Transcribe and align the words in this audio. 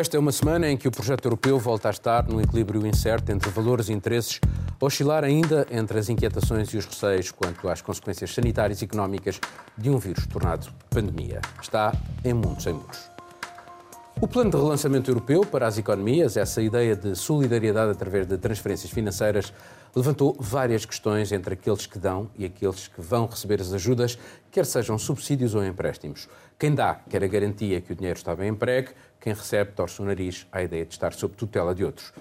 Esta 0.00 0.16
é 0.16 0.18
uma 0.18 0.32
semana 0.32 0.66
em 0.66 0.78
que 0.78 0.88
o 0.88 0.90
projeto 0.90 1.26
europeu 1.26 1.58
volta 1.58 1.88
a 1.88 1.90
estar 1.90 2.26
num 2.26 2.40
equilíbrio 2.40 2.86
incerto 2.86 3.32
entre 3.32 3.50
valores 3.50 3.90
e 3.90 3.92
interesses, 3.92 4.40
oscilar 4.80 5.24
ainda 5.24 5.66
entre 5.70 5.98
as 5.98 6.08
inquietações 6.08 6.72
e 6.72 6.78
os 6.78 6.86
receios 6.86 7.30
quanto 7.30 7.68
às 7.68 7.82
consequências 7.82 8.32
sanitárias 8.32 8.80
e 8.80 8.86
económicas 8.86 9.38
de 9.76 9.90
um 9.90 9.98
vírus 9.98 10.26
tornado 10.26 10.72
pandemia. 10.88 11.42
Está 11.60 11.92
em 12.24 12.32
mundo 12.32 12.62
sem 12.62 12.72
muros. 12.72 13.19
O 14.22 14.28
plano 14.28 14.50
de 14.50 14.56
relançamento 14.58 15.10
europeu 15.10 15.46
para 15.46 15.66
as 15.66 15.78
economias, 15.78 16.36
essa 16.36 16.60
ideia 16.60 16.94
de 16.94 17.16
solidariedade 17.16 17.92
através 17.92 18.26
de 18.26 18.36
transferências 18.36 18.92
financeiras, 18.92 19.50
levantou 19.96 20.36
várias 20.38 20.84
questões 20.84 21.32
entre 21.32 21.54
aqueles 21.54 21.86
que 21.86 21.98
dão 21.98 22.28
e 22.36 22.44
aqueles 22.44 22.86
que 22.86 23.00
vão 23.00 23.24
receber 23.24 23.62
as 23.62 23.72
ajudas, 23.72 24.18
quer 24.50 24.66
sejam 24.66 24.98
subsídios 24.98 25.54
ou 25.54 25.64
empréstimos. 25.64 26.28
Quem 26.58 26.74
dá 26.74 26.96
quer 27.08 27.24
a 27.24 27.26
garantia 27.26 27.80
que 27.80 27.94
o 27.94 27.96
dinheiro 27.96 28.18
está 28.18 28.36
bem 28.36 28.50
empregue, 28.50 28.90
quem 29.18 29.32
recebe 29.32 29.72
torce 29.72 30.02
o 30.02 30.04
nariz 30.04 30.46
à 30.52 30.62
ideia 30.62 30.84
de 30.84 30.92
estar 30.92 31.14
sob 31.14 31.34
tutela 31.34 31.74
de 31.74 31.82
outros. 31.82 32.12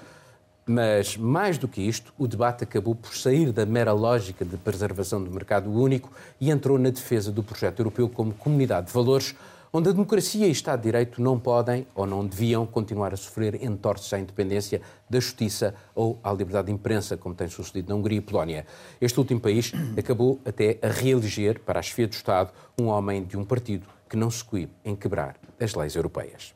Mas, 0.66 1.18
mais 1.18 1.58
do 1.58 1.68
que 1.68 1.82
isto, 1.82 2.14
o 2.18 2.28
debate 2.28 2.64
acabou 2.64 2.96
por 2.96 3.14
sair 3.14 3.52
da 3.52 3.66
mera 3.66 3.92
lógica 3.92 4.46
de 4.46 4.56
preservação 4.56 5.22
do 5.22 5.30
mercado 5.30 5.70
único 5.70 6.10
e 6.40 6.50
entrou 6.50 6.80
na 6.80 6.92
defesa 6.92 7.30
do 7.30 7.44
projeto 7.44 7.82
europeu 7.82 8.08
como 8.08 8.34
comunidade 8.34 8.88
de 8.88 8.94
valores, 8.94 9.36
onde 9.72 9.90
a 9.90 9.92
democracia 9.92 10.48
e 10.48 10.50
o 10.50 10.52
Estado 10.52 10.80
de 10.80 10.86
Direito 10.86 11.22
não 11.22 11.40
podem 11.40 11.86
ou 11.94 12.06
não 12.06 12.26
deviam 12.26 12.66
continuar 12.66 13.14
a 13.14 13.18
sofrer 13.18 13.64
entorces 13.64 14.12
à 14.14 14.20
independência 14.20 14.82
da 15.10 15.20
justiça 15.20 15.76
ou 15.94 16.20
à 16.24 16.32
liberdade 16.32 16.68
de 16.68 16.74
imprensa, 16.74 17.16
como 17.16 17.36
tem 17.36 17.48
sucedido 17.48 17.90
na 17.90 17.96
Hungria 17.96 18.18
e 18.18 18.22
Polónia. 18.22 18.66
Este 19.00 19.20
último 19.20 19.40
país 19.40 19.72
acabou 19.98 20.40
até 20.46 20.80
a 20.82 20.88
reeleger 20.88 21.60
para 21.60 21.80
a 21.80 21.84
chefia 21.84 22.08
do 22.08 22.14
Estado 22.14 22.52
um 22.80 22.88
homem 22.88 23.24
de 23.24 23.38
um 23.38 23.46
partido 23.46 23.88
que 24.10 24.18
não 24.18 24.32
se 24.32 24.44
coíbe 24.44 24.72
em 24.84 24.96
quebrar 24.96 25.36
as 25.60 25.76
leis 25.76 25.96
europeias. 25.96 26.54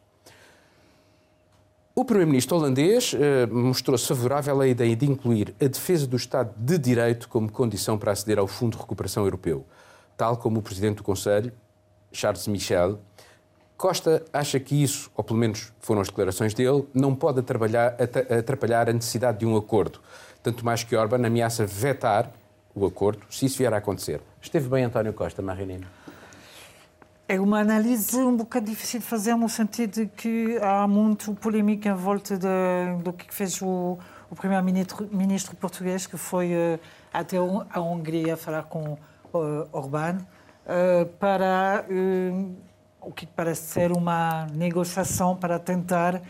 O 1.95 2.03
Primeiro-Ministro 2.03 2.57
holandês 2.57 3.13
eh, 3.13 3.45
mostrou-se 3.45 4.07
favorável 4.07 4.59
à 4.59 4.67
ideia 4.67 4.95
de 4.95 5.05
incluir 5.05 5.53
a 5.61 5.67
defesa 5.67 6.07
do 6.07 6.17
Estado 6.17 6.51
de 6.57 6.79
Direito 6.79 7.29
como 7.29 7.51
condição 7.51 7.99
para 7.99 8.11
aceder 8.11 8.39
ao 8.39 8.47
Fundo 8.47 8.75
de 8.75 8.81
Recuperação 8.81 9.25
Europeu, 9.25 9.63
tal 10.17 10.37
como 10.37 10.59
o 10.59 10.63
Presidente 10.63 10.97
do 10.97 11.03
Conselho, 11.03 11.53
Charles 12.11 12.47
Michel. 12.47 12.99
Costa 13.83 14.23
acha 14.31 14.57
que 14.61 14.81
isso, 14.81 15.11
ou 15.13 15.25
pelo 15.25 15.37
menos 15.37 15.73
foram 15.81 15.99
as 15.99 16.07
declarações 16.07 16.53
dele, 16.53 16.87
não 16.93 17.13
pode 17.13 17.41
atrapalhar 17.41 18.89
a 18.89 18.93
necessidade 18.93 19.39
de 19.39 19.45
um 19.45 19.57
acordo. 19.57 19.99
Tanto 20.41 20.63
mais 20.63 20.85
que 20.85 20.95
Orban 20.95 21.27
ameaça 21.27 21.65
vetar 21.65 22.31
o 22.73 22.85
acordo 22.85 23.25
se 23.29 23.45
isso 23.45 23.57
vier 23.57 23.73
a 23.73 23.77
acontecer. 23.79 24.21
Esteve 24.41 24.69
bem 24.69 24.85
António 24.85 25.11
Costa, 25.11 25.41
Marinino? 25.41 25.85
É 27.27 27.37
uma 27.37 27.59
análise 27.59 28.15
um 28.15 28.37
bocado 28.37 28.67
difícil 28.67 29.01
de 29.01 29.05
fazer 29.05 29.35
no 29.35 29.49
sentido 29.49 29.95
de 29.95 30.05
que 30.05 30.57
há 30.61 30.87
muito 30.87 31.33
polêmica 31.33 31.89
em 31.89 31.93
volta 31.93 32.37
de, 32.37 33.03
do 33.03 33.11
que 33.11 33.35
fez 33.35 33.61
o, 33.61 33.99
o 34.31 34.35
primeiro-ministro 34.37 35.09
ministro 35.11 35.57
português, 35.57 36.07
que 36.07 36.15
foi 36.15 36.53
uh, 36.53 36.79
até 37.11 37.35
a 37.35 37.81
Hungria 37.81 38.37
falar 38.37 38.63
com 38.63 38.93
uh, 39.33 39.67
Orbán 39.73 40.19
uh, 40.19 41.05
para 41.19 41.85
o 43.05 43.11
que 43.11 43.25
parece 43.25 43.73
ser 43.73 43.91
uma 43.91 44.47
negociação 44.53 45.35
para 45.35 45.59
tentar 45.59 46.21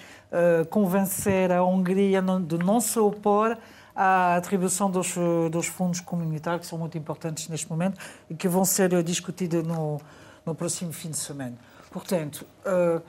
convencer 0.69 1.51
a 1.51 1.63
Hungria 1.63 2.21
de 2.21 2.57
não 2.57 2.81
se 2.81 2.97
opor 2.97 3.55
à 3.95 4.35
atribuição 4.35 4.89
dos, 4.89 5.13
dos 5.51 5.67
fundos 5.67 5.99
comunitários, 5.99 6.61
que 6.61 6.67
são 6.67 6.79
muito 6.79 6.97
importantes 6.97 7.47
neste 7.47 7.69
momento 7.69 7.99
e 8.27 8.33
que 8.33 8.47
vão 8.47 8.65
ser 8.65 9.03
discutidos 9.03 9.63
no 9.63 10.01
no 10.45 10.53
próximo 10.53 10.91
fim 10.91 11.09
de 11.09 11.17
semana. 11.17 11.55
Portanto, 11.91 12.45
uh, 12.65 13.01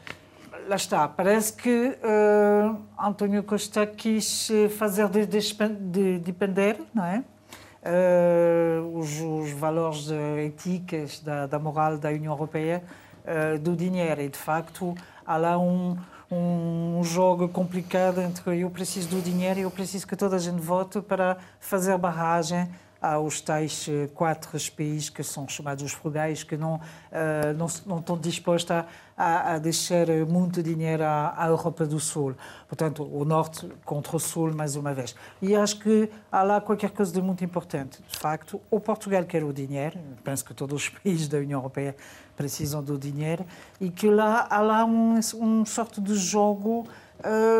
lá 0.69 0.76
está, 0.76 1.08
parece 1.08 1.52
que 1.52 1.98
uh, 1.98 2.82
António 2.98 3.42
Costa 3.42 3.86
quis 3.86 4.48
fazer 4.78 5.08
de, 5.08 5.26
de, 5.26 6.19
depender, 6.19 6.81
não 6.92 7.04
é? 7.04 7.25
Uh, 7.86 8.98
os, 8.98 9.20
os, 9.20 9.50
valores 9.50 10.10
éticos 10.10 11.20
da, 11.20 11.46
da, 11.46 11.58
moral 11.58 11.98
da 11.98 12.08
União 12.08 12.32
Europeia 12.32 12.82
do 13.62 13.74
dinheiro. 13.74 14.20
E, 14.20 14.28
de 14.28 14.38
facto, 14.38 14.94
há 15.26 15.36
lá 15.36 15.58
um, 15.58 15.96
um 16.30 17.02
jogo 17.02 17.48
complicado 17.48 18.20
entre 18.20 18.60
eu 18.60 18.70
preciso 18.70 19.08
do 19.08 19.22
dinheiro 19.22 19.60
e 19.60 19.62
eu 19.62 19.70
preciso 19.70 20.06
que 20.06 20.16
toda 20.16 20.36
a 20.36 20.38
gente 20.38 20.60
vote 20.60 21.00
para 21.00 21.36
fazer 21.60 21.96
barragem 21.98 22.68
aos 23.00 23.40
tais 23.40 23.86
eh, 23.86 24.08
quatro 24.14 24.50
países 24.74 25.10
que 25.10 25.22
são 25.22 25.46
chamados 25.46 25.84
os 25.84 25.92
frugais, 25.92 26.42
que 26.42 26.56
não, 26.56 26.76
uh, 26.76 27.52
não, 27.54 27.66
não, 27.84 27.98
estão 27.98 28.16
dispostos 28.16 28.70
a, 28.70 28.86
a, 29.16 29.54
a, 29.54 29.58
deixar 29.58 30.06
muito 30.28 30.62
dinheiro 30.62 31.04
à, 31.04 31.34
à, 31.36 31.47
Europa 31.47 31.86
do 31.86 32.00
Sul. 32.00 32.34
Portanto, 32.69 33.04
o 33.04 33.25
Norte 33.25 33.69
contra 33.84 34.16
o 34.16 34.20
Sul, 34.20 34.52
mais 34.54 34.76
uma 34.76 34.92
vez. 34.92 35.14
E 35.41 35.54
acho 35.54 35.78
que 35.78 36.10
há 36.30 36.42
lá 36.42 36.60
qualquer 36.60 36.91
coisa 36.91 37.12
de 37.12 37.22
muito 37.22 37.44
importante. 37.44 38.02
De 38.08 38.19
facto, 38.19 38.60
o 38.70 38.80
Portugal 38.80 39.25
quer 39.25 39.44
o 39.44 39.52
dinheiro, 39.52 39.98
penso 40.22 40.44
que 40.44 40.54
todos 40.54 40.82
os 40.82 40.88
países 41.02 41.28
da 41.28 41.38
União 41.38 41.60
Europeia 41.60 41.97
precisam 42.36 42.82
do 42.82 42.98
dinheiro, 42.98 43.44
e 43.80 43.91
que 43.91 44.10
lá 44.10 44.47
há 44.50 44.60
lá 44.60 44.84
um, 44.84 45.20
um 45.41 45.64
sorte 45.64 46.00
de 46.00 46.16
jogo 46.16 46.86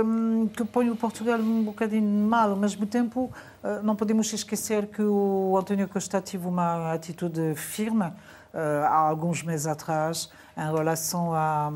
um, 0.04 0.48
que 0.48 0.65
põe 0.65 0.91
o 0.91 0.97
Portugal 0.97 1.38
um 1.38 1.62
bocadinho 1.62 2.28
mal. 2.28 2.50
Ao 2.50 2.56
mesmo 2.56 2.86
tempo, 2.86 3.32
uh, 3.62 3.82
não 3.82 3.94
podemos 3.94 4.32
esquecer 4.32 4.86
que 4.86 5.03
o 5.03 5.56
António 5.59 5.88
Costa 5.88 6.21
teve 6.21 6.47
uma 6.47 6.92
atitude 6.92 7.54
firme 7.54 8.12
há 8.54 8.97
alguns 8.97 9.42
meses 9.42 9.66
atrás 9.66 10.31
em 10.56 10.75
relação 10.75 11.34
a, 11.34 11.72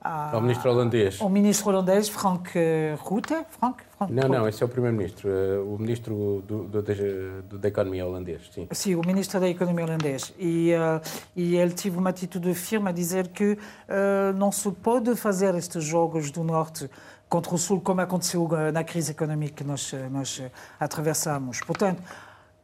a, 0.00 0.34
ao 0.34 0.40
ministro 0.40 0.70
holandês. 0.70 1.20
Ao 1.20 1.28
ministro 1.28 1.68
holandês, 1.68 2.08
Frank 2.08 2.50
Rutte. 2.98 3.34
Frank, 3.50 3.82
Frank 3.96 4.12
não, 4.12 4.28
não, 4.28 4.48
esse 4.48 4.62
é 4.62 4.66
o 4.66 4.68
primeiro-ministro, 4.68 5.28
uh, 5.28 5.74
o 5.74 5.78
ministro 5.78 6.42
do, 6.46 6.64
do, 6.64 6.82
do, 6.82 7.58
da 7.58 7.68
Economia 7.68 8.06
holandês, 8.06 8.48
sim. 8.52 8.68
Sim, 8.70 8.94
o 8.94 9.02
ministro 9.04 9.40
da 9.40 9.48
Economia 9.48 9.84
holandês. 9.84 10.32
E, 10.38 10.72
uh, 10.72 11.00
e 11.34 11.56
ele 11.56 11.72
teve 11.72 11.98
uma 11.98 12.10
atitude 12.10 12.54
firme 12.54 12.88
a 12.88 12.92
dizer 12.92 13.28
que 13.28 13.52
uh, 13.52 14.32
não 14.36 14.52
se 14.52 14.70
pode 14.70 15.14
fazer 15.16 15.54
estes 15.54 15.84
jogos 15.84 16.30
do 16.30 16.44
Norte 16.44 16.88
contra 17.28 17.54
o 17.54 17.58
Sul, 17.58 17.80
como 17.80 18.00
aconteceu 18.00 18.48
na 18.72 18.82
crise 18.82 19.10
económica 19.10 19.56
que 19.56 19.64
nós, 19.64 19.92
nós 20.10 20.42
atravessamos. 20.80 21.60
Portanto, 21.60 22.02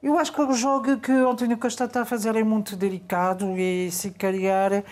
eu 0.05 0.19
acho 0.19 0.31
que 0.31 0.43
o 0.43 0.53
jogo 0.53 0.99
que 0.99 1.11
o 1.11 1.31
António 1.31 1.57
Costa 1.57 1.85
está 1.87 2.03
a 2.03 2.05
fazer 2.05 2.37
é 2.37 2.45
muito 2.45 2.77
delicado 2.77 3.59
e, 3.59 3.91
se 3.91 4.11
calhar, 4.11 4.85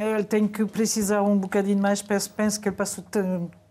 ele 0.00 0.22
tem 0.22 0.46
que 0.46 0.64
precisar 0.64 1.22
um 1.22 1.36
bocadinho 1.36 1.82
mais. 1.82 2.00
Penso, 2.00 2.30
penso 2.30 2.60
que 2.60 2.68
ele 2.68 2.76
passou 2.76 3.04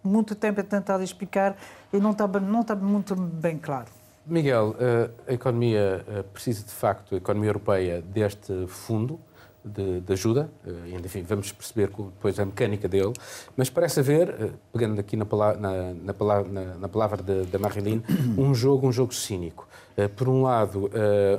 muito 0.04 0.36
tempo 0.36 0.60
a 0.60 0.64
tentar 0.64 1.02
explicar 1.02 1.56
e 1.94 2.00
não 2.00 2.12
está, 2.12 2.28
não 2.28 2.60
está 2.60 2.76
muito 2.76 3.16
bem 3.16 3.58
claro. 3.58 3.88
Miguel, 4.26 4.76
eh, 4.78 5.10
a 5.30 5.34
economia 5.34 6.06
eh, 6.06 6.24
precisa 6.34 6.66
de 6.66 6.72
facto, 6.72 7.16
a 7.16 7.18
economia 7.18 7.50
europeia, 7.50 8.02
deste 8.02 8.68
fundo 8.68 9.18
de, 9.64 10.00
de, 10.02 10.14
ajuda, 10.14 10.50
eh, 10.66 10.98
enfim, 11.04 11.24
vamos 11.24 11.52
perceber 11.52 11.88
depois 11.88 12.40
a 12.40 12.46
mecânica 12.46 12.88
dele, 12.88 13.14
mas 13.58 13.70
parece 13.70 14.00
haver, 14.00 14.54
pegando 14.72 15.00
aqui 15.00 15.16
na 15.16 15.26
palavra, 15.26 15.60
na, 15.60 15.94
na 15.94 16.14
palavra, 16.14 16.52
na, 16.52 16.76
na 16.76 16.88
palavra 16.88 17.22
da 17.22 17.60
Marilyn, 17.60 18.02
um 18.38 18.54
jogo, 18.54 18.88
um 18.88 18.92
jogo 18.92 19.14
cínico. 19.14 19.68
Por 20.16 20.30
um 20.30 20.44
lado, 20.44 20.90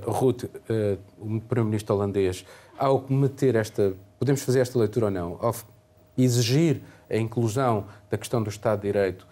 Ruth, 0.05 0.45
o 1.19 1.41
primeiro-ministro 1.41 1.95
holandês, 1.95 2.45
ao 2.79 3.07
meter 3.09 3.55
esta, 3.55 3.95
podemos 4.19 4.43
fazer 4.43 4.61
esta 4.61 4.79
leitura 4.79 5.07
ou 5.07 5.11
não, 5.11 5.39
ao 5.41 5.55
exigir 6.17 6.83
a 7.09 7.17
inclusão 7.17 7.87
da 8.11 8.19
questão 8.19 8.43
do 8.43 8.51
Estado 8.51 8.83
de 8.83 8.89
Direito, 8.89 9.27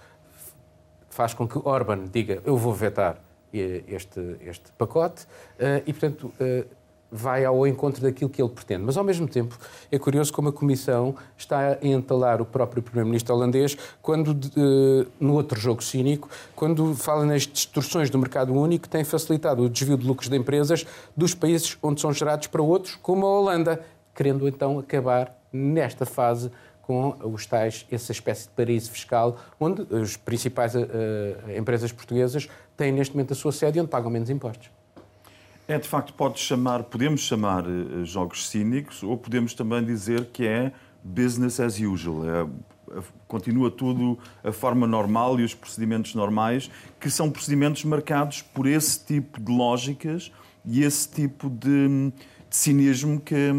faz 1.11 1.35
com 1.35 1.47
que 1.47 1.59
Orban 1.59 2.05
diga 2.11 2.41
eu 2.47 2.57
vou 2.57 2.73
vetar 2.73 3.21
este, 3.53 4.37
este 4.41 4.73
pacote 4.73 5.27
e, 5.87 5.93
portanto, 5.93 6.33
vai 7.11 7.45
ao 7.45 7.67
encontro 7.67 8.03
daquilo 8.03 8.29
que 8.29 8.41
ele 8.41 8.51
pretende. 8.51 8.85
Mas, 8.85 8.97
ao 8.97 9.05
mesmo 9.05 9.27
tempo, 9.27 9.59
é 9.91 9.99
curioso 9.99 10.33
como 10.33 10.49
a 10.51 10.53
Comissão 10.53 11.15
está 11.37 11.79
a 11.81 11.87
entalar 11.87 12.41
o 12.41 12.45
próprio 12.45 12.83
Primeiro-Ministro 12.83 13.35
holandês 13.35 13.77
quando, 14.03 14.37
no 15.19 15.35
outro 15.35 15.59
jogo 15.59 15.83
cínico, 15.83 16.29
quando 16.55 16.95
fala 16.95 17.25
nas 17.25 17.47
distorções 17.47 18.11
do 18.11 18.19
mercado 18.19 18.53
único, 18.53 18.83
que 18.83 18.89
tem 18.89 19.05
facilitado 19.05 19.63
o 19.63 19.69
desvio 19.69 19.97
de 19.97 20.07
lucros 20.07 20.29
de 20.29 20.37
empresas 20.37 20.87
dos 21.17 21.35
países 21.35 21.77
onde 21.83 22.01
são 22.01 22.13
gerados 22.13 22.47
para 22.47 22.63
outros, 22.63 22.97
como 22.97 23.27
a 23.27 23.41
Holanda, 23.41 23.81
querendo 24.15 24.47
então 24.47 24.79
acabar 24.79 25.35
nesta 25.53 26.05
fase 26.05 26.51
com 26.83 27.15
os 27.23 27.45
tais, 27.45 27.87
essa 27.93 28.13
espécie 28.13 28.45
de 28.45 28.55
paraíso 28.55 28.91
fiscal, 28.91 29.37
onde 29.61 29.87
as 29.95 30.17
principais 30.17 30.75
uh, 30.75 30.89
empresas 31.55 31.93
portuguesas 31.93 32.49
têm 32.79 32.91
neste 32.93 33.15
momento 33.15 33.33
a 33.33 33.37
sua 33.37 33.53
sede 33.53 33.79
e 33.79 33.81
onde 33.83 33.91
pagam 33.91 34.11
menos 34.11 34.31
impostos. 34.31 34.71
É, 35.69 35.79
de 35.79 35.87
facto, 35.87 36.15
pode 36.15 36.39
chamar, 36.41 36.85
podemos 36.85 37.21
chamar 37.21 37.67
uh, 37.67 38.03
jogos 38.03 38.49
cínicos 38.49 39.03
ou 39.03 39.19
podemos 39.19 39.53
também 39.53 39.85
dizer 39.85 40.25
que 40.33 40.47
é 40.47 40.73
business 41.05 41.61
as 41.61 41.79
usual. 41.79 42.25
É, 42.25 42.49
continua 43.27 43.71
tudo 43.71 44.19
a 44.43 44.51
forma 44.51 44.87
normal 44.87 45.39
e 45.39 45.45
os 45.45 45.53
procedimentos 45.53 46.15
normais, 46.15 46.71
que 46.99 47.11
são 47.11 47.31
procedimentos 47.31 47.85
marcados 47.85 48.41
por 48.41 48.67
esse 48.67 49.05
tipo 49.05 49.39
de 49.39 49.53
lógicas 49.53 50.33
e 50.65 50.83
esse 50.83 51.07
tipo 51.07 51.51
de, 51.51 52.11
de 52.49 52.57
cinismo 52.57 53.21
que 53.21 53.53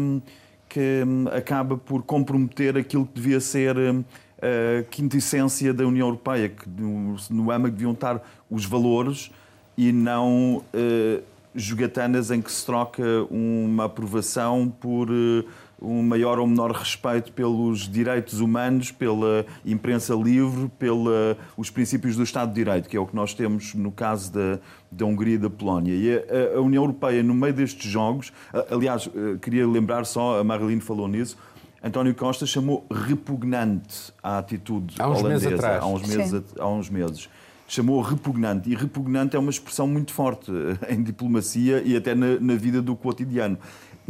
que 0.70 1.02
hum, 1.04 1.26
acaba 1.32 1.76
por 1.76 2.04
comprometer 2.04 2.78
aquilo 2.78 3.04
que 3.04 3.14
devia 3.14 3.40
ser 3.40 3.76
hum, 3.76 4.04
a 4.40 4.84
quintessência 4.84 5.74
da 5.74 5.84
União 5.84 6.06
Europeia, 6.06 6.48
que 6.48 6.68
no, 6.68 7.16
no 7.28 7.50
âmago 7.50 7.74
deviam 7.74 7.92
estar 7.92 8.22
os 8.48 8.64
valores 8.64 9.30
e 9.76 9.92
não 9.92 10.58
uh, 10.58 11.22
jogatanas 11.54 12.30
em 12.30 12.40
que 12.40 12.50
se 12.50 12.64
troca 12.64 13.02
uma 13.30 13.84
aprovação 13.84 14.72
por 14.80 15.10
uh, 15.10 15.44
um 15.80 16.02
maior 16.02 16.38
ou 16.38 16.46
menor 16.46 16.72
respeito 16.72 17.32
pelos 17.32 17.88
direitos 17.88 18.40
humanos, 18.40 18.92
pela 18.92 19.46
imprensa 19.64 20.14
livre, 20.14 20.70
pelos 20.78 21.70
princípios 21.72 22.16
do 22.16 22.22
Estado 22.22 22.50
de 22.50 22.54
Direito, 22.54 22.88
que 22.88 22.96
é 22.96 23.00
o 23.00 23.06
que 23.06 23.16
nós 23.16 23.32
temos 23.32 23.74
no 23.74 23.90
caso 23.90 24.32
da, 24.32 24.58
da 24.90 25.06
Hungria 25.06 25.36
e 25.36 25.38
da 25.38 25.48
Polónia. 25.48 25.94
E 25.94 26.12
a, 26.12 26.58
a 26.58 26.60
União 26.60 26.82
Europeia, 26.82 27.22
no 27.22 27.34
meio 27.34 27.54
destes 27.54 27.90
jogos, 27.90 28.32
aliás, 28.70 29.08
eh, 29.14 29.38
queria 29.40 29.66
lembrar 29.66 30.04
só, 30.04 30.38
a 30.38 30.44
Marilene 30.44 30.82
falou 30.82 31.08
nisso, 31.08 31.38
António 31.82 32.14
Costa 32.14 32.44
chamou 32.44 32.86
repugnante 32.90 34.12
a 34.22 34.36
atitude 34.38 34.96
há 34.98 35.08
uns 35.08 35.20
holandesa 35.20 35.48
meses 35.48 35.64
atrás. 35.64 35.82
há 35.82 35.86
uns 35.86 36.02
meses. 36.06 36.44
Há 36.58 36.68
uns 36.68 36.90
meses. 36.90 37.28
Chamou 37.70 38.00
repugnante. 38.00 38.68
E 38.68 38.74
repugnante 38.74 39.36
é 39.36 39.38
uma 39.38 39.50
expressão 39.50 39.86
muito 39.86 40.12
forte 40.12 40.50
eh, 40.50 40.92
em 40.92 41.02
diplomacia 41.02 41.80
e 41.84 41.96
até 41.96 42.16
na, 42.16 42.40
na 42.40 42.56
vida 42.56 42.82
do 42.82 42.96
cotidiano 42.96 43.56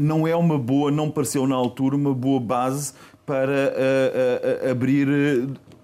não 0.00 0.26
é 0.26 0.34
uma 0.34 0.58
boa, 0.58 0.90
não 0.90 1.10
pareceu 1.10 1.46
na 1.46 1.54
altura 1.54 1.94
uma 1.94 2.14
boa 2.14 2.40
base 2.40 2.94
para 3.26 3.52
uh, 3.52 4.66
uh, 4.66 4.70
abrir 4.70 5.06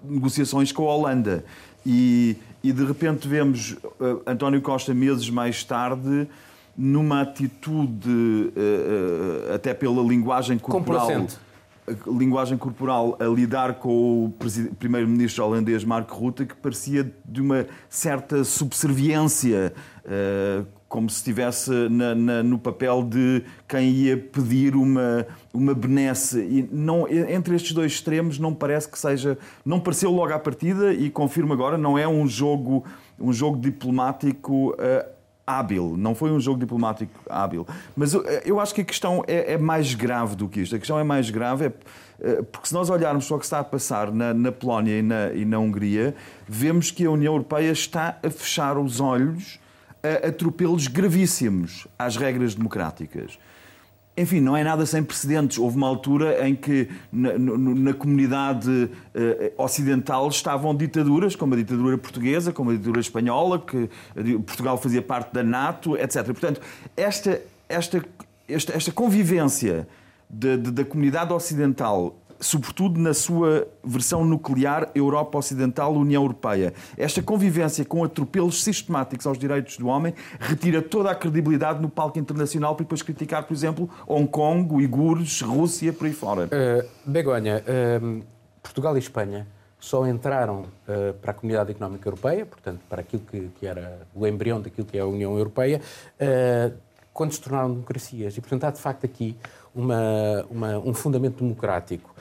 negociações 0.03 0.71
com 0.71 0.89
a 0.89 0.95
Holanda. 0.95 1.45
E, 1.85 2.35
e 2.63 2.73
de 2.73 2.83
repente 2.83 3.27
vemos 3.27 3.73
uh, 3.73 4.23
António 4.25 4.59
Costa 4.59 4.91
meses 4.91 5.29
mais 5.29 5.63
tarde 5.63 6.27
numa 6.75 7.21
atitude, 7.21 8.53
até 9.51 9.73
pela 9.73 9.99
linguagem 10.03 10.59
corporal, 10.59 11.25
linguagem 12.05 12.57
corporal 12.57 13.17
a 13.19 13.25
lidar 13.25 13.75
com 13.75 14.25
o 14.25 14.33
primeiro-ministro 14.77 15.45
holandês 15.45 15.83
Mark 15.83 16.09
Rutte, 16.09 16.45
que 16.45 16.55
parecia 16.55 17.11
de 17.25 17.41
uma 17.41 17.65
certa 17.89 18.43
subserviência 18.43 19.73
como 20.87 21.09
se 21.09 21.17
estivesse 21.17 21.69
na, 21.89 22.15
na, 22.15 22.43
no 22.43 22.57
papel 22.57 23.03
de 23.03 23.43
quem 23.67 23.89
ia 23.89 24.17
pedir 24.17 24.75
uma, 24.75 25.27
uma 25.53 25.73
benesse. 25.73 26.39
E 26.39 26.69
não, 26.71 27.07
entre 27.07 27.55
estes 27.55 27.73
dois 27.73 27.91
extremos 27.91 28.39
não 28.39 28.53
parece 28.53 28.87
que 28.87 28.97
seja. 28.97 29.37
Não 29.65 29.79
pareceu 29.79 30.11
logo 30.11 30.33
à 30.33 30.39
partida 30.39 30.93
e 30.93 31.09
confirmo 31.09 31.51
agora, 31.51 31.77
não 31.77 31.97
é 31.97 32.07
um 32.07 32.25
jogo, 32.25 32.85
um 33.19 33.33
jogo 33.33 33.59
diplomático. 33.59 34.75
Hábil, 35.47 35.95
não 35.97 36.13
foi 36.13 36.29
um 36.29 36.39
jogo 36.41 36.59
diplomático 36.59 37.11
hábil. 37.29 37.65
Mas 37.95 38.13
eu, 38.13 38.21
eu 38.43 38.59
acho 38.59 38.75
que 38.75 38.81
a 38.81 38.83
questão 38.83 39.23
é, 39.25 39.53
é, 39.53 39.57
mais 39.57 39.93
grave 39.93 40.35
do 40.35 40.49
que 40.49 40.59
isto. 40.59 40.75
A 40.75 40.77
questão 40.77 40.99
é 40.99 41.05
mais 41.05 41.29
grave 41.29 41.67
é, 41.67 41.73
eh, 42.19 42.41
porque 42.51 42.67
se 42.67 42.73
nós 42.73 42.89
olharmos 42.89 43.25
para 43.25 43.35
o 43.37 43.39
que 43.39 43.45
está 43.45 43.59
a 43.59 43.63
passar 43.63 44.11
na, 44.11 44.33
na 44.33 44.51
Polónia 44.51 44.99
e 44.99 45.01
na, 45.01 45.31
e 45.31 45.45
na 45.45 45.57
Hungria, 45.57 46.13
vemos 46.45 46.91
que 46.91 47.05
a 47.05 47.11
União 47.11 47.33
Europeia 47.33 47.71
está 47.71 48.17
a 48.21 48.29
fechar 48.29 48.77
os 48.77 48.99
olhos 48.99 49.59
atropelos 50.23 50.87
gravíssimos 50.87 51.87
às 51.97 52.15
regras 52.15 52.55
democráticas. 52.55 53.37
Enfim, 54.17 54.41
não 54.41 54.57
é 54.57 54.63
nada 54.63 54.83
sem 54.85 55.03
precedentes. 55.03 55.59
Houve 55.59 55.77
uma 55.77 55.87
altura 55.87 56.47
em 56.47 56.55
que 56.55 56.89
na, 57.11 57.37
na 57.37 57.93
comunidade 57.93 58.67
uh, 58.67 59.63
ocidental 59.63 60.27
estavam 60.27 60.75
ditaduras, 60.75 61.35
como 61.35 61.53
a 61.53 61.57
ditadura 61.57 61.97
portuguesa, 61.99 62.51
como 62.51 62.71
a 62.71 62.73
ditadura 62.73 62.99
espanhola, 62.99 63.59
que 63.59 63.87
Portugal 64.45 64.75
fazia 64.77 65.03
parte 65.03 65.31
da 65.33 65.43
NATO, 65.43 65.95
etc. 65.95 66.23
Portanto, 66.25 66.59
esta, 66.95 67.39
esta, 67.69 68.03
esta, 68.49 68.75
esta 68.75 68.91
convivência 68.91 69.87
de, 70.27 70.57
de, 70.57 70.71
da 70.71 70.83
comunidade 70.83 71.31
ocidental 71.31 72.15
sobretudo 72.39 72.99
na 72.99 73.13
sua 73.13 73.67
versão 73.83 74.23
nuclear 74.23 74.89
Europa 74.93 75.37
Ocidental, 75.37 75.93
União 75.93 76.21
Europeia. 76.21 76.73
Esta 76.97 77.21
convivência 77.21 77.83
com 77.85 78.03
atropelos 78.03 78.63
sistemáticos 78.63 79.25
aos 79.25 79.37
direitos 79.37 79.77
do 79.77 79.87
homem 79.87 80.13
retira 80.39 80.81
toda 80.81 81.11
a 81.11 81.15
credibilidade 81.15 81.81
no 81.81 81.89
palco 81.89 82.19
internacional 82.19 82.75
para 82.75 82.83
depois 82.83 83.01
criticar, 83.01 83.43
por 83.43 83.53
exemplo, 83.53 83.89
Hong 84.07 84.27
Kong, 84.27 84.73
Uigures, 84.73 85.41
Rússia, 85.41 85.91
por 85.93 86.05
aí 86.05 86.13
fora. 86.13 86.45
Uh, 86.45 87.09
Begonha, 87.09 87.63
uh, 87.63 88.23
Portugal 88.61 88.95
e 88.95 88.99
Espanha 88.99 89.47
só 89.79 90.07
entraram 90.07 90.61
uh, 90.61 91.13
para 91.21 91.31
a 91.31 91.33
Comunidade 91.33 91.71
Económica 91.71 92.07
Europeia, 92.07 92.45
portanto, 92.45 92.81
para 92.89 93.01
aquilo 93.01 93.23
que, 93.29 93.49
que, 93.59 93.67
era 93.67 94.01
o 94.13 94.25
embrião 94.25 94.61
daquilo 94.61 94.87
que 94.87 94.97
é 94.97 95.01
a 95.01 95.05
União 95.05 95.37
Europeia, 95.37 95.81
quando 97.13 97.31
se 97.31 97.41
tornaram 97.41 97.71
democracias. 97.71 98.37
E, 98.37 98.41
portanto, 98.41 98.63
há 98.65 98.71
de 98.71 98.79
facto 98.79 99.05
aqui 99.05 99.35
uma, 99.77 100.45
uma, 100.49 100.77
um 100.79 100.93
fundamento 100.93 101.43
democrático. 101.43 102.13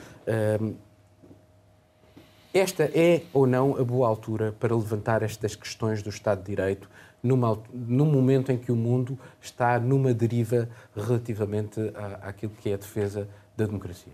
esta 2.53 2.85
é 2.94 3.23
ou 3.32 3.47
não 3.47 3.76
a 3.76 3.85
boa 3.85 4.08
altura 4.08 4.55
para 4.58 4.75
levantar 4.75 5.23
estas 5.23 5.55
questões 5.55 6.03
do 6.03 6.11
Estado 6.11 6.41
de 6.41 6.47
Direito 6.47 6.88
num 7.23 8.06
momento 8.06 8.53
em 8.53 8.58
que 8.58 8.70
o 8.70 8.76
mundo 8.76 9.19
está 9.41 9.79
numa 9.81 10.14
deriva 10.14 10.69
relativamente 10.94 11.81
à, 11.94 12.29
àquilo 12.29 12.53
que 12.53 12.70
é 12.70 12.75
a 12.75 12.76
defesa 12.76 13.29
da 13.56 13.67
democracia? 13.67 14.12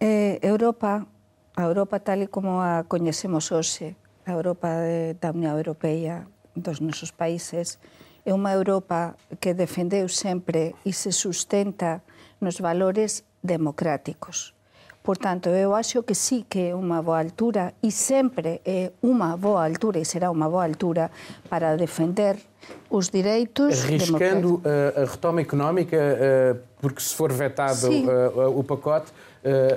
Eh, 0.00 0.38
Europa, 0.42 1.06
a 1.56 1.62
Europa 1.62 2.00
tal 2.00 2.26
como 2.28 2.60
a 2.60 2.84
conhecemos 2.88 3.50
hoje, 3.52 3.94
a 4.24 4.32
Europa 4.32 4.68
da 5.20 5.30
União 5.30 5.56
Europeia, 5.56 6.26
dos 6.56 6.80
nosos 6.80 7.10
países, 7.10 7.78
é 8.24 8.30
unha 8.30 8.54
Europa 8.54 9.18
que 9.40 9.54
defendeu 9.54 10.06
sempre 10.08 10.74
e 10.86 10.92
se 10.94 11.10
sustenta 11.10 12.02
nos 12.40 12.58
valores 12.62 13.24
democráticos. 13.42 14.54
Por 15.02 15.18
tanto, 15.18 15.50
eu 15.50 15.74
acho 15.74 16.04
que 16.04 16.14
sí 16.14 16.46
que 16.48 16.70
é 16.70 16.76
unha 16.78 17.02
boa 17.02 17.18
altura 17.18 17.74
e 17.82 17.90
sempre 17.90 18.62
é 18.62 18.94
unha 19.02 19.34
boa 19.34 19.66
altura 19.66 19.98
e 19.98 20.06
será 20.06 20.30
unha 20.30 20.46
boa 20.46 20.62
altura 20.62 21.10
para 21.50 21.74
defender 21.74 22.38
os 22.86 23.10
direitos 23.10 23.82
Arriscando 23.82 24.62
a, 24.62 25.02
a 25.02 25.04
retoma 25.10 25.42
económica, 25.42 25.98
eh, 25.98 26.54
porque 26.78 27.02
se 27.02 27.18
for 27.18 27.34
vetado 27.34 27.90
eh, 27.90 28.46
o 28.46 28.62
pacote, 28.62 29.10
eh, 29.10 29.31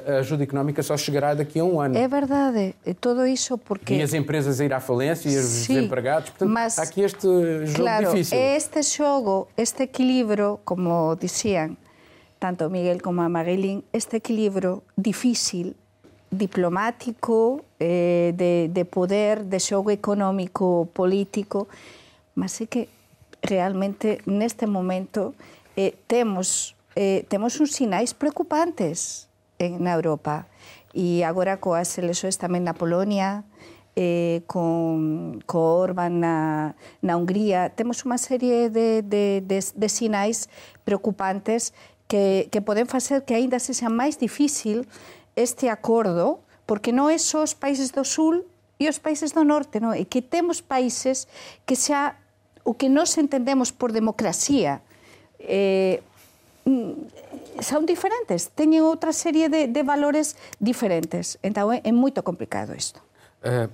a 0.07 0.19
ajuda 0.19 0.43
económica 0.43 0.83
só 0.83 0.95
chegará 0.95 1.33
daqui 1.33 1.59
a 1.59 1.63
um 1.63 1.81
ano. 1.81 1.97
É 1.97 2.07
verdade, 2.07 2.75
tudo 3.01 3.25
isso 3.25 3.57
porque... 3.57 3.95
E 3.95 4.01
as 4.01 4.13
empresas 4.13 4.61
a 4.61 4.65
ir 4.65 4.73
à 4.73 4.79
falência 4.79 5.29
e 5.29 5.37
os 5.37 5.45
Sim, 5.45 5.73
desempregados, 5.75 6.29
portanto, 6.29 6.49
mas, 6.49 6.77
há 6.77 6.83
aqui 6.83 7.01
este 7.01 7.27
jogo 7.65 7.73
claro, 7.75 8.11
difícil. 8.11 8.37
É 8.37 8.55
este 8.55 8.83
jogo, 8.83 9.47
este 9.57 9.83
equilíbrio, 9.83 10.59
como 10.63 11.15
diziam 11.15 11.75
tanto 12.39 12.69
Miguel 12.69 13.01
como 13.01 13.21
a 13.21 13.29
Marilyn, 13.29 13.83
este 13.91 14.17
equilíbrio 14.17 14.83
difícil, 14.95 15.75
diplomático, 16.29 17.63
eh, 17.79 18.33
de, 18.35 18.69
de 18.69 18.85
poder, 18.85 19.43
de 19.43 19.59
xogo 19.59 19.89
económico, 19.89 20.87
político, 20.93 21.67
mas 22.35 22.61
é 22.61 22.67
que 22.67 22.89
realmente 23.41 24.21
neste 24.25 24.67
momento 24.67 25.33
eh, 25.75 25.95
temos, 26.07 26.75
eh, 26.95 27.25
temos 27.29 27.59
uns 27.59 27.73
sinais 27.73 28.13
preocupantes 28.13 29.27
en, 29.59 29.83
na 29.83 29.93
Europa. 29.93 30.47
E 30.95 31.23
agora 31.27 31.59
coas 31.59 31.91
eleições 31.99 32.39
tamén 32.39 32.63
na 32.63 32.75
Polonia, 32.75 33.43
eh, 33.95 34.43
con, 34.47 35.39
co 35.47 35.79
Orban 35.79 36.19
na, 36.19 36.75
na 37.01 37.15
Hungría. 37.15 37.71
Temos 37.71 38.03
unha 38.03 38.19
serie 38.19 38.67
de, 38.69 39.01
de, 39.01 39.39
de, 39.43 39.59
de 39.59 39.87
sinais 39.87 40.51
preocupantes 40.83 41.71
que, 42.07 42.51
que 42.51 42.61
poden 42.61 42.87
facer 42.87 43.23
que 43.23 43.33
aínda 43.33 43.59
se 43.59 43.73
xa 43.73 43.87
máis 43.87 44.19
difícil 44.19 44.85
este 45.35 45.71
acordo, 45.71 46.43
porque 46.67 46.91
non 46.91 47.11
é 47.11 47.19
só 47.19 47.43
os 47.43 47.55
países 47.55 47.91
do 47.95 48.03
sul 48.03 48.43
e 48.79 48.91
os 48.91 48.99
países 48.99 49.31
do 49.31 49.47
norte, 49.47 49.79
non? 49.79 49.95
e 49.95 50.03
que 50.03 50.19
temos 50.19 50.59
países 50.59 51.27
que 51.63 51.79
xa 51.79 52.19
o 52.67 52.75
que 52.75 52.91
nós 52.91 53.15
entendemos 53.15 53.71
por 53.71 53.95
democracia 53.95 54.81
eh, 55.39 56.01
son 57.61 57.85
diferentes, 57.85 58.51
teñen 58.55 58.83
outra 58.83 59.13
serie 59.13 59.49
de, 59.49 59.67
de 59.67 59.81
valores 59.83 60.35
diferentes. 60.59 61.37
Então 61.43 61.71
é, 61.71 61.81
é 61.83 61.91
muito 61.91 62.21
complicado 62.23 62.75
isto. 62.75 62.99
Uh, 63.43 63.69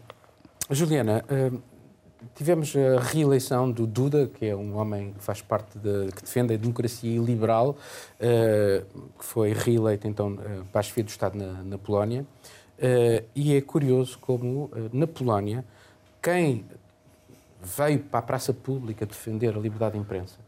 Juliana, 0.69 1.23
uh, 1.29 1.61
tivemos 2.35 2.75
a 2.75 2.99
reeleição 2.99 3.71
do 3.71 3.87
Duda, 3.87 4.27
que 4.27 4.47
é 4.47 4.55
um 4.55 4.77
homem 4.77 5.13
que 5.13 5.23
faz 5.23 5.41
parte 5.41 5.77
de, 5.77 6.11
que 6.11 6.21
defende 6.21 6.53
a 6.53 6.57
democracia 6.57 7.19
liberal, 7.19 7.75
uh, 7.75 9.01
que 9.17 9.25
foi 9.25 9.53
reeleito 9.53 10.07
então 10.07 10.37
para 10.71 10.79
a 10.79 10.83
chefia 10.83 11.03
do 11.03 11.09
Estado 11.09 11.37
na, 11.37 11.63
na 11.63 11.77
Polónia. 11.77 12.25
e 13.35 13.55
é 13.55 13.61
curioso 13.61 14.17
como 14.19 14.71
na 14.91 15.05
Polónia 15.05 15.63
quem 16.21 16.65
veio 17.61 17.99
para 17.99 18.19
a 18.19 18.23
praça 18.23 18.53
pública 18.53 19.05
defender 19.05 19.55
a 19.55 19.59
liberdade 19.59 19.93
de 19.93 19.99
imprensa 19.99 20.39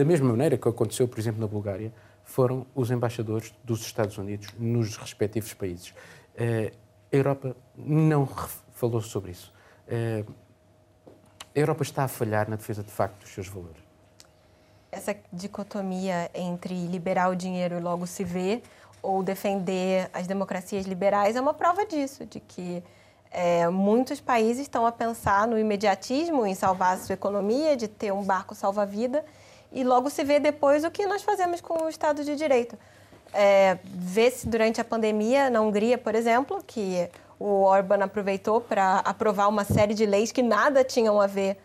da 0.00 0.04
mesma 0.04 0.30
maneira 0.30 0.56
que 0.56 0.68
aconteceu, 0.68 1.06
por 1.06 1.18
exemplo, 1.18 1.40
na 1.40 1.46
Bulgária, 1.46 1.92
foram 2.30 2.64
os 2.76 2.92
embaixadores 2.92 3.52
dos 3.64 3.80
Estados 3.80 4.16
Unidos 4.16 4.48
nos 4.56 4.96
respectivos 4.96 5.52
países. 5.52 5.92
Eh, 6.36 6.72
a 7.12 7.16
Europa 7.16 7.56
não 7.76 8.28
falou 8.72 9.00
sobre 9.00 9.32
isso. 9.32 9.52
Eh, 9.88 10.24
a 11.54 11.58
Europa 11.58 11.82
está 11.82 12.04
a 12.04 12.08
falhar 12.08 12.48
na 12.48 12.54
defesa 12.54 12.84
de 12.84 12.90
facto 12.90 13.18
dos 13.18 13.30
seus 13.30 13.48
valores. 13.48 13.82
Essa 14.92 15.16
dicotomia 15.32 16.30
entre 16.32 16.74
liberar 16.86 17.30
o 17.30 17.34
dinheiro 17.34 17.76
e 17.76 17.80
logo 17.80 18.06
se 18.06 18.22
vê, 18.22 18.62
ou 19.02 19.24
defender 19.24 20.08
as 20.12 20.28
democracias 20.28 20.86
liberais 20.86 21.34
é 21.34 21.40
uma 21.40 21.54
prova 21.54 21.84
disso, 21.84 22.24
de 22.24 22.38
que 22.38 22.82
é, 23.30 23.68
muitos 23.68 24.20
países 24.20 24.62
estão 24.62 24.86
a 24.86 24.92
pensar 24.92 25.48
no 25.48 25.58
imediatismo, 25.58 26.46
em 26.46 26.54
salvar 26.54 26.94
a 26.94 26.98
sua 26.98 27.14
economia, 27.14 27.76
de 27.76 27.88
ter 27.88 28.12
um 28.12 28.22
barco 28.22 28.54
salva-vida, 28.54 29.24
e 29.72 29.84
logo 29.84 30.10
se 30.10 30.24
vê 30.24 30.40
depois 30.40 30.84
o 30.84 30.90
que 30.90 31.06
nós 31.06 31.22
fazemos 31.22 31.60
com 31.60 31.84
o 31.84 31.88
Estado 31.88 32.24
de 32.24 32.34
Direito. 32.36 32.78
É, 33.32 33.78
Vê-se 33.84 34.48
durante 34.48 34.80
a 34.80 34.84
pandemia, 34.84 35.50
na 35.50 35.60
Hungria, 35.60 35.96
por 35.96 36.14
exemplo, 36.14 36.62
que 36.66 37.08
o 37.38 37.62
Orban 37.62 38.04
aproveitou 38.04 38.60
para 38.60 38.98
aprovar 38.98 39.48
uma 39.48 39.64
série 39.64 39.94
de 39.94 40.04
leis 40.04 40.32
que 40.32 40.42
nada 40.42 40.84
tinham 40.84 41.20
a 41.20 41.26
ver 41.26 41.56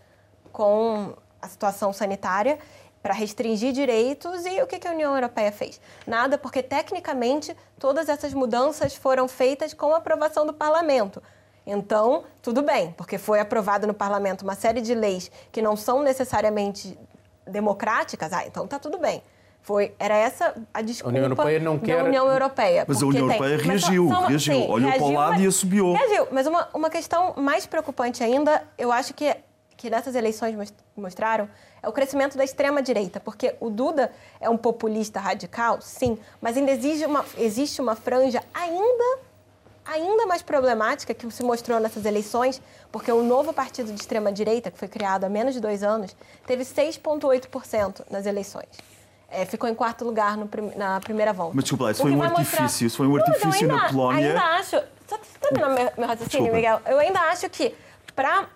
com 0.52 1.14
a 1.42 1.48
situação 1.48 1.92
sanitária 1.92 2.58
para 3.02 3.14
restringir 3.14 3.72
direitos 3.72 4.46
e 4.46 4.62
o 4.62 4.66
que 4.66 4.88
a 4.88 4.92
União 4.92 5.14
Europeia 5.14 5.52
fez? 5.52 5.80
Nada, 6.08 6.38
porque 6.38 6.64
tecnicamente 6.64 7.56
todas 7.78 8.10
essas 8.10 8.34
mudanças 8.34 8.96
foram 8.96 9.28
feitas 9.28 9.74
com 9.74 9.94
a 9.94 9.98
aprovação 9.98 10.46
do 10.46 10.54
parlamento. 10.54 11.22
Então, 11.68 12.24
tudo 12.42 12.62
bem, 12.62 12.94
porque 12.94 13.18
foi 13.18 13.40
aprovado 13.40 13.86
no 13.86 13.94
parlamento 13.94 14.44
uma 14.44 14.56
série 14.56 14.82
de 14.82 14.96
leis 14.96 15.30
que 15.52 15.62
não 15.62 15.76
são 15.76 16.02
necessariamente 16.02 16.98
democráticas, 17.48 18.32
ah, 18.34 18.46
então 18.46 18.68
tá 18.68 18.80
tudo 18.80 18.98
bem. 18.98 19.22
Foi, 19.62 19.96
era 19.98 20.16
essa 20.16 20.54
a 20.72 20.82
desculpa 20.82 21.10
a 21.10 21.12
União 21.12 21.24
Europeia 21.24 21.60
não 21.60 21.80
quer... 21.80 21.98
da 21.98 22.04
União 22.04 22.28
Europeia. 22.28 22.86
Mas 22.88 23.02
a 23.02 23.06
União 23.06 23.26
Europeia 23.26 23.58
tem... 23.58 23.68
reagiu, 23.68 24.10
só, 24.10 24.20
reagiu, 24.28 24.54
sim, 24.54 24.64
olhou 24.70 24.90
reagiu, 24.90 25.00
para 25.00 25.06
o 25.08 25.12
lado 25.12 25.42
e 25.42 25.48
assobiou. 25.48 25.94
Reagiu, 25.94 26.28
mas 26.32 26.46
uma, 26.46 26.70
uma 26.72 26.90
questão 26.90 27.34
mais 27.36 27.66
preocupante 27.66 28.24
ainda, 28.24 28.64
eu 28.78 28.92
acho 28.92 29.14
que, 29.16 29.36
que 29.76 29.90
nessas 29.90 30.14
eleições 30.14 30.72
mostraram, 30.96 31.50
é 31.82 31.90
o 31.90 31.92
crescimento 31.92 32.38
da 32.38 32.44
extrema-direita, 32.44 33.20
porque 33.20 33.56
o 33.60 33.72
Duda 33.72 34.12
é 34.40 34.48
um 34.50 34.58
populista 34.58 35.20
radical, 35.20 35.82
sim, 35.82 36.18
mas 36.40 36.58
ainda 36.58 36.72
exige 36.72 37.06
uma, 37.06 37.26
existe 37.36 37.82
uma 37.82 37.96
franja 37.96 38.44
ainda 38.54 39.20
ainda 39.86 40.26
mais 40.26 40.42
problemática 40.42 41.14
que 41.14 41.30
se 41.32 41.44
mostrou 41.44 41.80
nessas 41.80 42.06
eleições, 42.06 42.62
porque 42.92 43.12
o 43.12 43.22
novo 43.24 43.54
partido 43.54 43.92
de 43.92 44.00
extrema-direita, 44.00 44.72
que 44.72 44.78
foi 44.78 44.88
criado 44.88 45.26
há 45.26 45.30
menos 45.30 45.54
de 45.54 45.60
dois 45.60 45.84
anos, 45.84 46.16
teve 46.46 46.64
6,8% 46.64 48.06
nas 48.10 48.26
eleições. 48.26 48.68
É, 49.30 49.46
ficou 49.46 49.70
em 49.70 49.76
quarto 49.76 50.06
lugar 50.06 50.38
no, 50.38 50.50
na 50.76 51.00
primeira 51.00 51.34
volta. 51.34 51.56
Mas 51.56 51.66
desculpa, 51.66 51.92
isso 51.92 52.02
foi 52.02 52.12
um 52.12 52.24
artifício, 52.24 52.62
mostrar... 52.62 52.86
isso 52.86 52.98
foi 52.98 53.08
um 53.08 53.16
artifício 53.16 53.62
ainda, 53.62 53.76
na 53.76 53.90
Polónia. 53.90 54.28
Ainda 54.28 54.42
acho. 54.42 54.82
Só 55.08 55.20
terminar 55.42 55.70
meu, 55.70 55.92
meu 55.98 56.08
raciocínio. 56.08 56.54
Miguel. 56.54 56.82
Eu 56.86 57.00
ainda 57.00 57.20
acho 57.22 57.50
que 57.50 57.76
para 58.16 58.48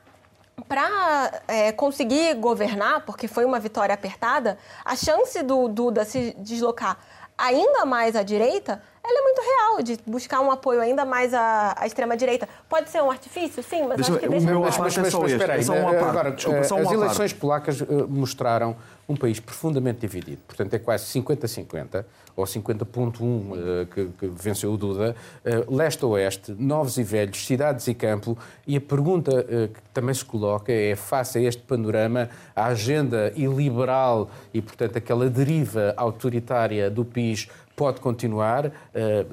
para 0.68 1.42
é, 1.48 1.72
conseguir 1.72 2.36
governar, 2.36 3.06
porque 3.06 3.30
foi 3.30 3.46
uma 3.46 3.62
vitória 3.62 3.96
apertada, 3.96 4.58
a 4.84 4.94
chance 4.94 5.42
do 5.42 5.70
Duda 5.70 6.04
se 6.04 6.36
deslocar 6.38 6.98
ainda 7.40 7.86
mais 7.86 8.16
à 8.16 8.22
direita, 8.22 8.82
ela 9.04 9.20
é 9.20 9.24
muito 9.24 9.42
real, 9.42 9.84
de 9.84 10.00
buscar 10.06 10.42
um 10.42 10.52
apoio 10.52 10.82
ainda 10.82 11.06
mais 11.06 11.34
à, 11.34 11.76
à 11.78 11.88
extrema-direita. 11.88 12.48
Pode 12.68 12.90
ser 12.90 13.02
um 13.02 13.10
artifício, 13.10 13.64
sim, 13.64 13.86
mas 13.88 13.98
deixa, 13.98 14.12
acho 14.12 14.20
que 14.20 14.28
o 14.28 14.30
deixa... 14.30 14.46
meu 14.46 14.62
mas, 14.62 14.78
mas, 14.78 14.98
é 14.98 15.10
só 15.10 15.26
este, 15.26 15.44
é 15.44 15.62
só 15.62 15.74
uma 15.74 15.94
parte. 15.94 16.10
Agora, 16.10 16.32
Desculpa, 16.32 16.64
só 16.64 16.76
uma 16.76 16.84
as 16.84 16.92
eleições 16.92 17.32
parte. 17.32 17.42
polacas 17.42 17.82
uh, 17.82 18.08
mostraram 18.08 18.76
um 19.10 19.16
país 19.16 19.40
profundamente 19.40 20.00
dividido. 20.00 20.42
Portanto, 20.48 20.74
é 20.76 20.80
quase 20.80 21.06
50-50, 21.20 22.06
ou 22.36 22.46
50.1 22.46 23.22
uh, 23.22 23.86
que, 23.88 24.06
que, 24.20 24.28
venceu 24.28 24.72
o 24.72 24.78
Duda, 24.78 25.16
uh, 25.44 25.76
leste 25.76 26.06
a 26.06 26.08
oeste, 26.08 26.56
novos 26.58 26.98
e 26.98 27.04
velhos, 27.04 27.44
cidades 27.44 27.88
e 27.88 27.96
campo, 27.96 28.38
e 28.68 28.78
a 28.78 28.82
pergunta 28.82 29.32
uh, 29.32 29.68
que 29.68 29.82
também 29.92 30.14
se 30.14 30.24
coloca 30.24 30.72
é, 30.72 30.96
face 30.96 31.40
a 31.40 31.42
este 31.42 31.64
panorama, 31.64 32.30
a 32.56 32.68
agenda 32.68 33.34
iliberal 33.36 34.30
e, 34.54 34.62
portanto, 34.62 34.98
aquela 34.98 35.28
deriva 35.28 35.94
autoritária 35.98 36.90
do 36.90 37.04
PIS 37.04 37.48
pode 37.80 38.02
continuar, 38.02 38.74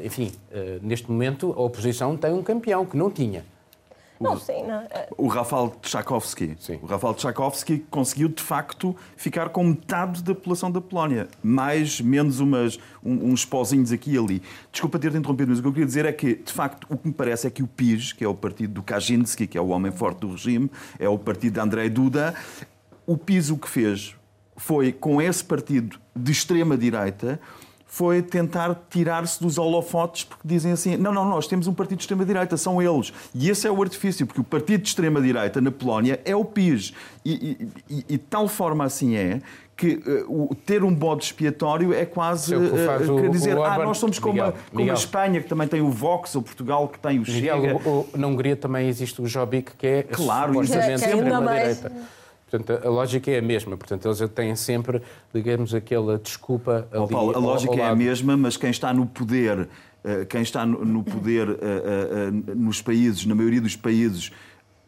enfim, 0.01 0.31
neste 0.81 1.11
momento 1.11 1.53
a 1.59 1.63
oposição 1.63 2.17
tem 2.17 2.33
um 2.33 2.45
campeão 2.45 2.87
que 2.87 2.97
não 2.97 3.11
tinha. 3.11 3.45
Não, 4.21 4.39
sim, 4.39 4.63
não. 4.63 4.83
É. 4.83 5.09
O 5.19 5.27
Rafael 5.27 5.75
Tchaikovsky. 5.83 6.57
Sim. 6.61 6.79
O 6.81 6.87
Rafael 6.87 7.13
Tchaikovsky 7.15 7.81
conseguiu, 7.91 8.29
de 8.29 8.43
facto, 8.43 8.97
ficar 9.17 9.49
com 9.51 9.65
metade 9.65 10.23
da 10.23 10.33
população 10.33 10.71
da 10.71 10.81
Polónia. 10.81 11.29
Mais, 11.43 12.01
menos 12.01 12.39
umas, 12.41 12.79
um, 13.05 13.33
uns 13.33 13.45
pozinhos 13.45 13.93
aqui 13.93 14.15
e 14.15 14.19
ali. 14.19 14.43
Desculpa 14.73 14.99
ter-te 14.99 15.19
interrompido, 15.19 15.51
mas 15.51 15.59
o 15.59 15.63
que 15.63 15.69
eu 15.69 15.73
queria 15.73 15.87
dizer 15.87 16.07
é 16.07 16.13
que, 16.13 16.37
de 16.37 16.53
facto, 16.53 16.87
o 16.89 16.97
que 16.97 17.09
me 17.09 17.15
parece 17.15 17.47
é 17.47 17.51
que 17.51 17.63
o 17.63 17.67
PIS, 17.67 18.13
que 18.13 18.25
é 18.25 18.29
o 18.29 18.35
partido 18.35 18.75
do 18.75 18.83
Kaczynski, 18.83 19.47
que 19.47 19.59
é 19.59 19.61
o 19.61 19.69
homem 19.69 19.93
forte 19.93 20.21
do 20.21 20.31
regime, 20.31 20.71
é 20.99 21.09
o 21.09 21.19
partido 21.19 21.55
de 21.55 21.61
Andrei 21.61 21.91
Duda, 21.91 22.35
o 23.07 23.19
PIS 23.19 23.51
o 23.51 23.59
que 23.59 23.69
fez 23.69 24.15
foi, 24.57 24.93
com 24.93 25.21
esse 25.21 25.45
partido 25.45 25.99
de 26.15 26.33
extrema-direita, 26.33 27.39
foi 27.87 28.21
tentar 28.21 28.87
tirar-se 28.91 29.41
dos 29.41 29.57
holofotes, 29.57 30.25
porque 30.25 30.47
dizem 30.47 30.73
assim: 30.73 30.97
não, 30.97 31.13
não, 31.13 31.25
nós 31.25 31.47
temos 31.47 31.67
um 31.67 31.73
partido 31.73 31.99
de 31.99 32.03
extrema-direita, 32.03 32.57
são 32.57 32.83
eles. 32.83 33.13
E 33.35 33.49
esse 33.49 33.67
é 33.67 33.71
o 33.71 33.81
artifício, 33.83 34.27
porque 34.27 34.41
o 34.41 34.45
partido 34.45 34.83
de 34.83 34.89
extrema-direita 34.89 35.61
na 35.61 35.71
Polónia 35.71 36.21
é 36.25 36.35
o 36.35 36.45
PIS. 36.45 36.93
E, 37.25 37.69
e, 37.89 38.05
e, 38.09 38.19
tal 38.19 38.47
forma 38.49 38.85
assim 38.85 39.17
é 39.17 39.41
que 39.77 40.01
uh, 40.29 40.55
ter 40.65 40.83
um 40.83 40.95
bode 40.95 41.25
expiatório 41.25 41.93
é 41.93 42.07
quase 42.07 42.55
uh, 42.55 43.21
quer 43.21 43.31
dizer, 43.31 43.59
ah, 43.59 43.79
nós 43.79 43.99
somos 43.99 44.19
como, 44.19 44.35
Miguel, 44.35 44.49
a, 44.49 44.53
como 44.53 44.65
Miguel. 44.77 44.95
a 44.95 44.99
Espanha, 44.99 45.41
que 45.41 45.49
também 45.49 45.69
tem 45.69 45.83
o 45.83 45.91
Vox, 45.91 46.35
ou 46.35 46.43
Portugal, 46.43 46.89
que 46.89 46.99
tem 46.99 47.19
o 47.19 47.23
Miguel, 47.23 47.61
Chega. 47.61 47.77
O, 47.77 48.01
o, 48.01 48.09
na 48.17 48.27
Hungria 48.27 48.57
também 48.57 48.89
existe 48.89 49.21
o 49.21 49.27
Jobbik, 49.27 49.73
que 49.77 49.87
é 49.87 50.03
claro, 50.03 50.55
supostamente 50.55 51.05
extrema-direita. 51.05 51.93
Portanto, 52.59 52.87
a 52.87 52.91
lógica 52.91 53.31
é 53.31 53.39
a 53.39 53.43
mesma. 53.43 53.77
Portanto, 53.77 54.07
eles 54.07 54.31
têm 54.31 54.57
sempre, 54.57 55.03
digamos, 55.33 55.75
aquela 55.75 56.19
desculpa 56.19 56.89
ali. 56.91 57.03
Oh, 57.03 57.09
Paulo, 57.09 57.35
a 57.35 57.39
lógica 57.39 57.73
ao, 57.73 57.81
ao 57.81 57.87
é 57.87 57.91
a 57.91 57.97
mesma, 57.97 58.37
mas 58.37 58.57
quem 58.57 58.71
está 58.71 58.93
no 58.93 59.07
poder, 59.07 59.69
eh, 60.05 60.25
quem 60.25 60.43
está 60.43 60.65
no 60.65 61.03
poder 61.03 61.49
eh, 61.49 61.57
eh, 61.61 62.55
nos 62.55 62.81
países, 62.81 63.27
na 63.27 63.35
maioria 63.35 63.61
dos 63.61 63.77
países 63.77 64.31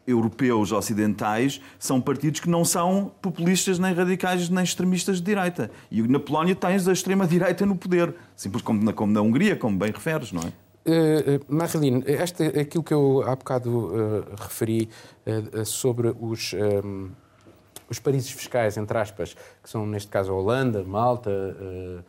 europeus 0.06 0.72
ocidentais, 0.72 1.60
são 1.78 2.00
partidos 2.00 2.40
que 2.40 2.48
não 2.48 2.64
são 2.64 3.12
populistas, 3.20 3.78
nem 3.78 3.92
radicais, 3.92 4.48
nem 4.48 4.64
extremistas 4.64 5.18
de 5.18 5.22
direita. 5.22 5.70
E 5.90 6.00
na 6.02 6.18
Polónia 6.18 6.54
tens 6.54 6.88
a 6.88 6.92
extrema-direita 6.92 7.66
no 7.66 7.76
poder, 7.76 8.14
simples 8.34 8.62
como 8.62 8.82
na, 8.82 8.92
como 8.92 9.12
na 9.12 9.20
Hungria, 9.20 9.54
como 9.54 9.76
bem 9.76 9.92
referes, 9.92 10.32
não 10.32 10.42
é? 10.42 10.52
Uh, 10.88 11.44
Marilene, 11.54 12.02
este, 12.06 12.44
aquilo 12.44 12.82
que 12.82 12.94
eu 12.94 13.22
há 13.26 13.36
bocado 13.36 13.88
uh, 13.88 14.24
referi 14.38 14.88
uh, 15.26 15.62
sobre 15.66 16.14
os 16.18 16.54
os 17.88 17.98
países 17.98 18.30
fiscais, 18.30 18.76
entre 18.76 18.96
aspas, 18.98 19.34
que 19.62 19.68
são 19.68 19.86
neste 19.86 20.08
caso 20.08 20.32
a 20.32 20.34
Holanda, 20.34 20.82
Malta, 20.82 21.30
uh, 21.30 22.04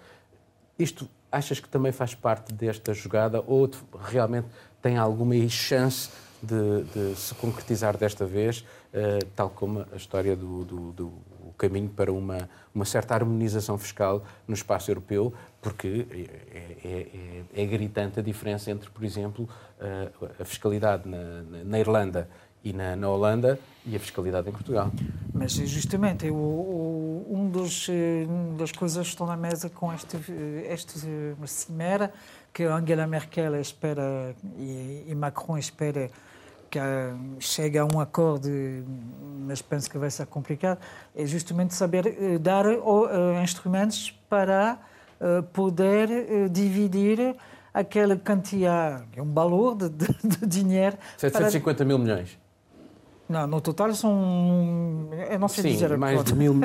isto 0.78 1.10
achas 1.32 1.60
que 1.60 1.70
também 1.70 1.92
faz 1.92 2.16
parte 2.16 2.54
desta 2.54 2.94
jogada 2.94 3.44
ou 3.46 3.70
realmente 4.00 4.48
tem 4.82 4.98
alguma 4.98 5.36
chance 5.48 6.10
de, 6.42 6.84
de 6.84 7.16
se 7.16 7.34
concretizar 7.36 7.98
desta 7.98 8.26
vez, 8.26 8.60
uh, 8.94 9.26
tal 9.36 9.50
como 9.50 9.86
a 9.92 9.96
história 9.96 10.36
do, 10.36 10.64
do, 10.64 10.92
do 10.92 11.14
caminho 11.58 11.90
para 11.90 12.12
uma, 12.12 12.50
uma 12.74 12.86
certa 12.86 13.14
harmonização 13.14 13.78
fiscal 13.78 14.24
no 14.48 14.54
espaço 14.54 14.90
europeu, 14.90 15.34
porque 15.62 16.08
é, 16.10 16.88
é, 16.88 17.44
é, 17.58 17.64
é 17.64 17.66
gritante 17.66 18.20
a 18.20 18.24
diferença 18.24 18.72
entre, 18.72 18.90
por 18.90 19.04
exemplo, 19.04 19.48
a 20.40 20.46
fiscalidade 20.46 21.08
na, 21.08 21.42
na 21.64 21.80
Irlanda 21.80 22.30
e 22.64 22.74
na, 22.74 22.96
na, 22.96 23.10
Holanda 23.10 23.60
e 23.86 23.96
a 23.96 24.00
fiscalidade 24.00 24.50
em 24.50 24.52
Portugal. 24.52 24.92
Mas 25.34 25.54
justamente 25.54 26.30
o, 26.30 26.36
o, 26.36 27.26
um 27.30 27.50
dos 27.50 27.88
eh, 27.90 28.26
das 28.58 28.72
coisas 28.72 29.08
que 29.08 29.14
estão 29.14 29.26
na 29.26 29.38
mesa 29.38 29.70
com 29.70 29.94
este 29.94 30.18
este 30.68 31.00
cimera 31.46 32.12
que 32.54 32.64
Angela 32.64 33.08
Merkel 33.08 33.56
espera 33.56 34.36
e, 34.58 35.06
e 35.08 35.16
Macron 35.16 35.58
espera 35.58 36.10
que 36.70 36.80
chegue 37.40 37.80
a 37.80 37.86
um 37.86 38.00
acordo, 38.00 38.48
mas 39.48 39.60
penso 39.60 39.90
que 39.90 39.98
vai 39.98 40.12
ser 40.12 40.28
complicado, 40.28 40.80
é 41.16 41.26
justamente 41.26 41.74
saber 41.74 42.06
eh, 42.06 42.38
dar 42.38 42.66
instrumentos 43.42 44.12
para 44.30 44.78
poder 45.52 46.48
dividir 46.50 47.36
aquela 47.74 48.16
quantia, 48.16 49.04
um 49.18 49.34
valor 49.34 49.76
de, 49.76 49.90
de, 49.90 50.08
de 50.38 50.46
dinheiro. 50.46 50.98
750 51.18 51.78
para... 51.78 51.86
mil 51.86 51.98
milhões. 51.98 52.38
Não, 53.30 53.46
no 53.46 53.62
total 53.62 53.94
são. 53.94 55.08
Eu 55.30 55.38
não 55.38 55.48
sei 55.48 55.62
sim, 55.62 55.70
dizer 55.74 55.96
mais 56.00 56.24
de 56.24 56.34
mil. 56.34 56.56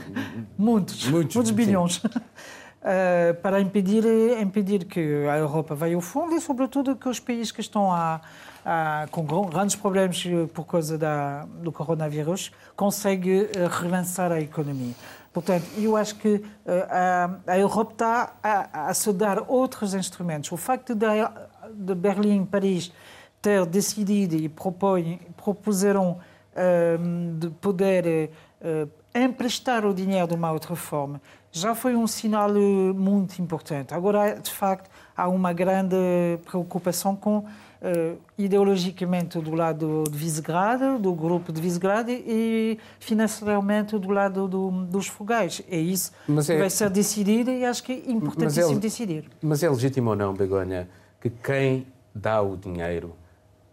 muitos, 0.56 1.06
muitos, 1.10 1.36
muitos 1.36 1.52
bilhões. 1.52 1.98
Uh, 1.98 3.34
para 3.42 3.60
impedir, 3.60 4.02
impedir 4.40 4.86
que 4.86 5.26
a 5.30 5.36
Europa 5.36 5.74
vá 5.74 5.92
ao 5.92 6.00
fundo 6.00 6.34
e, 6.34 6.40
sobretudo, 6.40 6.96
que 6.96 7.06
os 7.06 7.20
países 7.20 7.52
que 7.52 7.60
estão 7.60 7.92
a, 7.92 8.22
a, 8.64 9.06
com 9.10 9.26
grandes 9.44 9.76
problemas 9.76 10.24
por 10.54 10.64
causa 10.64 10.96
da, 10.96 11.44
do 11.44 11.70
coronavírus 11.70 12.50
consigam 12.74 13.42
uh, 13.42 13.68
relançar 13.82 14.32
a 14.32 14.40
economia. 14.40 14.94
Portanto, 15.34 15.66
eu 15.76 15.98
acho 15.98 16.14
que 16.14 16.36
uh, 16.36 16.42
a, 16.88 17.52
a, 17.52 17.58
Europa 17.58 17.92
está 17.92 18.32
a, 18.42 18.88
a, 18.88 18.94
se 18.94 19.12
dar 19.12 19.44
outros 19.50 19.92
instrumentos. 19.92 20.50
O 20.50 20.56
facto 20.56 20.94
de, 20.94 21.06
de 21.74 21.94
Berlim, 21.94 22.46
Paris, 22.46 22.90
ter 23.46 23.64
decidido 23.64 24.34
e 24.34 24.48
propõe, 24.48 25.20
propuseram 25.36 26.18
uh, 26.18 27.38
de 27.38 27.48
poder 27.60 28.28
uh, 28.60 28.90
emprestar 29.14 29.86
o 29.86 29.94
dinheiro 29.94 30.26
de 30.26 30.34
uma 30.34 30.50
outra 30.50 30.74
forma, 30.74 31.22
já 31.52 31.72
foi 31.72 31.94
um 31.94 32.08
sinal 32.08 32.50
muito 32.52 33.40
importante. 33.40 33.94
Agora, 33.94 34.34
de 34.34 34.50
facto, 34.50 34.90
há 35.16 35.28
uma 35.28 35.52
grande 35.52 35.94
preocupação 36.44 37.14
com 37.14 37.38
uh, 37.38 38.18
ideologicamente 38.36 39.38
do 39.38 39.54
lado 39.54 40.02
de 40.10 40.18
Visegrad, 40.18 40.98
do 41.00 41.14
grupo 41.14 41.52
de 41.52 41.60
Visegrad, 41.60 42.08
e 42.08 42.80
financeiramente 42.98 43.96
do 43.96 44.10
lado 44.10 44.48
do, 44.48 44.72
dos 44.86 45.06
fogais. 45.06 45.62
É 45.70 45.78
isso 45.78 46.10
mas 46.26 46.46
que 46.46 46.52
é... 46.52 46.58
vai 46.58 46.68
ser 46.68 46.90
decidido 46.90 47.52
e 47.52 47.64
acho 47.64 47.84
que 47.84 47.92
é 47.92 48.10
importantíssimo 48.10 48.70
mas 48.70 48.78
é... 48.78 48.80
decidir. 48.80 49.30
Mas 49.40 49.62
é 49.62 49.70
legítimo 49.70 50.10
ou 50.10 50.16
não, 50.16 50.34
Begonha, 50.34 50.88
que 51.20 51.30
quem 51.30 51.86
dá 52.12 52.42
o 52.42 52.56
dinheiro 52.56 53.14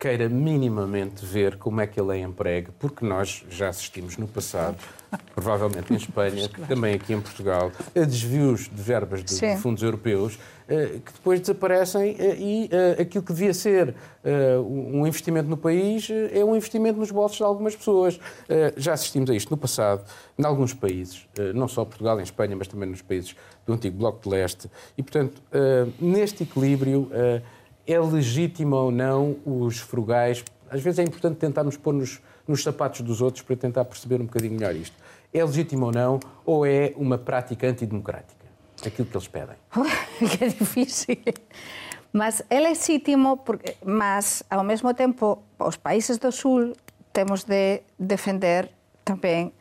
queira 0.04 0.28
minimamente 0.28 1.26
ver 1.26 1.56
como 1.56 1.80
é 1.80 1.88
que 1.88 1.98
ele 1.98 2.20
é 2.20 2.22
empregue, 2.22 2.72
porque 2.78 3.06
nós 3.06 3.46
já 3.50 3.70
assistimos 3.70 4.18
no 4.18 4.28
passado, 4.28 4.76
provavelmente 5.34 5.94
em 5.94 5.96
Espanha, 5.96 6.50
também 6.68 6.96
aqui 6.96 7.14
em 7.14 7.22
Portugal, 7.22 7.72
a 7.96 8.00
desvios 8.02 8.68
de 8.68 8.82
verbas 8.82 9.24
de, 9.24 9.40
de 9.40 9.56
fundos 9.62 9.82
europeus 9.82 10.38
eh, 10.68 11.00
que 11.06 11.14
depois 11.14 11.40
desaparecem 11.40 12.16
eh, 12.18 12.36
e 12.38 12.70
eh, 12.72 13.02
aquilo 13.02 13.24
que 13.24 13.34
devia 13.34 13.54
ser 13.54 13.96
um 14.66 15.06
investimento 15.06 15.50
no 15.50 15.58
país 15.58 16.08
é 16.32 16.46
um 16.46 16.56
investimento 16.56 16.98
nos 16.98 17.12
bolsos 17.12 17.36
de 17.36 17.44
algumas 17.44 17.76
pessoas. 17.76 18.18
Já 18.78 18.94
assistimos 18.94 19.30
a 19.30 19.36
isto 19.36 19.52
no 19.52 19.58
passado, 19.58 20.02
em 20.40 20.46
alguns 20.46 20.74
países, 20.74 21.28
não 21.54 21.68
só 21.68 21.84
Portugal, 21.84 22.18
em 22.22 22.24
Espanha, 22.24 22.56
mas 22.56 22.70
também 22.70 22.88
nos 22.88 23.02
países 23.02 23.36
do 23.66 23.74
antigo 23.74 23.98
Bloco 23.98 24.24
de 24.24 24.30
Leste. 24.30 24.72
E, 24.98 25.04
portanto, 25.04 25.42
neste 26.00 26.44
equilíbrio 26.44 27.12
é 27.86 28.00
legítimo 28.00 28.76
ou 28.76 28.92
não 28.92 29.38
os 29.46 29.80
frugais. 29.80 30.44
Às 30.70 30.82
vezes 30.82 31.00
é 31.00 31.04
importante 31.04 31.38
tentarmos 31.38 31.78
pôr 31.78 31.94
nos, 31.94 32.22
nos 32.48 32.64
sapatos 32.64 33.02
dos 33.02 33.22
outros 33.22 33.44
para 33.44 33.56
tentar 33.56 33.86
perceber 33.86 34.22
um 34.22 34.26
bocadinho 34.26 34.54
melhor 34.54 34.76
isto. 34.76 34.96
É 35.34 35.44
legítimo 35.44 35.88
ou 35.88 35.92
não, 35.92 36.20
ou 36.46 36.66
é 36.66 36.94
uma 36.96 37.18
prática 37.18 37.68
antidemocrática? 37.68 38.44
Aquilo 38.86 39.08
que 39.08 39.16
eles 39.16 39.28
pedem. 39.28 39.56
que 40.20 40.50
difícil. 40.50 41.18
Mas 42.12 42.44
é 42.50 42.60
legítimo, 42.60 43.38
porque, 43.38 43.76
mas 43.84 44.44
ao 44.50 44.64
mesmo 44.64 44.94
tempo, 44.94 45.42
os 45.58 45.78
países 45.78 46.18
do 46.18 46.32
Sul 46.32 46.74
temos 47.12 47.44
de 47.44 47.82
defender 47.98 48.70
também 49.04 49.52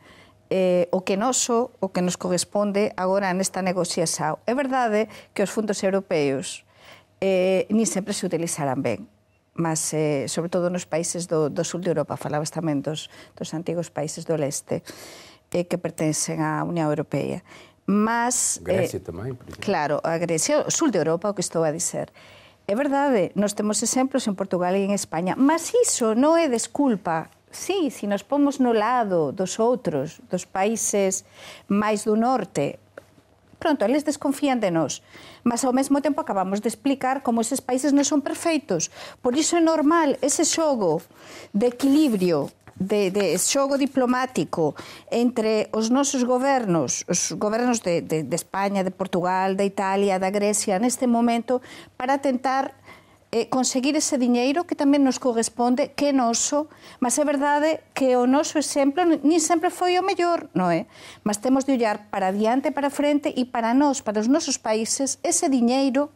eh, 0.49 0.87
o 0.91 1.01
que 1.01 1.17
noso, 1.17 1.71
o 1.81 1.89
que 1.89 2.01
nos 2.01 2.15
corresponde 2.15 2.91
agora 2.95 3.33
nesta 3.33 3.61
negociação. 3.61 4.37
É 4.45 4.53
verdade 4.53 5.09
que 5.33 5.41
os 5.41 5.49
fundos 5.49 5.81
europeus 5.81 6.63
eh, 7.23 7.63
ni 7.71 7.87
sempre 7.87 8.11
se 8.11 8.27
utilizarán 8.27 8.83
ben 8.83 9.07
mas 9.53 9.93
eh, 9.93 10.25
sobre 10.27 10.49
todo 10.49 10.69
nos 10.69 10.85
países 10.89 11.29
do, 11.29 11.49
do 11.49 11.63
sul 11.63 11.81
de 11.81 11.93
Europa, 11.93 12.17
falabas 12.17 12.49
tamén 12.49 12.81
dos, 12.81 13.07
dos 13.37 13.53
antigos 13.53 13.93
países 13.93 14.25
do 14.25 14.33
leste 14.33 14.81
eh, 15.53 15.63
que 15.69 15.77
pertencen 15.77 16.41
á 16.41 16.65
Unión 16.65 16.89
Europea. 16.89 17.45
Mas, 17.85 18.57
eh, 18.65 18.73
Grecia 18.73 18.97
eh, 18.97 19.05
tamén, 19.05 19.37
por 19.37 19.45
exemplo. 19.45 19.61
Claro, 19.61 19.95
a 20.01 20.17
Grecia, 20.17 20.65
o 20.65 20.73
sul 20.73 20.89
de 20.89 20.97
Europa, 20.97 21.29
o 21.29 21.37
que 21.37 21.45
estou 21.45 21.61
a 21.61 21.69
dizer. 21.69 22.09
É 22.65 22.73
verdade, 22.73 23.29
nós 23.37 23.53
temos 23.53 23.77
exemplos 23.85 24.25
en 24.25 24.33
Portugal 24.33 24.73
e 24.73 24.81
en 24.81 24.91
España, 24.97 25.37
mas 25.37 25.69
iso 25.69 26.17
non 26.17 26.33
é 26.33 26.49
desculpa 26.49 27.29
Sí, 27.53 27.93
se 27.93 27.99
si 28.01 28.05
nos 28.09 28.25
pomos 28.25 28.57
no 28.57 28.73
lado 28.73 29.29
dos 29.29 29.61
outros, 29.61 30.17
dos 30.25 30.49
países 30.49 31.21
máis 31.69 32.01
do 32.01 32.17
norte, 32.17 32.81
pronto, 33.63 33.87
eles 33.87 34.03
desconfían 34.03 34.59
de 34.59 34.67
nós. 34.67 34.99
Mas 35.47 35.63
ao 35.63 35.71
mesmo 35.71 36.03
tempo 36.03 36.19
acabamos 36.19 36.59
de 36.59 36.67
explicar 36.67 37.23
como 37.23 37.39
eses 37.39 37.63
países 37.63 37.95
non 37.95 38.03
son 38.03 38.19
perfeitos. 38.19 38.91
Por 39.23 39.39
iso 39.39 39.55
é 39.55 39.63
normal 39.63 40.19
ese 40.19 40.43
xogo 40.43 40.99
de 41.55 41.71
equilibrio 41.71 42.51
de, 42.75 43.07
de 43.11 43.37
xogo 43.39 43.79
diplomático 43.79 44.75
entre 45.07 45.71
os 45.71 45.87
nosos 45.87 46.27
gobernos, 46.27 47.05
os 47.07 47.31
gobernos 47.39 47.79
de, 47.79 48.01
de, 48.01 48.27
de 48.27 48.35
España, 48.35 48.83
de 48.83 48.91
Portugal, 48.91 49.55
de 49.55 49.63
Italia, 49.63 50.19
da 50.19 50.29
Grecia, 50.29 50.75
neste 50.75 51.07
momento, 51.07 51.61
para 51.95 52.19
tentar 52.19 52.75
conseguir 53.49 53.97
ese 53.97 54.21
diñeiro 54.21 54.69
que 54.69 54.77
tamén 54.77 55.01
nos 55.01 55.17
corresponde, 55.17 55.89
que 55.97 56.09
é 56.09 56.13
noso, 56.13 56.69
mas 57.01 57.17
é 57.17 57.25
verdade 57.25 57.81
que 57.97 58.13
o 58.13 58.29
noso 58.29 58.61
exemplo 58.61 59.01
nin 59.01 59.41
sempre 59.41 59.73
foi 59.73 59.97
o 59.97 60.05
mellor, 60.05 60.53
non 60.53 60.69
é? 60.69 60.85
Mas 61.25 61.41
temos 61.41 61.65
de 61.65 61.73
olhar 61.73 62.13
para 62.13 62.29
diante, 62.29 62.69
para 62.69 62.93
frente 62.93 63.33
e 63.33 63.49
para 63.49 63.73
nós, 63.73 64.05
para 64.05 64.21
os 64.21 64.29
nosos 64.29 64.61
países, 64.61 65.17
ese 65.25 65.49
diñeiro 65.49 66.13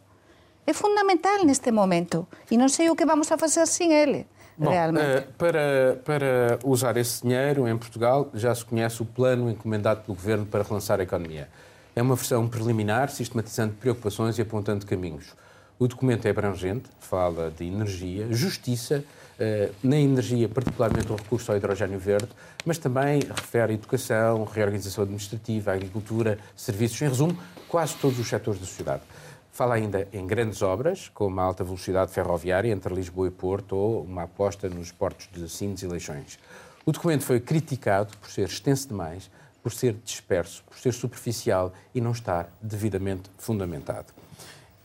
é 0.69 0.73
fundamental 0.77 1.41
neste 1.41 1.73
momento 1.73 2.29
e 2.53 2.55
non 2.59 2.69
sei 2.69 2.93
o 2.93 2.97
que 2.97 3.09
vamos 3.09 3.33
a 3.33 3.41
fazer 3.41 3.65
sin 3.65 3.89
ele. 3.89 4.29
Bom, 4.57 4.69
realmente. 4.69 5.25
Uh, 5.25 5.33
para, 5.37 5.65
para 6.05 6.59
usar 6.65 6.97
esse 6.97 7.21
dinheiro 7.21 7.67
em 7.67 7.77
Portugal, 7.77 8.29
já 8.33 8.53
se 8.53 8.65
conhece 8.65 9.01
o 9.01 9.05
plano 9.05 9.49
encomendado 9.49 10.01
pelo 10.01 10.13
Governo 10.13 10.45
para 10.45 10.61
relançar 10.61 10.99
a 10.99 11.03
economia. 11.03 11.49
É 11.95 12.01
uma 12.01 12.13
versão 12.13 12.47
preliminar, 12.47 13.09
sistematizando 13.09 13.73
preocupações 13.73 14.37
e 14.37 14.41
apontando 14.41 14.85
caminhos. 14.85 15.33
O 15.79 15.87
documento 15.87 16.25
é 16.25 16.31
abrangente, 16.31 16.89
fala 16.99 17.51
de 17.51 17.63
energia, 17.63 18.27
justiça, 18.31 19.03
eh, 19.39 19.69
na 19.83 19.95
energia, 19.95 20.49
particularmente 20.49 21.11
o 21.11 21.15
recurso 21.15 21.51
ao 21.51 21.57
hidrogênio 21.57 21.99
verde, 21.99 22.29
mas 22.65 22.79
também 22.79 23.19
refere 23.19 23.73
a 23.73 23.75
educação, 23.75 24.43
reorganização 24.43 25.03
administrativa, 25.03 25.71
agricultura, 25.71 26.39
serviços, 26.55 26.99
em 27.03 27.07
resumo, 27.07 27.37
quase 27.67 27.95
todos 27.97 28.17
os 28.17 28.27
setores 28.27 28.59
da 28.59 28.65
sociedade. 28.65 29.03
Fala 29.51 29.75
ainda 29.75 30.07
em 30.11 30.25
grandes 30.25 30.63
obras, 30.63 31.09
como 31.13 31.39
a 31.39 31.43
alta 31.43 31.63
velocidade 31.63 32.11
ferroviária 32.11 32.71
entre 32.71 32.91
Lisboa 32.91 33.27
e 33.27 33.31
Porto 33.31 33.75
ou 33.75 34.01
uma 34.01 34.23
aposta 34.23 34.67
nos 34.67 34.91
portos 34.91 35.29
de 35.31 35.47
Sines 35.47 35.83
e 35.83 35.87
Leixões. 35.87 36.39
O 36.87 36.91
documento 36.91 37.23
foi 37.23 37.39
criticado 37.39 38.17
por 38.17 38.31
ser 38.31 38.47
extenso 38.47 38.87
demais, 38.87 39.29
por 39.61 39.71
ser 39.71 39.93
disperso, 40.03 40.63
por 40.63 40.79
ser 40.79 40.93
superficial 40.93 41.71
e 41.93 42.01
não 42.01 42.13
estar 42.13 42.49
devidamente 42.61 43.29
fundamentado. 43.37 44.16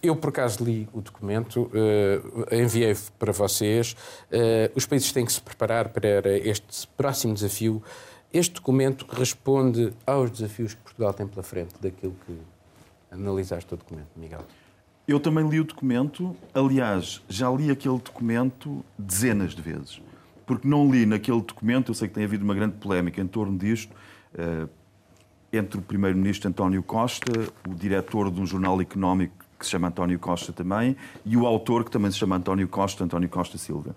Eu, 0.03 0.17
por 0.17 0.31
acaso, 0.31 0.65
li 0.65 0.88
o 0.93 1.01
documento, 1.01 1.71
uh, 1.71 2.55
enviei 2.55 2.93
para 3.21 3.31
vocês. 3.31 3.95
Uh, 4.33 4.73
os 4.75 4.85
países 4.85 5.12
têm 5.12 5.25
que 5.25 5.33
se 5.33 5.41
preparar 5.41 5.91
para 5.91 6.37
este 6.38 6.88
próximo 6.97 7.35
desafio. 7.35 7.81
Este 8.33 8.55
documento 8.55 9.07
responde 9.09 9.93
aos 10.05 10.29
desafios 10.33 10.75
que 10.75 10.81
Portugal 10.81 11.15
tem 11.15 11.25
pela 11.29 11.45
frente, 11.45 11.75
daquilo 11.81 12.17
que 12.27 12.37
analisaste 13.12 13.73
o 13.73 13.77
documento, 13.77 14.09
Miguel. 14.17 14.41
Eu 15.07 15.21
também 15.21 15.49
li 15.49 15.61
o 15.61 15.65
documento. 15.65 16.35
Aliás, 16.53 17.23
já 17.29 17.49
li 17.49 17.71
aquele 17.71 17.99
documento 17.99 18.85
dezenas 18.99 19.55
de 19.55 19.62
vezes. 19.62 20.03
Porque 20.45 20.67
não 20.67 20.91
li 20.91 21.07
naquele 21.07 21.43
documento, 21.43 21.93
eu 21.93 21.95
sei 21.95 22.09
que 22.09 22.15
tem 22.15 22.25
havido 22.25 22.43
uma 22.43 22.57
grande 22.57 22.75
polémica 22.75 23.21
em 23.21 23.27
torno 23.29 23.57
disto, 23.57 23.95
uh, 24.35 24.69
entre 25.53 25.79
o 25.79 25.83
Primeiro-Ministro 25.83 26.49
António 26.49 26.83
Costa, 26.83 27.31
o 27.69 27.75
diretor 27.75 28.33
de 28.33 28.41
um 28.41 28.47
jornal 28.47 28.81
económico 28.81 29.41
que 29.62 29.66
se 29.66 29.72
chama 29.72 29.88
António 29.88 30.18
Costa 30.18 30.53
também, 30.53 30.96
e 31.25 31.37
o 31.37 31.46
autor, 31.46 31.85
que 31.85 31.90
também 31.90 32.11
se 32.11 32.18
chama 32.18 32.37
António 32.37 32.66
Costa, 32.66 33.05
António 33.05 33.29
Costa 33.29 33.57
Silva. 33.57 33.94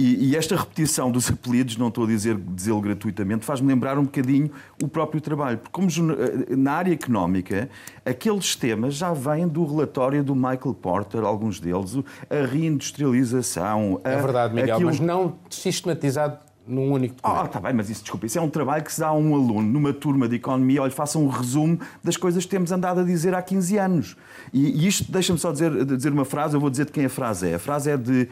E, 0.00 0.30
e, 0.30 0.36
esta 0.36 0.54
repetição 0.54 1.10
dos 1.10 1.28
apelidos, 1.28 1.76
não 1.76 1.88
estou 1.88 2.04
a 2.04 2.06
dizer 2.06 2.36
dizê-lo 2.36 2.80
gratuitamente, 2.80 3.44
faz-me 3.44 3.66
lembrar 3.66 3.98
um 3.98 4.04
bocadinho 4.04 4.48
o 4.80 4.86
próprio 4.86 5.20
trabalho. 5.20 5.58
Porque, 5.58 5.72
como 5.72 5.88
eh, 6.12 6.54
na 6.54 6.74
área 6.74 6.92
económica, 6.92 7.68
aqueles 8.06 8.54
temas 8.54 8.94
já 8.94 9.12
vêm 9.12 9.48
do 9.48 9.66
relatório 9.66 10.22
do 10.22 10.36
Michael 10.36 10.74
Porter, 10.80 11.24
alguns 11.24 11.58
deles, 11.58 11.96
a 12.30 12.46
reindustrialização. 12.46 14.00
A, 14.04 14.10
é 14.10 14.22
verdade, 14.22 14.54
Miguel, 14.54 14.76
aquilo... 14.76 14.88
mas 14.88 15.00
não 15.00 15.36
sistematizado 15.50 16.38
num 16.68 16.92
único 16.92 17.16
documento. 17.16 17.42
Ah, 17.42 17.46
está 17.46 17.60
bem, 17.60 17.72
mas 17.72 17.88
isso, 17.90 18.02
desculpa, 18.02 18.26
isso 18.26 18.38
é 18.38 18.42
um 18.42 18.50
trabalho 18.50 18.84
que 18.84 18.92
se 18.92 19.00
dá 19.00 19.08
a 19.08 19.14
um 19.14 19.34
aluno 19.34 19.62
numa 19.62 19.92
turma 19.92 20.28
de 20.28 20.36
economia, 20.36 20.82
olha, 20.82 20.90
faça 20.90 21.18
um 21.18 21.28
resumo 21.28 21.80
das 22.04 22.16
coisas 22.16 22.44
que 22.44 22.50
temos 22.50 22.70
andado 22.70 23.00
a 23.00 23.04
dizer 23.04 23.34
há 23.34 23.42
15 23.42 23.78
anos. 23.78 24.16
E, 24.52 24.84
e 24.84 24.86
isto, 24.86 25.10
deixa-me 25.10 25.38
só 25.38 25.50
dizer, 25.50 25.84
dizer 25.84 26.12
uma 26.12 26.24
frase, 26.24 26.54
eu 26.54 26.60
vou 26.60 26.70
dizer 26.70 26.84
de 26.84 26.92
quem 26.92 27.06
a 27.06 27.10
frase 27.10 27.48
é. 27.48 27.54
A 27.54 27.58
frase 27.58 27.90
é 27.90 27.96
de 27.96 28.22
uh, 28.22 28.28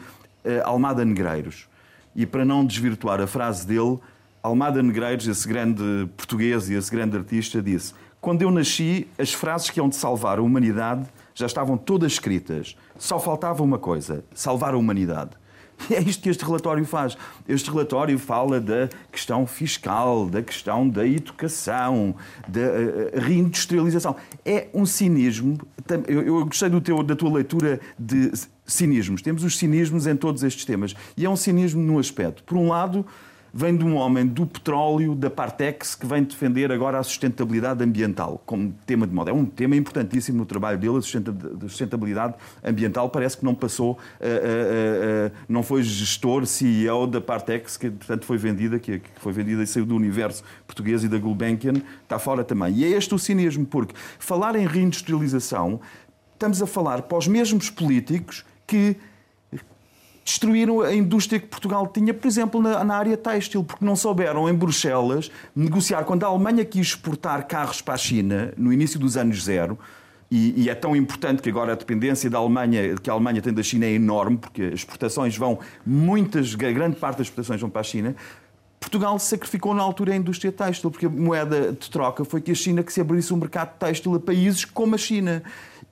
Almada 0.63 1.03
Negreiros. 1.03 1.67
E 2.15 2.25
para 2.25 2.45
não 2.45 2.65
desvirtuar 2.65 3.19
a 3.19 3.27
frase 3.27 3.65
dele, 3.65 3.99
Almada 4.41 4.81
Negreiros, 4.81 5.27
esse 5.27 5.47
grande 5.47 5.83
português 6.15 6.69
e 6.69 6.73
esse 6.75 6.91
grande 6.91 7.17
artista, 7.17 7.61
disse: 7.61 7.93
Quando 8.21 8.41
eu 8.41 8.51
nasci, 8.51 9.07
as 9.17 9.33
frases 9.33 9.69
que 9.69 9.79
hão 9.79 9.89
de 9.89 9.95
salvar 9.95 10.39
a 10.39 10.41
humanidade 10.41 11.05
já 11.35 11.45
estavam 11.45 11.77
todas 11.77 12.13
escritas. 12.13 12.75
Só 12.97 13.19
faltava 13.19 13.61
uma 13.61 13.77
coisa: 13.77 14.23
salvar 14.33 14.73
a 14.73 14.77
humanidade. 14.77 15.31
E 15.89 15.93
é 15.95 16.01
isto 16.01 16.23
que 16.23 16.29
este 16.29 16.43
relatório 16.43 16.83
faz. 16.85 17.17
Este 17.47 17.69
relatório 17.69 18.17
fala 18.17 18.59
da 18.59 18.89
questão 19.11 19.45
fiscal, 19.45 20.27
da 20.27 20.41
questão 20.41 20.87
da 20.87 21.05
educação, 21.05 22.15
da 22.47 22.61
eh, 22.61 23.11
eh, 23.13 23.19
reindustrialização. 23.19 24.15
É 24.45 24.67
um 24.73 24.85
cinismo. 24.85 25.57
Eu 26.07 26.45
gostei 26.45 26.69
do 26.69 26.81
teu, 26.81 27.01
da 27.03 27.15
tua 27.15 27.31
leitura 27.31 27.79
de 27.97 28.31
cinismos. 28.65 29.21
Temos 29.21 29.43
os 29.43 29.57
cinismos 29.57 30.07
em 30.07 30.15
todos 30.15 30.43
estes 30.43 30.65
temas. 30.65 30.95
E 31.15 31.25
é 31.25 31.29
um 31.29 31.35
cinismo 31.35 31.81
num 31.81 31.99
aspecto. 31.99 32.43
Por 32.43 32.57
um 32.57 32.67
lado, 32.67 33.05
vem 33.57 33.75
de 33.75 33.83
um 33.83 33.95
homem 33.95 34.23
do 34.23 34.45
petróleo, 34.45 35.15
da 35.15 35.31
Partex, 35.31 35.95
que 35.95 36.05
vem 36.05 36.21
defender 36.21 36.71
agora 36.71 36.99
a 36.99 37.03
sustentabilidade 37.03 37.83
ambiental 37.83 38.39
como 38.45 38.71
tema 38.85 39.07
de 39.07 39.15
moda. 39.15 39.31
É 39.31 39.33
um 39.33 39.47
tema 39.47 39.75
importantíssimo 39.75 40.37
no 40.37 40.45
trabalho 40.45 40.77
dele, 40.77 40.97
a 40.97 41.01
sustentabilidade 41.01 42.35
ambiental. 42.63 43.09
Parece 43.09 43.35
que 43.35 43.43
não 43.43 43.55
passou, 43.55 43.93
uh, 43.93 43.95
uh, 43.95 43.97
uh, 43.97 45.31
não 45.49 45.63
foi 45.63 45.81
gestor, 45.81 46.45
CEO 46.45 47.07
da 47.07 47.19
Partex, 47.19 47.77
que 47.77 47.89
portanto 47.89 48.25
foi 48.25 48.37
vendida, 48.37 48.77
que, 48.77 48.99
que 48.99 49.09
foi 49.15 49.33
vendida 49.33 49.63
e 49.63 49.65
saiu 49.65 49.87
do 49.87 49.95
universo 49.95 50.43
português 50.67 51.03
e 51.03 51.07
da 51.07 51.17
Gulbenkian, 51.17 51.81
está 52.03 52.19
fora 52.19 52.43
também. 52.43 52.75
E 52.75 52.85
é 52.85 52.89
este 52.89 53.15
o 53.15 53.17
cinismo, 53.17 53.65
porque 53.65 53.95
falar 54.19 54.55
em 54.55 54.67
reindustrialização, 54.67 55.79
estamos 56.33 56.61
a 56.61 56.67
falar 56.67 57.01
para 57.01 57.17
os 57.17 57.27
mesmos 57.27 57.71
políticos 57.71 58.45
que 58.67 58.97
destruíram 60.27 60.81
a 60.81 60.93
indústria 60.93 61.39
que 61.39 61.47
Portugal 61.47 61.87
tinha, 61.87 62.13
por 62.13 62.27
exemplo, 62.27 62.61
na, 62.61 62.83
na, 62.83 62.97
área 62.97 63.15
têxtil, 63.15 63.63
porque 63.63 63.85
não 63.85 63.95
souberam 63.95 64.49
em 64.49 64.53
Bruxelas 64.53 65.31
negociar. 65.55 66.03
Quando 66.03 66.25
a 66.25 66.27
Alemanha 66.27 66.65
quis 66.65 66.87
exportar 66.87 67.47
carros 67.47 67.81
para 67.81 67.93
a 67.93 67.97
China, 67.97 68.53
no 68.57 68.73
início 68.73 68.99
dos 68.99 69.15
anos 69.15 69.45
zero, 69.45 69.79
e, 70.29 70.63
e, 70.63 70.69
é 70.69 70.75
tão 70.75 70.93
importante 70.93 71.41
que 71.41 71.49
agora 71.49 71.71
a 71.71 71.75
dependência 71.75 72.29
da 72.29 72.37
Alemanha, 72.37 72.95
que 72.95 73.09
a 73.09 73.13
Alemanha 73.13 73.41
tem 73.41 73.53
da 73.53 73.63
China 73.63 73.85
é 73.85 73.93
enorme, 73.93 74.37
porque 74.37 74.63
as 74.63 74.73
exportações 74.73 75.37
vão, 75.37 75.59
muitas, 75.85 76.53
grande 76.53 76.97
parte 76.97 77.19
das 77.19 77.27
exportações 77.27 77.61
vão 77.61 77.69
para 77.69 77.79
a 77.79 77.85
China. 77.85 78.13
Portugal 78.81 79.17
sacrificou 79.19 79.73
na 79.73 79.81
altura 79.81 80.11
a 80.11 80.15
indústria 80.17 80.51
têxtil, 80.51 80.91
porque 80.91 81.05
a 81.05 81.09
moeda 81.09 81.71
de 81.71 81.89
troca 81.89 82.25
foi 82.25 82.41
que 82.41 82.51
a 82.51 82.55
China 82.55 82.83
que 82.83 82.91
se 82.91 82.99
abrisse 82.99 83.33
um 83.33 83.37
mercado 83.37 83.77
têxtil 83.79 84.13
a 84.15 84.19
países 84.19 84.65
como 84.65 84.95
a 84.95 84.97
China. 84.97 85.41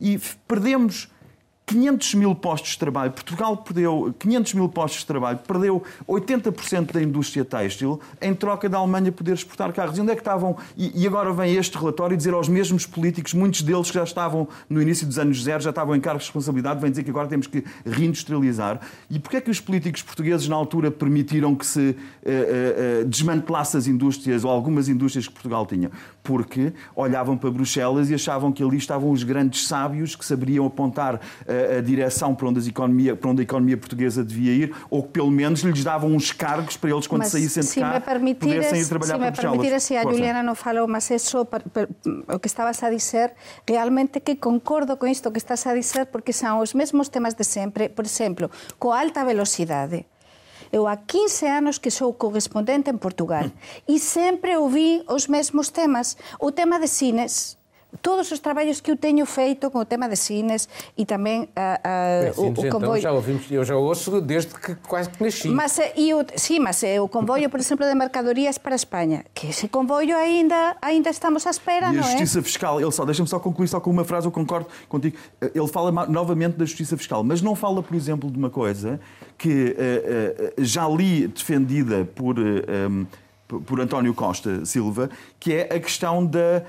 E 0.01 0.19
perdemos 0.45 1.07
500 1.65 2.13
mil 2.13 2.35
postos 2.35 2.71
de 2.71 2.77
trabalho. 2.77 3.11
Portugal 3.11 3.57
perdeu 3.57 4.13
500 4.19 4.53
mil 4.53 4.69
postos 4.69 5.01
de 5.01 5.07
trabalho, 5.07 5.39
perdeu 5.39 5.83
80% 6.07 6.91
da 6.91 7.01
indústria 7.01 7.43
têxtil 7.43 7.99
em 8.21 8.33
troca 8.35 8.69
da 8.69 8.77
Alemanha 8.77 9.11
poder 9.11 9.33
exportar 9.33 9.73
carros. 9.73 9.97
E 9.97 10.01
onde 10.01 10.11
é 10.11 10.15
que 10.15 10.21
estavam? 10.21 10.57
E, 10.77 11.05
agora 11.07 11.33
vem 11.33 11.55
este 11.55 11.77
relatório 11.77 12.15
dizer 12.15 12.33
aos 12.33 12.47
mesmos 12.47 12.85
políticos, 12.85 13.33
muitos 13.33 13.61
deles 13.61 13.87
que 13.87 13.95
já 13.95 14.03
estavam 14.03 14.47
no 14.69 14.81
início 14.81 15.07
dos 15.07 15.17
anos 15.17 15.43
zero, 15.43 15.63
já 15.63 15.71
estavam 15.71 15.95
em 15.95 15.99
cargos 15.99 16.23
de 16.23 16.29
responsabilidade, 16.29 16.79
vem 16.79 16.91
dizer 16.91 17.03
que 17.03 17.09
agora 17.09 17.27
temos 17.27 17.47
que 17.47 17.63
reindustrializar. 17.85 18.79
E 19.09 19.19
porquê 19.19 19.37
é 19.37 19.41
que 19.41 19.49
os 19.49 19.59
políticos 19.59 20.03
portugueses 20.03 20.47
na 20.47 20.55
altura 20.55 20.91
permitiram 20.91 21.55
que 21.55 21.65
se 21.65 21.79
uh, 21.79 23.01
uh, 23.01 23.05
desmantelasse 23.05 23.77
as 23.77 23.87
indústrias 23.87 24.43
ou 24.43 24.51
algumas 24.51 24.87
indústrias 24.87 25.27
que 25.27 25.33
Portugal 25.33 25.65
tinha? 25.65 25.89
Porque 26.21 26.73
olhavam 26.95 27.37
para 27.37 27.49
Bruxelas 27.49 28.09
e 28.09 28.13
achavam 28.13 28.51
que 28.51 28.63
ali 28.63 28.77
estavam 28.77 29.09
os 29.09 29.23
grandes 29.23 29.67
sábios 29.67 30.15
que 30.15 30.25
saberiam 30.25 30.65
apontar 30.65 31.15
uh, 31.15 31.21
a, 31.77 31.81
direção 31.81 32.33
para 32.35 32.47
onde, 32.47 32.59
a 32.59 32.69
economia, 32.69 33.15
para 33.15 33.29
onde 33.29 33.41
a 33.41 33.43
economia 33.43 33.77
portuguesa 33.77 34.23
devia 34.23 34.53
ir, 34.53 34.75
ou 34.89 35.03
que 35.03 35.09
pelo 35.09 35.31
menos 35.31 35.61
lhes 35.61 35.83
davam 35.83 36.11
uns 36.11 36.31
cargos 36.31 36.77
para 36.77 36.89
eles, 36.89 37.07
quando 37.07 37.21
mas, 37.21 37.31
saíssem 37.31 37.63
de 37.63 37.75
cá, 37.75 38.01
pudessem 38.39 38.81
ir 38.81 38.87
trabalhar 38.87 39.13
se 39.13 39.19
para 39.19 39.35
Se 39.35 39.47
me 39.47 39.51
permitir, 39.51 39.81
se 39.81 39.97
a 39.97 40.03
Juliana 40.03 40.43
não 40.43 40.55
falou, 40.55 40.87
mas 40.87 41.09
isso, 41.09 41.47
o 42.27 42.39
que 42.39 42.47
estavas 42.47 42.81
a 42.83 42.89
dizer, 42.89 43.33
realmente 43.67 44.19
que 44.19 44.35
concordo 44.35 44.97
com 44.97 45.07
isto 45.07 45.31
que 45.31 45.37
estás 45.37 45.65
a 45.67 45.73
dizer, 45.73 46.07
porque 46.07 46.33
são 46.33 46.59
os 46.59 46.73
mesmos 46.73 47.09
temas 47.09 47.33
de 47.33 47.43
sempre, 47.43 47.89
por 47.89 48.05
exemplo, 48.05 48.49
com 48.79 48.91
alta 48.91 49.23
velocidade. 49.23 50.05
Eu 50.71 50.87
há 50.87 50.97
15 50.97 51.47
anos 51.47 51.77
que 51.77 51.89
sou 51.89 52.13
correspondente 52.13 52.89
em 52.89 52.97
Portugal 52.97 53.45
e 53.87 53.99
sempre 53.99 54.57
ouvi 54.57 55.03
os 55.07 55.27
mesmos 55.27 55.69
temas. 55.69 56.17
O 56.39 56.51
tema 56.51 56.79
de 56.79 56.87
cines, 56.87 57.57
todos 58.01 58.31
os 58.31 58.39
traballos 58.39 58.81
que 58.81 58.91
eu 58.91 58.97
tenho 58.97 59.25
feito 59.25 59.69
com 59.69 59.79
o 59.79 59.85
tema 59.85 60.07
de 60.07 60.15
cines 60.15 60.67
e 60.97 61.05
também 61.05 61.43
uh, 61.43 61.45
uh, 61.45 62.41
o, 62.41 62.45
o 62.45 62.47
então, 62.49 62.69
comboio. 62.69 63.01
já 63.01 63.11
ouvimos, 63.11 63.49
eu 63.49 63.63
já 63.63 63.75
ouço 63.75 64.21
desde 64.21 64.53
que 64.53 64.75
quase 64.75 65.09
que 65.09 65.23
nasci. 65.23 65.47
Mas, 65.49 65.79
eh, 65.79 65.93
e 65.95 66.13
o, 66.13 66.25
sim, 66.35 66.59
mas 66.59 66.83
eh, 66.83 66.99
o 66.99 67.07
comboio, 67.07 67.49
por 67.49 67.59
exemplo, 67.59 67.85
de 67.85 67.95
mercadorias 67.95 68.57
para 68.57 68.73
a 68.73 68.75
Espanha, 68.75 69.25
que 69.33 69.47
esse 69.47 69.67
comboio 69.67 70.15
ainda, 70.15 70.75
ainda 70.81 71.09
estamos 71.09 71.45
à 71.45 71.49
espera, 71.49 71.89
e 71.89 71.93
não 71.93 72.03
a 72.03 72.03
Justiça 72.03 72.39
é? 72.39 72.41
Fiscal, 72.41 72.79
ele 72.79 72.91
só, 72.91 73.05
deixa-me 73.05 73.27
só 73.27 73.39
concluir 73.39 73.67
só 73.67 73.79
com 73.79 73.89
uma 73.89 74.03
frase, 74.03 74.27
eu 74.27 74.31
concordo 74.31 74.67
contigo. 74.87 75.17
Ele 75.41 75.67
fala 75.67 75.91
novamente 76.07 76.57
da 76.57 76.65
Justiça 76.65 76.97
Fiscal, 76.97 77.23
mas 77.23 77.41
não 77.41 77.55
fala, 77.55 77.81
por 77.81 77.95
exemplo, 77.95 78.29
de 78.29 78.37
uma 78.37 78.49
coisa 78.49 78.99
que 79.37 79.75
uh, 79.77 80.63
já 80.63 80.87
li 80.87 81.27
defendida 81.27 82.07
por. 82.15 82.37
Um, 82.39 83.05
por 83.67 83.79
António 83.79 84.13
Costa 84.13 84.65
Silva, 84.65 85.09
que 85.39 85.53
é 85.53 85.75
a 85.75 85.79
questão 85.79 86.25
da 86.25 86.39
eh, 86.39 86.63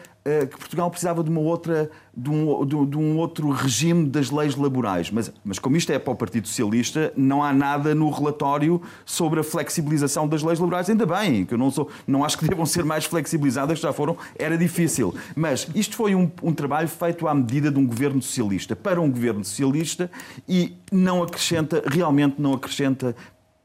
que 0.50 0.58
Portugal 0.58 0.90
precisava 0.90 1.22
de 1.22 1.30
uma 1.30 1.40
outra 1.40 1.90
de 2.16 2.30
um, 2.30 2.64
de 2.64 2.96
um, 2.96 3.18
outro 3.18 3.50
regime 3.50 4.08
das 4.08 4.30
leis 4.30 4.56
laborais. 4.56 5.10
Mas, 5.10 5.30
mas 5.44 5.58
como 5.58 5.76
isto 5.76 5.92
é 5.92 5.98
para 5.98 6.12
o 6.14 6.16
Partido 6.16 6.48
Socialista, 6.48 7.12
não 7.14 7.42
há 7.42 7.52
nada 7.52 7.94
no 7.94 8.08
relatório 8.08 8.80
sobre 9.04 9.40
a 9.40 9.44
flexibilização 9.44 10.26
das 10.26 10.42
leis 10.42 10.58
laborais. 10.58 10.88
Ainda 10.88 11.04
bem, 11.04 11.44
que 11.44 11.52
eu 11.52 11.58
não 11.58 11.70
sou, 11.70 11.90
não 12.06 12.24
acho 12.24 12.38
que 12.38 12.48
devam 12.48 12.64
ser 12.64 12.84
mais 12.84 13.04
flexibilizadas, 13.04 13.78
já 13.78 13.92
foram, 13.92 14.16
era 14.38 14.56
difícil. 14.56 15.14
Mas 15.34 15.68
isto 15.74 15.94
foi 15.94 16.14
um, 16.14 16.30
um 16.42 16.54
trabalho 16.54 16.88
feito 16.88 17.28
à 17.28 17.34
medida 17.34 17.70
de 17.70 17.78
um 17.78 17.86
governo 17.86 18.22
socialista, 18.22 18.74
para 18.74 18.98
um 18.98 19.10
governo 19.10 19.44
socialista, 19.44 20.10
e 20.48 20.74
não 20.90 21.22
acrescenta, 21.22 21.82
realmente 21.86 22.40
não 22.40 22.54
acrescenta 22.54 23.14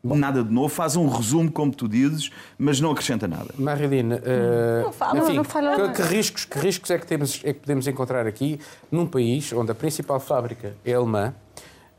Bom. 0.04 0.16
Nada 0.16 0.44
de 0.44 0.52
novo, 0.52 0.68
faz 0.68 0.96
um 0.96 1.08
resumo, 1.08 1.52
como 1.52 1.72
tu 1.72 1.88
dizes, 1.88 2.32
mas 2.58 2.82
não 2.82 2.90
acrescenta 2.90 3.28
nada. 3.28 3.54
Marilina, 3.56 4.16
uh, 4.16 4.84
não 4.86 4.92
fala, 4.92 5.20
enfim, 5.20 5.34
não 5.36 5.44
fala 5.44 5.90
que, 5.90 6.02
que, 6.02 6.02
riscos, 6.02 6.46
que 6.46 6.58
riscos 6.58 6.90
é 6.90 6.98
que, 6.98 7.06
temos, 7.06 7.40
é 7.44 7.54
que 7.54 7.60
podemos 7.60 7.88
encontrar 7.88 8.26
aqui 8.26 8.60
num 8.92 9.06
país 9.06 9.54
onde 9.54 9.72
a 9.72 9.76
principal 9.76 10.20
fábrica 10.20 10.74
é 10.84 10.94
alemã, 10.94 11.36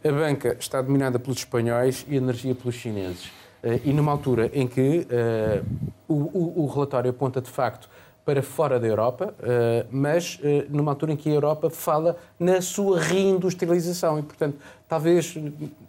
a 0.04 0.10
banca 0.10 0.56
está 0.58 0.82
dominada 0.82 1.16
pelos 1.20 1.38
espanhóis 1.38 2.04
e 2.08 2.14
a 2.14 2.16
energia 2.16 2.56
pelos 2.56 2.74
chineses. 2.74 3.26
Uh, 3.62 3.80
e 3.84 3.92
numa 3.92 4.10
altura 4.10 4.50
em 4.52 4.66
que 4.66 5.06
uh, 5.06 5.64
o, 6.08 6.14
o, 6.14 6.64
o, 6.64 6.66
relatório 6.66 7.10
aponta 7.10 7.40
de 7.40 7.50
facto 7.50 7.88
para 8.24 8.42
fora 8.42 8.78
da 8.78 8.86
Europa, 8.86 9.34
mas 9.90 10.38
numa 10.68 10.92
altura 10.92 11.12
em 11.12 11.16
que 11.16 11.28
a 11.28 11.32
Europa 11.32 11.68
fala 11.68 12.16
na 12.38 12.60
sua 12.60 13.00
reindustrialização 13.00 14.16
e, 14.20 14.22
portanto, 14.22 14.58
talvez 14.88 15.36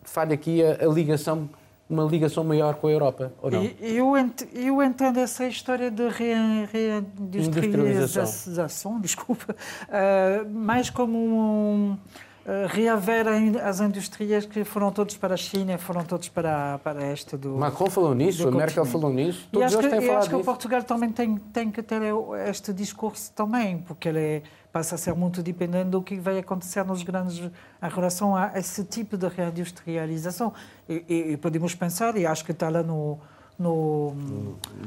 falhe 0.02 0.34
aqui 0.34 0.64
a, 0.64 0.84
a 0.84 0.88
ligação 0.88 1.48
uma 1.94 2.04
ligação 2.04 2.44
maior 2.44 2.76
com 2.76 2.88
a 2.88 2.92
Europa, 2.92 3.32
ou 3.42 3.50
não? 3.52 3.64
Eu, 3.80 4.14
eu 4.54 4.84
entendo 4.84 5.18
essa 5.20 5.48
história 5.48 5.90
de 5.90 6.10
reindustrialização, 6.10 9.00
desculpa, 9.00 9.56
uh, 9.56 10.46
mais 10.50 10.90
como 10.90 11.18
um, 11.18 11.98
uh, 12.46 12.68
reaver 12.68 13.26
as 13.64 13.80
indústrias 13.80 14.46
que 14.46 14.64
foram 14.64 14.92
todos 14.92 15.18
para 15.18 15.34
a 15.34 15.38
China, 15.38 15.78
foram 15.78 16.04
todos 16.04 16.30
para, 16.30 16.78
para 16.80 17.12
este 17.12 17.38
do. 17.38 17.58
Macron 17.58 17.90
falou 17.90 18.14
nisso, 18.14 18.48
a 18.48 18.52
Merkel 18.52 18.86
falou 18.86 19.12
nisso, 19.12 19.48
todos 19.52 19.74
eles 19.74 19.90
têm 19.92 20.02
falado. 20.02 20.20
Acho 20.20 20.30
que 20.30 20.36
o 20.36 20.44
Portugal 20.44 20.84
também 20.84 21.12
tem, 21.12 21.38
tem 21.38 21.72
que 21.72 21.82
ter 21.82 22.02
este 22.48 22.74
discurso 22.74 23.32
também, 23.34 23.78
porque 23.80 24.10
ele 24.10 24.44
passa 24.72 24.96
a 24.96 24.98
ser 24.98 25.14
muito 25.14 25.44
dependente 25.44 25.90
do 25.90 26.02
que 26.02 26.16
vai 26.16 26.40
acontecer 26.40 26.84
nos 26.84 27.04
grandes 27.04 27.40
em 27.40 27.90
relação 27.90 28.36
a 28.36 28.52
esse 28.56 28.84
tipo 28.84 29.16
de 29.16 29.28
reindustrialização. 29.28 30.52
E, 30.90 31.06
e, 31.08 31.34
e 31.34 31.38
podemos 31.38 31.76
pensar, 31.76 32.18
e 32.18 32.26
acho 32.26 32.44
que 32.44 32.52
está 32.52 32.70
lá 32.70 32.82
no, 32.82 33.20
no, 33.58 34.14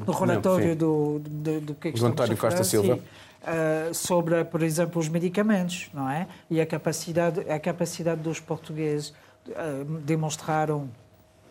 no 0.04 0.12
relatório 0.12 0.70
Não, 0.70 0.76
do, 0.76 1.18
do, 1.20 1.60
do 1.60 1.74
que 1.74 1.88
é 1.88 1.92
que 1.92 2.00
do 2.00 2.06
António 2.06 2.36
Costa 2.36 2.64
Silva. 2.64 2.98
Uh, 3.46 3.94
sobre, 3.94 4.44
por 4.44 4.60
exemplo, 4.60 5.00
os 5.00 5.08
medicamentos, 5.08 5.88
não 5.94 6.10
é? 6.10 6.26
E 6.50 6.60
a 6.60 6.66
capacidade, 6.66 7.48
a 7.48 7.60
capacidade 7.60 8.20
dos 8.20 8.40
portugueses 8.40 9.10
uh, 9.46 9.84
demonstraram, 10.00 10.90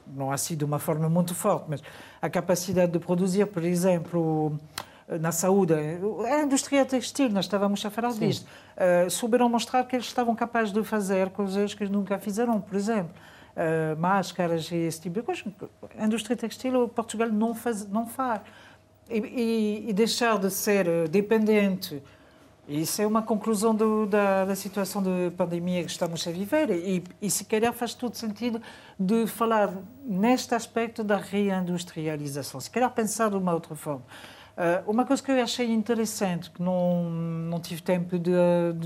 não 0.06 0.36
sido 0.38 0.60
de 0.60 0.66
uma 0.66 0.78
forma 0.78 1.08
muito 1.08 1.34
forte, 1.34 1.68
mas 1.70 1.82
a 2.22 2.30
capacidade 2.30 2.92
de 2.92 3.00
produzir, 3.00 3.46
por 3.48 3.64
exemplo, 3.64 4.60
na 5.08 5.32
saúde. 5.32 5.74
A 5.74 6.42
indústria 6.42 6.86
textil, 6.86 7.30
nós 7.30 7.46
estávamos 7.46 7.86
a 7.86 7.90
falar 7.90 8.12
Sim. 8.12 8.28
disto, 8.28 8.46
uh, 8.46 9.10
souberam 9.10 9.48
mostrar 9.48 9.84
que 9.86 9.96
eles 9.96 10.06
estavam 10.06 10.36
capazes 10.36 10.74
de 10.74 10.84
fazer 10.84 11.30
coisas 11.30 11.74
que 11.74 11.86
nunca 11.88 12.18
fizeram, 12.18 12.60
por 12.60 12.76
exemplo. 12.76 13.14
Uh, 13.56 13.98
máscaras 13.98 14.70
e 14.70 14.76
esse 14.76 15.00
tipo 15.00 15.22
de 15.22 15.26
coisas. 15.26 15.46
A 15.98 16.06
indústria 16.06 16.36
textil, 16.36 16.90
Portugal 16.90 17.30
não 17.30 17.56
faz. 17.56 17.88
Não 17.88 18.06
faz. 18.06 18.42
E, 19.10 19.86
e, 19.88 19.94
deixar 19.94 20.40
de 20.40 20.50
ser 20.50 21.08
dependente 21.10 22.02
isso 22.68 23.00
é 23.00 23.06
uma 23.06 23.22
conclusão 23.22 23.76
do, 23.76 24.08
da, 24.08 24.44
da, 24.46 24.56
situação 24.56 25.04
de 25.04 25.30
pandemia 25.38 25.84
que 25.84 25.92
estamos 25.92 26.28
a 26.28 26.32
viver 26.32 26.72
e, 26.72 27.04
e, 27.22 27.30
se 27.30 27.46
calhar, 27.46 27.72
faz 27.72 27.94
todo 27.94 28.16
sentido 28.16 28.60
de 29.00 29.28
falar 29.28 29.72
neste 30.04 30.56
aspecto 30.56 31.04
da 31.04 31.18
reindustrialização. 31.18 32.60
Se 32.60 32.72
calhar 32.72 32.90
pensar 32.90 33.30
de 33.30 33.36
uma 33.36 33.54
outra 33.54 33.76
forma. 33.76 34.02
Uh, 34.58 34.90
uma 34.90 35.06
coisa 35.06 35.22
que 35.22 35.32
eu 35.32 35.44
achei 35.44 35.72
interessante, 35.72 36.50
que 36.50 36.64
não, 36.64 37.04
não 37.04 37.60
tive 37.60 37.84
tempo 37.84 38.18
de, 38.18 38.32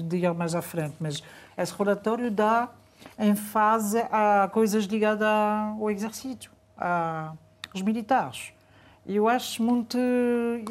de 0.03 0.17
ir 0.17 0.33
mais 0.33 0.55
à 0.55 0.61
frente, 0.61 0.95
mas 0.99 1.23
esse 1.57 1.73
relatório 1.73 2.29
dá 2.29 2.69
ênfase 3.17 3.99
a 4.11 4.49
coisas 4.51 4.83
ligadas 4.85 5.25
ao 5.25 5.89
exército, 5.89 6.51
aos 6.75 7.81
militares. 7.81 8.51
Eu 9.11 9.27
acho 9.27 9.63
muito 9.63 9.97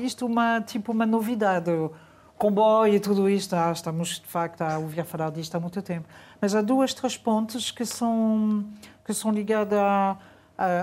isto 0.00 0.24
uma, 0.24 0.60
tipo, 0.60 0.92
uma 0.92 1.04
novidade. 1.04 1.70
O 1.72 1.90
comboio 2.36 2.94
e 2.94 3.00
tudo 3.00 3.28
isto, 3.28 3.54
ah, 3.54 3.72
estamos 3.72 4.20
de 4.20 4.26
facto 4.26 4.62
a 4.62 4.78
ouvir 4.78 5.04
falar 5.04 5.30
disto 5.30 5.56
há 5.56 5.60
muito 5.60 5.82
tempo. 5.82 6.06
Mas 6.40 6.54
há 6.54 6.62
duas, 6.62 6.94
três 6.94 7.16
pontos 7.16 7.72
que 7.72 7.84
são, 7.84 8.64
que 9.04 9.12
são 9.12 9.32
ligados 9.32 9.76
a 9.76 10.16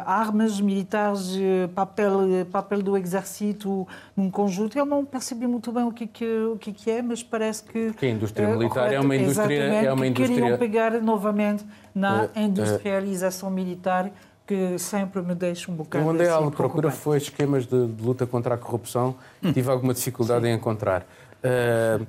armas 0.05 0.59
militares, 0.59 1.37
papel, 1.73 2.45
papel 2.51 2.81
do 2.81 2.97
exército 2.97 3.87
num 4.15 4.29
conjunto. 4.29 4.77
Eu 4.77 4.85
não 4.85 5.05
percebi 5.05 5.47
muito 5.47 5.71
bem 5.71 5.83
o 5.83 5.91
que, 5.93 6.07
que, 6.07 6.25
o 6.25 6.57
que, 6.57 6.73
que 6.73 6.91
é, 6.91 7.01
mas 7.01 7.23
parece 7.23 7.63
que... 7.63 7.87
Porque 7.87 8.05
a 8.05 8.09
indústria 8.09 8.47
militar 8.49 8.91
é 8.91 8.99
uma 8.99 9.15
indústria... 9.15 9.63
É 9.63 9.93
uma 9.93 10.07
indústria... 10.07 10.41
queriam 10.41 10.57
pegar 10.57 10.91
novamente 11.01 11.65
na 11.93 12.29
industrialização 12.35 13.49
militar 13.49 14.11
que 14.45 14.77
sempre 14.77 15.21
me 15.21 15.33
deixa 15.33 15.71
um 15.71 15.75
bocado. 15.75 16.05
Eu 16.05 16.09
andei 16.11 16.27
assim, 16.27 16.47
à 16.47 16.51
procura 16.51 16.91
foi 16.91 17.17
esquemas 17.17 17.65
de, 17.65 17.87
de, 17.87 18.03
luta 18.03 18.27
contra 18.27 18.55
a 18.55 18.57
corrupção, 18.57 19.15
hum. 19.43 19.51
tive 19.51 19.69
alguma 19.69 19.93
dificuldade 19.93 20.45
Sim. 20.45 20.51
em 20.51 20.55
encontrar. 20.55 21.05
Uh, 21.43 22.05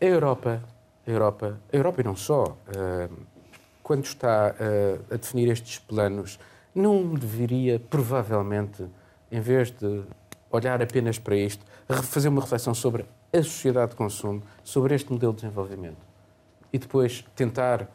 a 0.00 0.04
Europa, 0.04 0.62
a 1.06 1.10
Europa, 1.10 1.58
a 1.72 1.76
Europa 1.76 2.00
e 2.00 2.04
não 2.04 2.16
só, 2.16 2.44
uh, 2.44 3.16
quando 3.82 4.04
está 4.04 4.54
uh, 4.54 5.14
a 5.14 5.16
definir 5.16 5.50
estes 5.50 5.78
planos, 5.78 6.38
não 6.74 7.14
deveria, 7.14 7.80
provavelmente, 7.80 8.84
em 9.30 9.40
vez 9.40 9.70
de 9.70 10.02
olhar 10.50 10.82
apenas 10.82 11.18
para 11.18 11.36
isto, 11.36 11.64
fazer 12.04 12.28
uma 12.28 12.40
reflexão 12.40 12.74
sobre 12.74 13.04
a 13.32 13.42
sociedade 13.42 13.92
de 13.92 13.96
consumo, 13.96 14.42
sobre 14.62 14.94
este 14.94 15.10
modelo 15.10 15.32
de 15.32 15.42
desenvolvimento 15.42 15.98
e 16.72 16.78
depois 16.78 17.24
tentar 17.34 17.88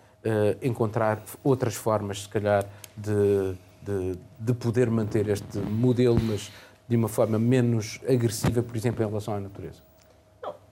encontrar 0.61 1.21
outras 1.43 1.75
formas, 1.75 2.23
se 2.23 2.29
calhar, 2.29 2.65
de, 2.95 3.55
de, 3.81 4.19
de, 4.39 4.53
poder 4.53 4.89
manter 4.89 5.27
este 5.29 5.57
modelo, 5.59 6.19
mas 6.21 6.51
de 6.87 6.95
uma 6.95 7.07
forma 7.07 7.37
menos 7.37 7.99
agressiva, 8.07 8.61
por 8.61 8.75
exemplo, 8.75 9.03
em 9.03 9.07
relação 9.07 9.33
à 9.33 9.39
natureza? 9.39 9.81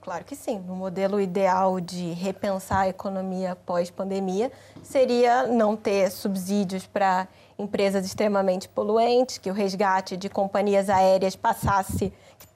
Claro 0.04 0.22
que 0.22 0.36
sim. 0.36 0.58
No 0.58 0.76
modelo 0.76 1.18
ideal 1.18 1.80
de 1.80 2.12
repensar 2.12 2.80
a 2.80 2.88
economia 2.88 3.56
pós-pandemia 3.64 4.52
seria 4.82 5.46
não 5.46 5.74
ter 5.74 6.10
subsídios 6.10 6.86
para 6.86 7.26
empresas 7.58 8.04
extremamente 8.04 8.68
poluentes, 8.68 9.38
que 9.38 9.50
o 9.50 9.54
resgate 9.54 10.14
de 10.14 10.28
companhias 10.28 10.90
aéreas 10.90 11.34
passasse, 11.34 12.12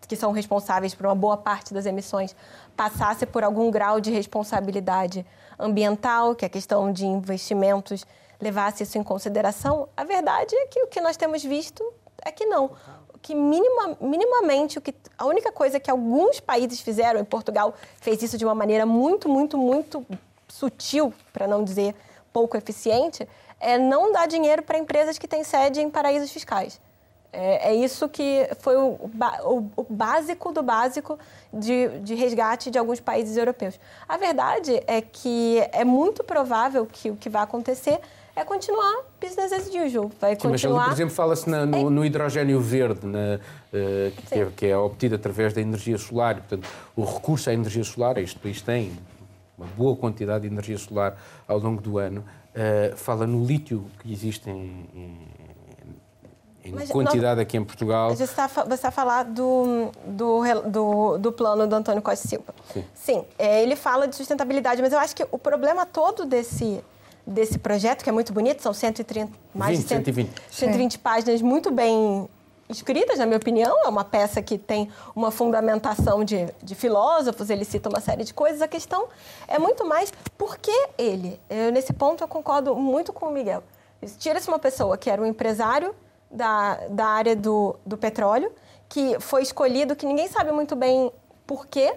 que 0.06 0.14
são 0.14 0.30
responsáveis 0.30 0.94
por 0.94 1.06
uma 1.06 1.14
boa 1.14 1.38
parte 1.38 1.72
das 1.72 1.86
emissões, 1.86 2.36
passasse 2.76 3.24
por 3.24 3.42
algum 3.42 3.70
grau 3.70 3.98
de 3.98 4.10
responsabilidade 4.10 5.24
ambiental, 5.58 6.34
que 6.34 6.44
é 6.44 6.48
a 6.48 6.50
questão 6.50 6.92
de 6.92 7.06
investimentos 7.06 8.04
levasse 8.40 8.82
isso 8.82 8.98
em 8.98 9.02
consideração, 9.02 9.88
a 9.96 10.04
verdade 10.04 10.54
é 10.54 10.66
que 10.66 10.82
o 10.82 10.86
que 10.86 11.00
nós 11.00 11.16
temos 11.16 11.42
visto 11.42 11.84
é 12.24 12.30
que 12.30 12.46
não. 12.46 12.70
Que 13.20 13.34
minima, 13.34 13.96
minimamente, 14.00 14.78
o 14.78 14.80
que, 14.80 14.94
a 15.16 15.26
única 15.26 15.50
coisa 15.50 15.80
que 15.80 15.90
alguns 15.90 16.38
países 16.38 16.80
fizeram, 16.80 17.18
em 17.20 17.24
Portugal 17.24 17.74
fez 18.00 18.22
isso 18.22 18.38
de 18.38 18.44
uma 18.44 18.54
maneira 18.54 18.86
muito, 18.86 19.28
muito, 19.28 19.58
muito 19.58 20.06
sutil, 20.46 21.12
para 21.32 21.46
não 21.46 21.64
dizer 21.64 21.94
pouco 22.32 22.56
eficiente, 22.56 23.28
é 23.60 23.76
não 23.76 24.12
dar 24.12 24.26
dinheiro 24.26 24.62
para 24.62 24.78
empresas 24.78 25.18
que 25.18 25.26
têm 25.26 25.42
sede 25.42 25.80
em 25.80 25.90
paraísos 25.90 26.30
fiscais. 26.30 26.80
É, 27.32 27.70
é 27.70 27.74
isso 27.74 28.08
que 28.08 28.48
foi 28.60 28.76
o, 28.76 28.98
o, 29.44 29.70
o, 29.76 29.86
básico 29.88 30.50
do 30.50 30.62
básico 30.62 31.18
de, 31.52 32.00
de 32.00 32.14
resgate 32.14 32.70
de 32.70 32.78
alguns 32.78 33.00
países 33.00 33.36
europeus. 33.36 33.78
A 34.08 34.16
verdade 34.16 34.82
é 34.86 35.02
que 35.02 35.58
é 35.72 35.84
muito 35.84 36.24
provável 36.24 36.86
que 36.86 37.10
o 37.10 37.16
que 37.16 37.28
vai 37.28 37.42
acontecer 37.42 38.00
é 38.38 38.44
continuar 38.44 39.02
business 39.20 39.52
as 39.52 39.66
usual. 39.66 40.10
Vai 40.20 40.34
Sim, 40.34 40.48
continuar... 40.48 40.78
Mas, 40.78 40.86
por 40.86 40.92
exemplo, 40.94 41.14
fala-se 41.14 41.50
no, 41.50 41.90
no, 41.90 42.04
hidrogênio 42.04 42.60
verde, 42.60 43.06
na, 43.06 43.36
uh, 43.36 44.10
que, 44.28 44.34
é, 44.34 44.46
que, 44.56 44.66
é, 44.66 44.76
obtido 44.76 45.16
através 45.16 45.52
da 45.52 45.60
energia 45.60 45.98
solar. 45.98 46.36
Portanto, 46.36 46.68
o 46.94 47.04
recurso 47.04 47.50
à 47.50 47.52
energia 47.52 47.84
solar, 47.84 48.16
este 48.18 48.38
país 48.38 48.62
tem 48.62 48.96
uma 49.56 49.66
boa 49.76 49.96
quantidade 49.96 50.42
de 50.46 50.52
energia 50.52 50.78
solar 50.78 51.16
ao 51.46 51.58
longo 51.58 51.82
do 51.82 51.98
ano. 51.98 52.24
Uh, 52.54 52.96
fala 52.96 53.26
no 53.26 53.44
lítio 53.44 53.84
que 54.00 54.12
existe 54.12 54.48
em, 54.48 54.88
em, 54.94 55.28
em 56.64 56.86
quantidade 56.88 57.36
não, 57.36 57.42
aqui 57.42 57.56
em 57.56 57.64
Portugal. 57.64 58.10
Você 58.14 58.24
está, 58.24 58.46
você 58.46 58.74
está 58.74 58.88
a 58.88 58.92
falar 58.92 59.24
do, 59.24 59.90
do, 60.06 60.42
do, 60.66 61.18
do, 61.18 61.32
plano 61.32 61.66
do 61.66 61.74
Antônio 61.74 62.02
Costa 62.02 62.26
Silva. 62.26 62.54
Sim, 62.72 62.84
Sim 62.94 63.24
é, 63.38 63.62
ele 63.62 63.74
fala 63.74 64.06
de 64.06 64.14
sustentabilidade, 64.14 64.80
mas 64.80 64.92
eu 64.92 64.98
acho 64.98 65.14
que 65.14 65.26
o 65.30 65.38
problema 65.38 65.84
todo 65.84 66.24
desse 66.24 66.82
desse 67.28 67.58
projeto, 67.58 68.02
que 68.02 68.08
é 68.08 68.12
muito 68.12 68.32
bonito, 68.32 68.62
são 68.62 68.72
130, 68.72 69.30
mais 69.54 69.76
20, 69.76 69.82
de 69.82 69.88
120, 69.88 70.30
120 70.50 70.98
páginas 70.98 71.42
muito 71.42 71.70
bem 71.70 72.28
escritas, 72.68 73.18
na 73.18 73.26
minha 73.26 73.36
opinião. 73.36 73.84
É 73.84 73.88
uma 73.88 74.04
peça 74.04 74.40
que 74.40 74.56
tem 74.56 74.90
uma 75.14 75.30
fundamentação 75.30 76.24
de, 76.24 76.46
de 76.62 76.74
filósofos, 76.74 77.50
ele 77.50 77.64
cita 77.64 77.88
uma 77.88 78.00
série 78.00 78.24
de 78.24 78.32
coisas. 78.32 78.62
A 78.62 78.68
questão 78.68 79.08
é 79.46 79.58
muito 79.58 79.84
mais 79.86 80.12
por 80.36 80.58
que 80.58 80.72
ele. 80.96 81.38
Eu, 81.50 81.70
nesse 81.70 81.92
ponto 81.92 82.24
eu 82.24 82.28
concordo 82.28 82.74
muito 82.74 83.12
com 83.12 83.26
o 83.26 83.30
Miguel. 83.30 83.62
Tira-se 84.18 84.48
uma 84.48 84.58
pessoa 84.58 84.96
que 84.96 85.10
era 85.10 85.20
um 85.20 85.26
empresário 85.26 85.94
da, 86.30 86.76
da 86.88 87.06
área 87.06 87.36
do, 87.36 87.76
do 87.84 87.98
petróleo, 87.98 88.50
que 88.88 89.18
foi 89.20 89.42
escolhido, 89.42 89.94
que 89.94 90.06
ninguém 90.06 90.28
sabe 90.28 90.50
muito 90.52 90.74
bem 90.74 91.12
por 91.46 91.66
quê, 91.66 91.94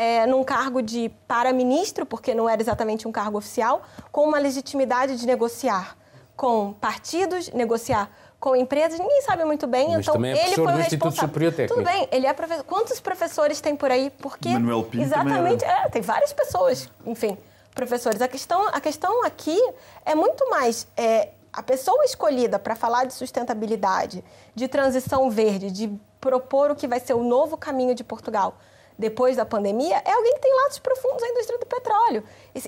é, 0.00 0.26
num 0.26 0.42
cargo 0.42 0.80
de 0.80 1.10
para-ministro, 1.28 2.06
porque 2.06 2.34
não 2.34 2.48
era 2.48 2.62
exatamente 2.62 3.06
um 3.06 3.12
cargo 3.12 3.36
oficial, 3.36 3.82
com 4.10 4.24
uma 4.24 4.38
legitimidade 4.38 5.14
de 5.16 5.26
negociar 5.26 5.94
com 6.34 6.72
partidos, 6.72 7.50
negociar 7.50 8.10
com 8.38 8.56
empresas, 8.56 8.98
ninguém 8.98 9.20
sabe 9.20 9.44
muito 9.44 9.66
bem. 9.66 9.88
Mas 9.88 9.98
então 9.98 10.14
também 10.14 10.32
é 10.32 10.46
ele 10.46 10.54
foi 10.54 10.64
o 10.64 10.76
responsável. 10.76 11.28
Superior 11.28 11.52
Técnico. 11.52 11.74
Tudo 11.74 11.84
bem, 11.84 12.08
ele 12.10 12.26
é 12.26 12.32
professor. 12.32 12.64
Quantos 12.64 12.98
professores 12.98 13.60
tem 13.60 13.76
por 13.76 13.90
aí? 13.90 14.08
Porque 14.08 14.48
Manuel 14.48 14.84
Pinto 14.84 15.04
exatamente, 15.04 15.66
é, 15.66 15.86
tem 15.90 16.00
várias 16.00 16.32
pessoas, 16.32 16.88
enfim, 17.04 17.36
professores. 17.74 18.22
A 18.22 18.28
questão, 18.28 18.68
a 18.68 18.80
questão 18.80 19.22
aqui 19.26 19.58
é 20.06 20.14
muito 20.14 20.48
mais 20.48 20.88
é, 20.96 21.28
a 21.52 21.62
pessoa 21.62 22.02
escolhida 22.06 22.58
para 22.58 22.74
falar 22.74 23.04
de 23.04 23.12
sustentabilidade, 23.12 24.24
de 24.54 24.66
transição 24.66 25.30
verde, 25.30 25.70
de 25.70 25.92
propor 26.18 26.70
o 26.70 26.74
que 26.74 26.88
vai 26.88 27.00
ser 27.00 27.12
o 27.12 27.22
novo 27.22 27.58
caminho 27.58 27.94
de 27.94 28.02
Portugal 28.02 28.56
depois 29.00 29.36
da 29.36 29.46
pandemia, 29.46 30.02
é 30.04 30.12
alguém 30.12 30.34
que 30.34 30.40
tem 30.40 30.54
laços 30.64 30.78
profundos 30.78 31.22
na 31.22 31.28
indústria 31.28 31.58
do 31.58 31.64
petróleo. 31.64 32.22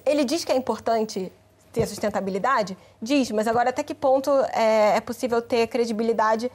Ele 0.06 0.24
diz 0.24 0.44
que 0.44 0.50
é 0.50 0.56
importante 0.56 1.30
ter 1.70 1.86
sustentabilidade? 1.86 2.76
Diz, 3.00 3.30
mas 3.30 3.46
agora 3.46 3.68
até 3.68 3.82
que 3.82 3.94
ponto 3.94 4.30
é, 4.52 4.96
é 4.96 5.00
possível 5.00 5.42
ter 5.42 5.66
credibilidade 5.66 6.50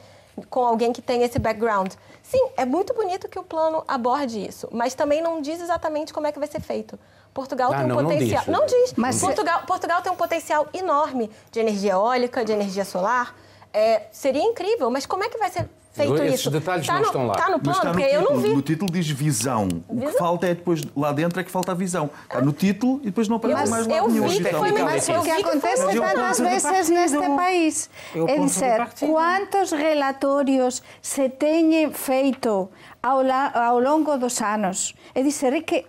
com 0.50 0.64
alguém 0.64 0.92
que 0.92 1.00
tem 1.00 1.22
esse 1.22 1.38
background? 1.38 1.92
Sim, 2.22 2.44
é 2.56 2.64
muito 2.64 2.92
bonito 2.92 3.28
que 3.28 3.38
o 3.38 3.44
plano 3.44 3.84
aborde 3.86 4.44
isso, 4.44 4.68
mas 4.72 4.94
também 4.94 5.22
não 5.22 5.40
diz 5.40 5.60
exatamente 5.60 6.12
como 6.12 6.26
é 6.26 6.32
que 6.32 6.40
vai 6.40 6.48
ser 6.48 6.60
feito. 6.60 6.98
Portugal 7.32 7.72
ah, 7.72 7.76
tem 7.76 7.84
um 7.84 7.88
não, 7.88 7.96
potencial. 8.02 8.44
Não 8.48 8.66
diz. 8.66 8.72
Não 8.72 8.82
diz. 8.82 8.92
Mas 8.96 9.20
Portugal, 9.20 9.62
Portugal 9.64 10.02
tem 10.02 10.10
um 10.10 10.16
potencial 10.16 10.66
enorme 10.72 11.30
de 11.52 11.60
energia 11.60 11.92
eólica, 11.92 12.44
de 12.44 12.50
energia 12.50 12.84
solar. 12.84 13.32
É, 13.72 14.06
seria 14.10 14.42
incrível, 14.42 14.90
mas 14.90 15.06
como 15.06 15.22
é 15.22 15.28
que 15.28 15.38
vai 15.38 15.50
ser 15.50 15.68
feito 15.98 16.22
Esses 16.22 16.40
isso. 16.40 16.50
detalhes 16.50 16.86
tá 16.86 16.94
não 16.94 17.00
no, 17.00 17.06
estão 17.06 17.26
lá. 17.26 17.34
Está 17.34 17.50
no 17.50 17.60
plano, 17.60 17.78
está 17.78 17.88
no 17.88 17.94
porque 17.94 18.08
título, 18.08 18.28
eu 18.28 18.34
não 18.34 18.40
vi. 18.40 18.48
No 18.54 18.62
título 18.62 18.92
diz 18.92 19.10
visão. 19.10 19.68
O 19.88 20.00
que 20.00 20.12
falta 20.12 20.46
é 20.46 20.54
depois, 20.54 20.80
lá 20.96 21.12
dentro 21.12 21.40
é 21.40 21.44
que 21.44 21.50
falta 21.50 21.72
a 21.72 21.74
visão. 21.74 22.10
Está 22.22 22.40
no 22.40 22.52
título 22.52 23.00
e 23.02 23.06
depois 23.06 23.28
não 23.28 23.36
aparece 23.36 23.70
mais 23.70 23.86
nada 23.86 24.08
nenhum. 24.08 24.28
Vi 24.28 24.42
que 24.42 24.50
foi 24.50 24.72
mas 24.72 25.08
o 25.08 25.22
que 25.22 25.30
acontece 25.30 25.84
tantas 25.84 26.38
vezes 26.38 26.90
neste 26.90 27.18
país 27.18 27.90
é 28.14 28.38
dizer 28.38 28.88
quantos 29.00 29.72
relatórios 29.72 30.82
se 31.02 31.28
têm 31.28 31.92
feito 31.92 32.68
ao, 33.02 33.20
ao 33.54 33.80
longo 33.80 34.16
dos 34.16 34.40
anos. 34.40 34.94
É 35.14 35.22
dizer, 35.22 35.52
é 35.52 35.60
que 35.60 35.84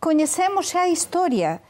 conhecemos 0.00 0.74
a 0.74 0.88
história 0.88 1.60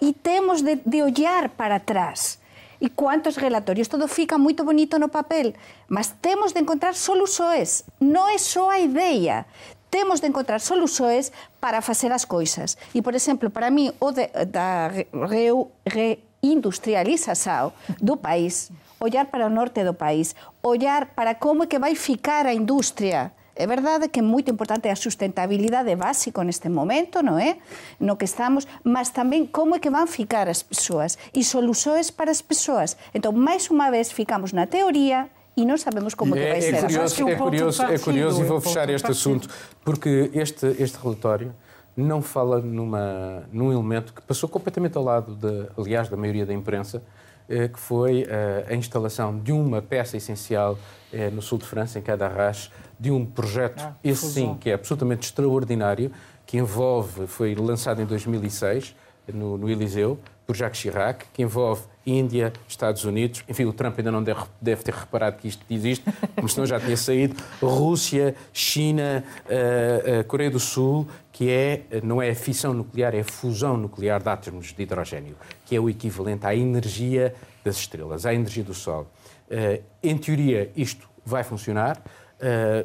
e 0.00 0.12
temos 0.12 0.62
de, 0.62 0.76
de 0.76 1.02
olhar 1.02 1.48
para 1.50 1.80
trás. 1.80 2.37
e 2.80 2.88
cuántos 2.88 3.36
relatorios. 3.36 3.88
Todo 3.88 4.08
fica 4.08 4.38
moito 4.38 4.64
bonito 4.64 4.98
no 4.98 5.08
papel, 5.08 5.54
mas 5.88 6.14
temos 6.20 6.52
de 6.52 6.60
encontrar 6.60 6.94
soluções. 6.94 7.84
Non 8.00 8.28
é 8.30 8.38
só 8.38 8.70
a 8.70 8.78
ideia, 8.80 9.46
temos 9.90 10.20
de 10.20 10.28
encontrar 10.28 10.60
soluções 10.60 11.32
para 11.60 11.80
facer 11.80 12.12
as 12.12 12.24
coisas. 12.24 12.76
E, 12.94 13.02
por 13.02 13.14
exemplo, 13.14 13.50
para 13.50 13.70
mí, 13.70 13.92
o 14.00 14.12
de, 14.12 14.28
da 14.46 14.88
reu, 15.28 15.72
reindustrialização 15.86 17.72
do 18.00 18.16
país, 18.16 18.70
ollar 19.00 19.26
para 19.26 19.46
o 19.46 19.50
norte 19.50 19.84
do 19.84 19.94
país, 19.94 20.34
ollar 20.62 21.06
para 21.14 21.34
como 21.34 21.64
é 21.64 21.66
que 21.66 21.78
vai 21.78 21.94
ficar 21.94 22.46
a 22.46 22.54
industria 22.54 23.32
É 23.58 23.66
verdade 23.66 24.08
que 24.08 24.20
é 24.20 24.22
moito 24.22 24.54
importante 24.54 24.88
a 24.88 24.94
sustentabilidade 24.94 25.90
básico 25.96 26.46
neste 26.46 26.70
momento, 26.70 27.26
non 27.26 27.42
é? 27.42 27.58
No 27.98 28.14
que 28.14 28.22
estamos, 28.22 28.70
mas 28.86 29.10
tamén 29.10 29.50
como 29.50 29.74
é 29.74 29.82
que 29.82 29.90
van 29.90 30.06
ficar 30.06 30.46
as 30.46 30.62
persoas 30.62 31.18
e 31.34 31.42
soluções 31.42 32.14
para 32.14 32.30
as 32.30 32.38
persoas. 32.38 32.94
Entón, 33.10 33.34
máis 33.34 33.66
unha 33.66 33.90
vez 33.90 34.14
ficamos 34.14 34.54
na 34.54 34.70
teoría 34.70 35.26
e 35.58 35.66
não 35.66 35.74
sabemos 35.74 36.14
como 36.14 36.38
é, 36.38 36.38
que 36.38 36.46
vai 36.54 36.58
é 36.58 36.62
ser. 36.62 36.86
Curioso, 36.86 37.18
é, 37.26 37.34
curioso, 37.34 37.82
é 37.82 37.98
curioso 37.98 38.38
e 38.38 38.44
vou 38.46 38.62
fechar 38.62 38.86
este 38.94 39.10
assunto, 39.10 39.50
porque 39.82 40.30
este, 40.38 40.78
este 40.78 40.94
relatório 41.02 41.50
não 41.98 42.22
fala 42.22 42.62
numa, 42.62 43.42
num 43.50 43.72
elemento 43.72 44.14
que 44.14 44.22
passou 44.22 44.48
completamente 44.48 44.96
ao 44.96 45.02
lado, 45.02 45.34
de, 45.34 45.66
aliás, 45.76 46.08
da 46.08 46.16
maioria 46.16 46.46
da 46.46 46.54
imprensa, 46.54 47.02
eh, 47.48 47.66
que 47.66 47.78
foi 47.80 48.24
eh, 48.28 48.66
a 48.70 48.74
instalação 48.74 49.36
de 49.36 49.50
uma 49.50 49.82
peça 49.82 50.16
essencial 50.16 50.78
eh, 51.12 51.28
no 51.30 51.42
sul 51.42 51.58
de 51.58 51.64
França, 51.64 51.98
em 51.98 52.02
Cadarache, 52.02 52.70
de 52.98 53.10
um 53.10 53.24
projeto, 53.24 53.80
ah, 53.82 53.94
esse 54.02 54.26
sim, 54.26 54.56
que 54.60 54.70
é 54.70 54.74
absolutamente 54.74 55.26
extraordinário, 55.26 56.10
que 56.46 56.56
envolve, 56.56 57.26
foi 57.26 57.54
lançado 57.54 58.00
em 58.00 58.06
2006, 58.06 58.94
no, 59.32 59.58
no 59.58 59.68
Eliseu, 59.68 60.18
por 60.46 60.56
Jacques 60.56 60.80
Chirac, 60.80 61.26
que 61.34 61.42
envolve 61.42 61.82
Índia, 62.06 62.54
Estados 62.66 63.04
Unidos, 63.04 63.44
enfim, 63.46 63.66
o 63.66 63.72
Trump 63.72 63.98
ainda 63.98 64.10
não 64.10 64.22
deve, 64.22 64.40
deve 64.58 64.82
ter 64.82 64.94
reparado 64.94 65.36
que 65.36 65.46
isto 65.46 65.62
existe, 65.68 66.02
como 66.34 66.48
senão 66.48 66.66
já 66.66 66.80
tinha 66.80 66.96
saído, 66.96 67.36
Rússia, 67.60 68.34
China, 68.50 69.22
uh, 69.44 70.20
uh, 70.20 70.24
Coreia 70.24 70.50
do 70.50 70.58
Sul, 70.58 71.06
que 71.30 71.50
é, 71.50 71.82
não 72.02 72.22
é 72.22 72.30
a 72.30 72.34
fissão 72.34 72.72
nuclear, 72.72 73.14
é 73.14 73.20
a 73.20 73.24
fusão 73.24 73.76
nuclear 73.76 74.22
de 74.22 74.28
átomos 74.30 74.72
de 74.72 74.82
hidrogênio, 74.82 75.36
que 75.66 75.76
é 75.76 75.80
o 75.80 75.90
equivalente 75.90 76.46
à 76.46 76.56
energia 76.56 77.34
das 77.62 77.76
estrelas, 77.76 78.24
à 78.24 78.32
energia 78.32 78.64
do 78.64 78.72
Sol. 78.72 79.06
Uh, 79.50 79.82
em 80.02 80.16
teoria, 80.16 80.70
isto 80.74 81.06
vai 81.26 81.44
funcionar, 81.44 82.02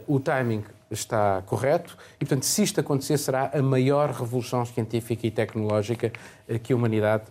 o 0.08 0.20
timing 0.20 0.64
está 0.90 1.42
correto 1.46 1.98
e, 2.16 2.26
portanto, 2.26 2.44
se 2.44 2.64
isto 2.64 2.80
acontecer, 2.80 3.18
será 3.18 3.52
a 3.54 3.62
maior 3.62 4.10
revolução 4.10 4.66
científica 4.66 5.28
e 5.28 5.32
tecnológica 5.32 6.12
que 6.62 6.74
a 6.74 6.76
humanidade 6.76 7.24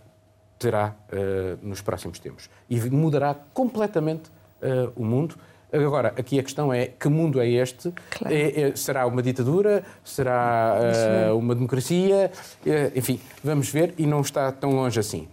terá 0.62 0.94
uh, 1.12 1.58
nos 1.66 1.80
próximos 1.80 2.18
tempos. 2.20 2.48
E 2.70 2.78
mudará 2.88 3.34
completamente 3.52 4.30
uh, 4.62 4.92
o 4.94 5.04
mundo. 5.04 5.34
Agora, 5.72 6.08
aqui 6.18 6.38
a 6.38 6.42
questão 6.42 6.72
é 6.72 6.86
que 6.86 7.08
mundo 7.08 7.40
é 7.40 7.48
este? 7.48 7.92
Claro. 8.10 8.34
É, 8.34 8.60
é, 8.60 8.76
será 8.76 9.06
uma 9.06 9.22
ditadura? 9.22 9.82
Será 10.04 10.76
uh, 11.30 11.36
uma 11.36 11.54
democracia? 11.54 12.30
enfim, 12.94 13.18
vamos 13.42 13.70
ver 13.70 13.94
e 13.98 14.06
não 14.06 14.20
está 14.20 14.52
tão 14.52 14.70
longe 14.70 15.00
assim. 15.00 15.26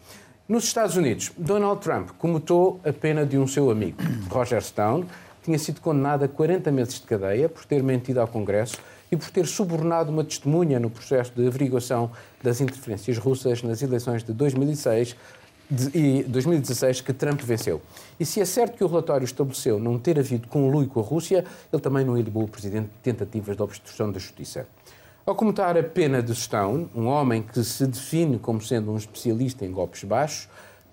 Nos 0.47 0.63
Estados 0.63 0.95
Unidos, 0.95 1.31
Donald 1.37 1.81
Trump 1.81 2.09
comutou 2.17 2.79
a 2.83 2.91
pena 2.91 3.23
de 3.23 3.37
um 3.37 3.45
seu 3.45 3.69
amigo, 3.69 4.01
Roger 4.31 4.63
Stone, 4.63 5.05
tinha 5.49 5.57
sido 5.57 5.81
condenado 5.81 6.23
a 6.23 6.27
40 6.27 6.71
meses 6.71 6.99
de 6.99 7.07
cadeia 7.07 7.49
por 7.49 7.65
ter 7.65 7.81
mentido 7.81 8.19
ao 8.19 8.27
Congresso 8.27 8.77
e 9.11 9.17
por 9.17 9.31
ter 9.31 9.47
subornado 9.47 10.11
uma 10.11 10.23
testemunha 10.23 10.79
no 10.79 10.91
processo 10.91 11.31
de 11.35 11.47
averiguação 11.47 12.11
das 12.43 12.61
interferências 12.61 13.17
russas 13.17 13.63
nas 13.63 13.81
eleições 13.81 14.23
de 14.23 14.31
2006 14.31 15.15
e 15.91 16.23
2016 16.27 17.01
que 17.01 17.11
Trump 17.13 17.41
venceu. 17.41 17.81
E 18.19 18.25
se 18.25 18.39
é 18.39 18.45
certo 18.45 18.77
que 18.77 18.83
o 18.83 18.87
relatório 18.87 19.25
estabeleceu 19.25 19.79
não 19.79 19.97
ter 19.97 20.19
havido 20.19 20.47
conluio 20.47 20.87
com 20.87 20.99
a 20.99 21.03
Rússia, 21.03 21.43
ele 21.73 21.81
também 21.81 22.05
não 22.05 22.15
ilibou 22.15 22.43
o 22.43 22.47
Presidente 22.47 22.85
de 22.85 23.01
tentativas 23.01 23.55
de 23.55 23.63
obstrução 23.63 24.11
da 24.11 24.19
justiça. 24.19 24.67
Ao 25.25 25.33
comentar 25.33 25.75
a 25.75 25.83
pena 25.83 26.21
de 26.21 26.35
Stone, 26.35 26.89
um 26.93 27.07
homem 27.07 27.41
que 27.41 27.63
se 27.63 27.87
define 27.87 28.37
como 28.37 28.61
sendo 28.61 28.91
um 28.91 28.97
especialista 28.97 29.65
em 29.65 29.71
golpes 29.71 30.03
baixos, 30.03 30.47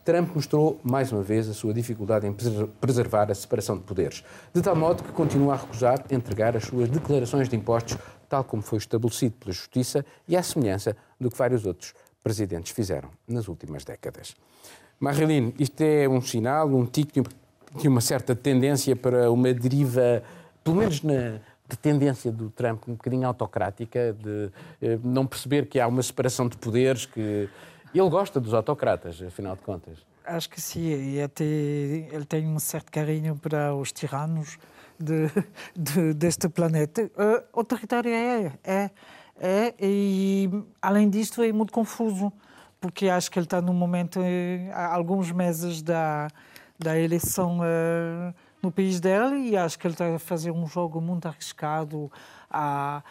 Trump 0.07 0.37
mostrou 0.37 0.81
mais 0.85 1.11
uma 1.11 1.21
vez 1.21 1.49
a 1.49 1.53
sua 1.53 1.75
dificuldade 1.75 2.29
em 2.29 2.33
preservar 2.81 3.29
a 3.29 3.35
separação 3.35 3.77
de 3.77 3.83
poderes, 3.83 4.23
de 4.55 4.63
tal 4.63 4.77
modo 4.77 5.03
que 5.03 5.11
continua 5.11 5.55
a 5.55 5.57
recusar 5.57 6.05
entregar 6.13 6.57
as 6.57 6.63
suas 6.63 6.89
declarações 6.89 7.49
de 7.49 7.57
impostos, 7.57 7.99
tal 8.29 8.45
como 8.45 8.63
foi 8.63 8.79
estabelecido 8.79 9.35
pela 9.41 9.53
Justiça 9.53 10.07
e 10.29 10.37
à 10.37 10.43
semelhança 10.45 10.97
do 11.21 11.29
que 11.29 11.37
vários 11.37 11.67
outros 11.67 11.93
presidentes 12.23 12.71
fizeram 12.71 13.11
nas 13.27 13.49
últimas 13.49 13.85
décadas. 13.85 14.37
Marilyn, 15.01 15.53
isto 15.59 15.81
é 15.81 16.09
um 16.09 16.21
sinal, 16.21 16.69
um 16.69 16.87
tique 16.87 17.21
de 17.75 17.89
uma 17.89 18.01
certa 18.01 18.33
tendência 18.37 18.95
para 18.95 19.29
uma 19.33 19.53
deriva, 19.53 20.23
pelo 20.63 20.77
menos 20.77 21.03
na, 21.03 21.41
de 21.69 21.77
tendência 21.83 22.31
do 22.31 22.49
Trump 22.51 22.85
um 22.87 22.93
bocadinho 22.93 23.27
autocrática, 23.27 24.17
de 24.23 24.53
eh, 24.81 24.99
não 25.03 25.27
perceber 25.27 25.67
que 25.67 25.81
há 25.81 25.87
uma 25.89 26.03
separação 26.03 26.47
de 26.47 26.57
poderes, 26.57 27.07
que 27.07 27.49
ele 27.99 28.11
gosta 28.11 28.41
dos 28.41 28.55
autocratas, 28.55 29.23
afinal 29.23 29.57
de 29.57 29.63
contas. 29.63 29.99
Acho 30.25 30.51
que 30.51 30.61
sim, 30.61 31.15
e 31.15 31.23
até 31.23 31.45
ele 31.45 32.25
tem 32.25 32.47
um 32.47 32.59
certo 32.59 32.91
carinho 32.91 33.37
para 33.37 33.75
os 33.75 33.93
tiranos 33.93 34.59
de, 34.99 35.31
de, 35.77 36.15
deste 36.15 36.49
planeta. 36.49 37.05
Uh, 37.05 37.45
autoritário 37.53 38.11
é, 38.11 38.53
é, 38.65 38.91
é, 39.39 39.75
e 39.81 40.51
além 40.83 41.09
disto 41.09 41.43
é 41.43 41.53
muito 41.53 41.73
confuso, 41.73 42.33
porque 42.81 43.09
acho 43.09 43.31
que 43.31 43.39
ele 43.39 43.47
está 43.47 43.61
num 43.61 43.73
momento, 43.73 44.21
eh, 44.23 44.71
há 44.73 44.95
alguns 44.95 45.33
meses 45.33 45.83
da, 45.83 46.29
da 46.79 46.99
eleição 46.99 47.59
uh, 47.61 48.35
no 48.63 48.71
país 48.71 49.01
dele, 49.01 49.51
e 49.51 49.57
acho 49.57 49.79
que 49.79 49.87
ele 49.87 49.95
está 49.95 50.15
a 50.15 50.19
fazer 50.19 50.51
um 50.51 50.67
jogo 50.67 51.01
muito 51.01 51.27
arriscado. 51.27 52.11
A, 52.51 53.03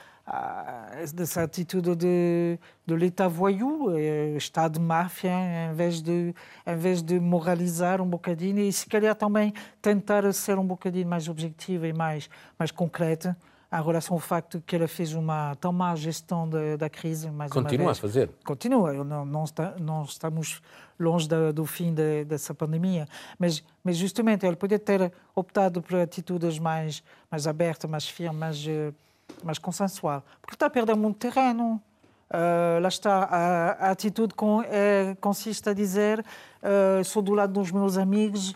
dessa 1.14 1.44
atitude 1.44 1.96
de, 1.96 2.58
de 2.86 2.96
l'État 2.96 3.28
voyou, 3.28 3.96
eh, 3.96 4.36
Estado 4.36 4.74
de 4.74 4.80
máfia, 4.80 5.32
em 5.32 5.74
vez, 5.76 6.02
de, 6.02 6.34
em 6.66 6.76
vez 6.76 7.04
de 7.04 7.20
moralizar 7.20 8.02
um 8.02 8.10
bocadinho 8.10 8.60
e 8.60 8.74
se 8.74 8.88
calhar 8.88 9.14
também 9.16 9.54
tentar 9.82 10.32
ser 10.34 10.58
um 10.58 10.66
bocadinho 10.66 11.08
mais 11.08 11.28
objetiva 11.28 11.88
e 11.88 11.94
mais, 11.94 12.28
mais 12.58 12.72
concreta 12.72 13.38
em 13.72 13.84
relação 13.84 14.16
ao 14.16 14.20
facto 14.20 14.64
que 14.66 14.76
ela 14.76 14.88
fez 14.88 15.14
uma 15.14 15.56
tão 15.56 15.72
má 15.72 15.96
gestão 15.96 16.50
da, 16.50 16.78
da 16.78 16.90
crise. 16.90 17.30
Mais 17.30 17.52
Continua 17.52 17.92
a 17.92 17.96
fazer? 17.96 18.30
Continua, 18.44 18.94
não, 19.04 19.26
não, 19.26 19.44
está, 19.44 19.76
não 19.80 20.04
estamos 20.04 20.62
longe 21.00 21.28
da, 21.28 21.52
do 21.52 21.66
fim 21.66 21.94
de, 21.94 22.24
dessa 22.26 22.54
pandemia, 22.54 23.08
mas, 23.38 23.64
mas 23.84 23.98
justamente 23.98 24.46
ele 24.46 24.56
podia 24.56 24.80
ter 24.80 25.12
optado 25.36 25.82
por 25.82 25.98
atitudes 25.98 26.58
mais, 26.58 27.04
mais 27.30 27.46
abertas, 27.46 27.90
mais 27.90 28.08
firmes, 28.08 28.40
mais 28.40 28.66
eh, 28.68 28.94
mas 29.46 29.60
consensual. 29.60 30.24
Porque 30.42 30.56
está 30.56 30.66
a 30.66 30.70
perder 30.70 30.96
muito 30.96 31.18
terreno. 31.18 31.82
Uh, 32.28 32.82
lá 32.82 32.88
está, 32.90 33.24
a, 33.24 33.88
a 33.88 33.92
atitude 33.92 34.34
com, 34.34 34.64
é, 34.64 35.16
consiste 35.22 35.70
a 35.70 35.74
dizer 35.74 36.26
uh, 36.64 37.04
sou 37.04 37.22
do 37.22 37.34
lado 37.36 37.54
dos 37.54 37.72
meus 37.72 37.98
amigos, 37.98 38.56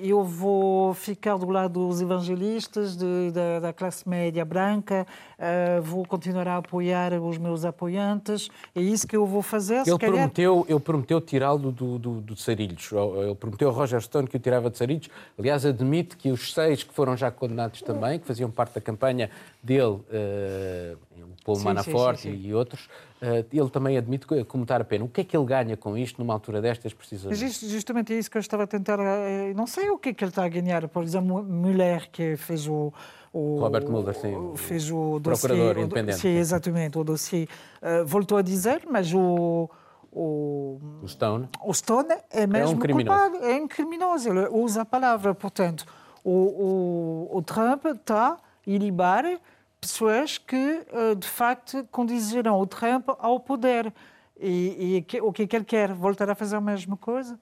eu 0.00 0.24
vou 0.24 0.92
ficar 0.94 1.36
do 1.36 1.48
lado 1.48 1.88
dos 1.88 2.00
evangelistas, 2.00 2.96
de, 2.96 3.30
da, 3.30 3.60
da, 3.60 3.72
classe 3.72 4.08
média 4.08 4.44
branca, 4.44 5.06
uh, 5.38 5.80
vou 5.80 6.04
continuar 6.04 6.48
a 6.48 6.56
apoiar 6.56 7.12
os 7.14 7.38
meus 7.38 7.64
apoiantes, 7.64 8.50
é 8.74 8.80
isso 8.80 9.06
que 9.06 9.16
eu 9.16 9.24
vou 9.26 9.40
fazer. 9.40 9.82
Ele 9.86 9.98
prometeu, 9.98 10.66
ele 10.68 10.80
prometeu 10.80 11.20
tirá-lo 11.20 11.70
do, 11.70 11.98
do, 11.98 12.20
do 12.20 12.36
Sarilhos, 12.36 12.90
ele 12.92 13.34
prometeu 13.36 13.70
a 13.70 13.72
Roger 13.72 14.00
Stone 14.00 14.26
que 14.26 14.36
o 14.36 14.40
tirava 14.40 14.70
de 14.70 14.78
Sarilhos, 14.78 15.08
aliás 15.38 15.64
admite 15.64 16.16
que 16.16 16.30
os 16.30 16.52
seis 16.52 16.82
que 16.82 16.92
foram 16.92 17.16
já 17.16 17.30
condenados 17.30 17.80
também, 17.82 18.18
que 18.18 18.26
faziam 18.26 18.50
parte 18.50 18.74
da 18.74 18.80
campanha 18.80 19.30
dele, 19.62 20.00
uh, 20.00 20.98
Paulo 21.44 21.60
sim, 21.60 21.64
Manafort 21.64 22.18
sim, 22.18 22.32
sim, 22.32 22.48
e 22.48 22.54
outros, 22.54 22.88
ele 23.20 23.68
também 23.70 23.96
admite 23.96 24.26
comutar 24.44 24.80
a 24.80 24.84
pena. 24.84 25.04
O 25.04 25.08
que 25.08 25.22
é 25.22 25.24
que 25.24 25.36
ele 25.36 25.44
ganha 25.44 25.76
com 25.76 25.96
isto 25.96 26.18
numa 26.18 26.32
altura 26.32 26.60
destas, 26.60 26.92
precisamente? 26.92 27.68
Justamente 27.68 28.12
é 28.12 28.18
isso 28.18 28.30
que 28.30 28.36
eu 28.36 28.40
estava 28.40 28.62
a 28.62 28.66
tentar. 28.66 28.98
Eh, 29.00 29.52
não 29.54 29.66
sei 29.66 29.90
o 29.90 29.98
que 29.98 30.10
é 30.10 30.14
que 30.14 30.22
ele 30.22 30.30
está 30.30 30.44
a 30.44 30.48
ganhar. 30.48 30.86
Por 30.88 31.02
exemplo, 31.02 31.42
Müller, 31.42 32.10
que 32.10 32.36
fez 32.36 32.66
o. 32.68 32.92
O, 33.32 33.58
Robert 33.60 33.86
Mueller, 33.88 34.14
sim. 34.14 34.52
Fez 34.56 34.90
o 34.90 35.18
dossiê, 35.18 35.48
Procurador 35.48 35.82
independente. 35.82 36.18
Sim, 36.18 36.36
exatamente, 36.36 36.96
o 36.96 37.04
dossiê. 37.04 37.46
Uh, 37.82 38.06
voltou 38.06 38.38
a 38.38 38.42
dizer, 38.42 38.82
mas 38.90 39.12
o. 39.12 39.68
O, 40.10 40.80
o 41.02 41.08
Stone. 41.08 41.48
O 41.62 41.74
Stone 41.74 42.14
é 42.30 42.46
mesmo 42.46 42.72
é 42.72 42.76
um 42.76 42.78
criminoso. 42.78 43.18
culpado, 43.20 43.44
é 43.44 43.54
um 43.56 43.68
criminoso. 43.68 44.28
Ele 44.28 44.48
usa 44.48 44.82
a 44.82 44.84
palavra. 44.84 45.34
Portanto, 45.34 45.84
o, 46.24 47.28
o, 47.30 47.38
o 47.38 47.42
Trump 47.42 47.84
está 47.86 48.32
a 48.32 48.38
ilibar 48.66 49.24
pessoas 49.80 50.38
que, 50.38 50.56
eh, 50.92 51.14
de 51.14 51.26
facto, 51.26 51.86
conduzirão 51.90 52.60
o 52.60 52.66
Trump 52.66 53.08
ao 53.18 53.40
poder. 53.40 53.92
E, 54.40 55.04
e 55.10 55.20
o 55.20 55.32
que 55.32 55.42
é 55.42 55.46
que 55.46 55.56
ele 55.56 55.64
quer? 55.64 55.92
Voltar 55.92 56.30
a 56.30 56.34
fazer 56.34 56.56
a 56.56 56.60
mesma 56.60 56.96
coisa? 56.96 57.38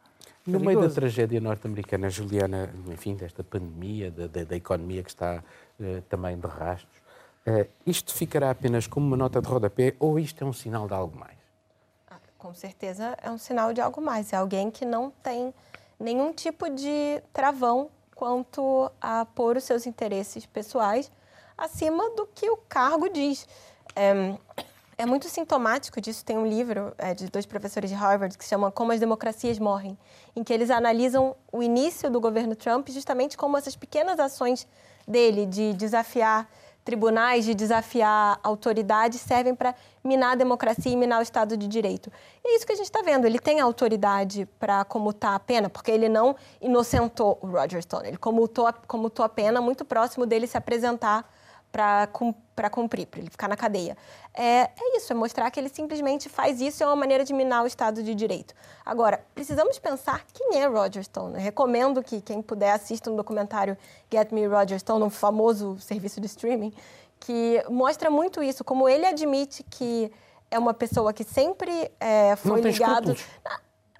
No 0.46 0.60
meio 0.60 0.80
da 0.80 0.88
tragédia 0.88 1.40
norte-americana, 1.40 2.08
Juliana, 2.08 2.72
enfim, 2.86 3.16
desta 3.16 3.42
pandemia, 3.42 4.12
da, 4.12 4.28
da, 4.28 4.44
da 4.44 4.56
economia 4.56 5.02
que 5.02 5.10
está 5.10 5.42
uh, 5.80 6.02
também 6.02 6.38
de 6.38 6.46
rastros, 6.46 6.96
uh, 7.46 7.68
isto 7.84 8.14
ficará 8.14 8.50
apenas 8.50 8.86
como 8.86 9.06
uma 9.08 9.16
nota 9.16 9.42
de 9.42 9.48
rodapé 9.48 9.94
ou 9.98 10.20
isto 10.20 10.44
é 10.44 10.46
um 10.46 10.52
sinal 10.52 10.86
de 10.86 10.94
algo 10.94 11.18
mais? 11.18 11.36
Ah, 12.08 12.20
com 12.38 12.54
certeza 12.54 13.18
é 13.20 13.28
um 13.28 13.38
sinal 13.38 13.72
de 13.72 13.80
algo 13.80 14.00
mais. 14.00 14.32
É 14.32 14.36
alguém 14.36 14.70
que 14.70 14.84
não 14.84 15.10
tem 15.20 15.52
nenhum 15.98 16.32
tipo 16.32 16.70
de 16.70 17.20
travão 17.32 17.90
quanto 18.14 18.90
a 19.00 19.26
pôr 19.26 19.56
os 19.56 19.64
seus 19.64 19.84
interesses 19.84 20.46
pessoais 20.46 21.10
acima 21.56 22.10
do 22.10 22.26
que 22.26 22.48
o 22.50 22.56
cargo 22.56 23.08
diz. 23.08 23.46
É, 23.94 24.34
é 24.98 25.06
muito 25.06 25.28
sintomático 25.28 26.00
disso. 26.00 26.24
Tem 26.24 26.38
um 26.38 26.46
livro 26.46 26.94
é, 26.98 27.14
de 27.14 27.28
dois 27.30 27.46
professores 27.46 27.90
de 27.90 27.96
Harvard 27.96 28.36
que 28.36 28.44
se 28.44 28.50
chama 28.50 28.70
Como 28.70 28.92
as 28.92 29.00
Democracias 29.00 29.58
Morrem, 29.58 29.98
em 30.34 30.42
que 30.42 30.52
eles 30.52 30.70
analisam 30.70 31.36
o 31.52 31.62
início 31.62 32.10
do 32.10 32.20
governo 32.20 32.56
Trump 32.56 32.88
justamente 32.88 33.36
como 33.36 33.56
essas 33.56 33.76
pequenas 33.76 34.18
ações 34.18 34.66
dele 35.06 35.46
de 35.46 35.72
desafiar 35.74 36.48
tribunais, 36.86 37.44
de 37.44 37.52
desafiar 37.52 38.38
autoridades, 38.44 39.20
servem 39.20 39.56
para 39.56 39.74
minar 40.04 40.32
a 40.32 40.34
democracia 40.36 40.92
e 40.92 40.96
minar 40.96 41.18
o 41.18 41.22
Estado 41.22 41.56
de 41.56 41.66
Direito. 41.66 42.12
E 42.44 42.48
é 42.48 42.56
isso 42.56 42.64
que 42.64 42.72
a 42.72 42.76
gente 42.76 42.86
está 42.86 43.02
vendo. 43.02 43.26
Ele 43.26 43.40
tem 43.40 43.58
autoridade 43.58 44.46
para 44.58 44.84
comutar 44.84 45.34
a 45.34 45.40
pena, 45.40 45.68
porque 45.68 45.90
ele 45.90 46.08
não 46.08 46.36
inocentou 46.60 47.38
o 47.42 47.48
Roger 47.48 47.82
Stone. 47.82 48.06
Ele 48.06 48.16
comutou, 48.16 48.72
comutou 48.86 49.24
a 49.24 49.28
pena 49.28 49.60
muito 49.60 49.84
próximo 49.84 50.24
dele 50.24 50.46
se 50.46 50.56
apresentar 50.56 51.28
para 51.76 52.70
cumprir, 52.70 53.06
para 53.06 53.20
ele 53.20 53.28
ficar 53.28 53.48
na 53.48 53.56
cadeia. 53.56 53.98
É, 54.32 54.62
é 54.62 54.96
isso, 54.96 55.12
é 55.12 55.14
mostrar 55.14 55.50
que 55.50 55.60
ele 55.60 55.68
simplesmente 55.68 56.26
faz 56.26 56.58
isso, 56.58 56.82
é 56.82 56.86
uma 56.86 56.96
maneira 56.96 57.22
de 57.22 57.34
minar 57.34 57.62
o 57.62 57.66
Estado 57.66 58.02
de 58.02 58.14
Direito. 58.14 58.54
Agora, 58.84 59.22
precisamos 59.34 59.78
pensar 59.78 60.24
quem 60.32 60.58
é 60.62 60.66
Roger 60.66 61.04
Stone. 61.04 61.34
Eu 61.34 61.40
recomendo 61.40 62.02
que 62.02 62.22
quem 62.22 62.40
puder 62.40 62.72
assista 62.72 63.10
um 63.10 63.16
documentário 63.16 63.76
Get 64.10 64.32
Me 64.32 64.46
Roger 64.46 64.80
Stone, 64.80 65.04
um 65.04 65.10
famoso 65.10 65.76
serviço 65.78 66.18
de 66.18 66.26
streaming, 66.26 66.72
que 67.20 67.62
mostra 67.68 68.10
muito 68.10 68.42
isso, 68.42 68.64
como 68.64 68.88
ele 68.88 69.04
admite 69.04 69.62
que 69.62 70.10
é 70.50 70.58
uma 70.58 70.72
pessoa 70.72 71.12
que 71.12 71.24
sempre 71.24 71.90
é, 72.00 72.36
foi 72.36 72.62
ligado 72.62 73.14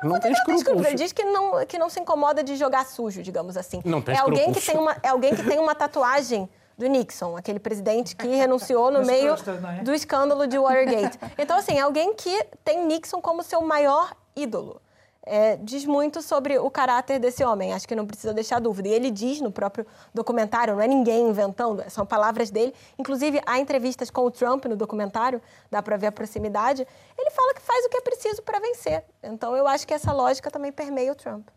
não 0.03 0.21
tem 0.21 0.31
escrúpulos. 0.31 0.87
Ele 0.87 0.95
diz 0.95 1.13
que 1.13 1.25
não, 1.25 1.65
que 1.65 1.79
não 1.79 1.89
se 1.89 1.99
incomoda 2.01 2.45
de 2.45 2.55
jogar 2.57 2.85
sujo, 2.85 3.23
digamos 3.23 3.57
assim. 3.57 3.81
Não 3.85 4.03
tem 4.03 4.15
é 4.15 4.19
alguém 4.19 4.53
que 4.53 4.59
escrúpulos. 4.59 4.67
tem 4.67 4.79
uma 4.79 4.97
É 5.03 5.09
alguém 5.09 5.35
que 5.35 5.43
tem 5.43 5.59
uma 5.59 5.75
tatuagem 5.75 6.49
do 6.77 6.87
Nixon, 6.87 7.37
aquele 7.37 7.59
presidente 7.59 8.15
que 8.15 8.27
renunciou 8.27 8.91
no 8.91 9.05
meio 9.05 9.31
costas, 9.31 9.61
não 9.61 9.71
é? 9.71 9.83
do 9.83 9.95
escândalo 9.95 10.47
de 10.47 10.59
Watergate. 10.59 11.19
Então, 11.39 11.57
assim, 11.57 11.79
é 11.79 11.81
alguém 11.81 12.15
que 12.15 12.45
tem 12.65 12.85
Nixon 12.87 13.21
como 13.21 13.43
seu 13.43 13.63
maior 13.63 14.15
ídolo. 14.35 14.81
É, 15.29 15.57
diz 15.57 15.85
muito 15.85 16.23
sobre 16.23 16.57
o 16.57 16.71
caráter 16.71 17.19
desse 17.19 17.43
homem, 17.43 17.73
acho 17.73 17.89
que 17.89 17.97
não 17.97 18.07
precisa 18.07 18.33
deixar 18.33 18.61
dúvida. 18.61 18.89
E 18.89 18.93
ele 18.93 19.11
diz 19.11 19.41
no 19.41 19.51
próprio 19.51 19.85
documentário, 20.15 20.75
não 20.77 20.81
é 20.81 20.87
ninguém 20.87 21.29
inventando, 21.29 21.83
são 21.91 22.07
palavras 22.07 22.49
dele. 22.49 22.73
Inclusive, 22.97 23.41
há 23.45 23.59
entrevistas 23.59 24.09
com 24.09 24.21
o 24.21 24.31
Trump 24.31 24.67
no 24.67 24.77
documentário, 24.77 25.43
dá 25.69 25.83
para 25.83 25.97
ver 25.97 26.09
a 26.09 26.13
proximidade. 26.13 26.87
Ele 27.19 27.31
fala 27.33 27.55
que 27.55 27.61
faz 27.61 27.85
o 27.87 27.89
que 27.89 27.97
é 27.97 28.01
preciso 28.03 28.41
para 28.43 28.61
vencer. 28.61 29.03
Então, 29.21 29.57
eu 29.57 29.67
acho 29.67 29.85
que 29.85 29.95
essa 29.95 30.13
lógica 30.13 30.49
também 30.49 30.71
permeia 30.71 31.11
o 31.11 31.15
Trump. 31.17 31.49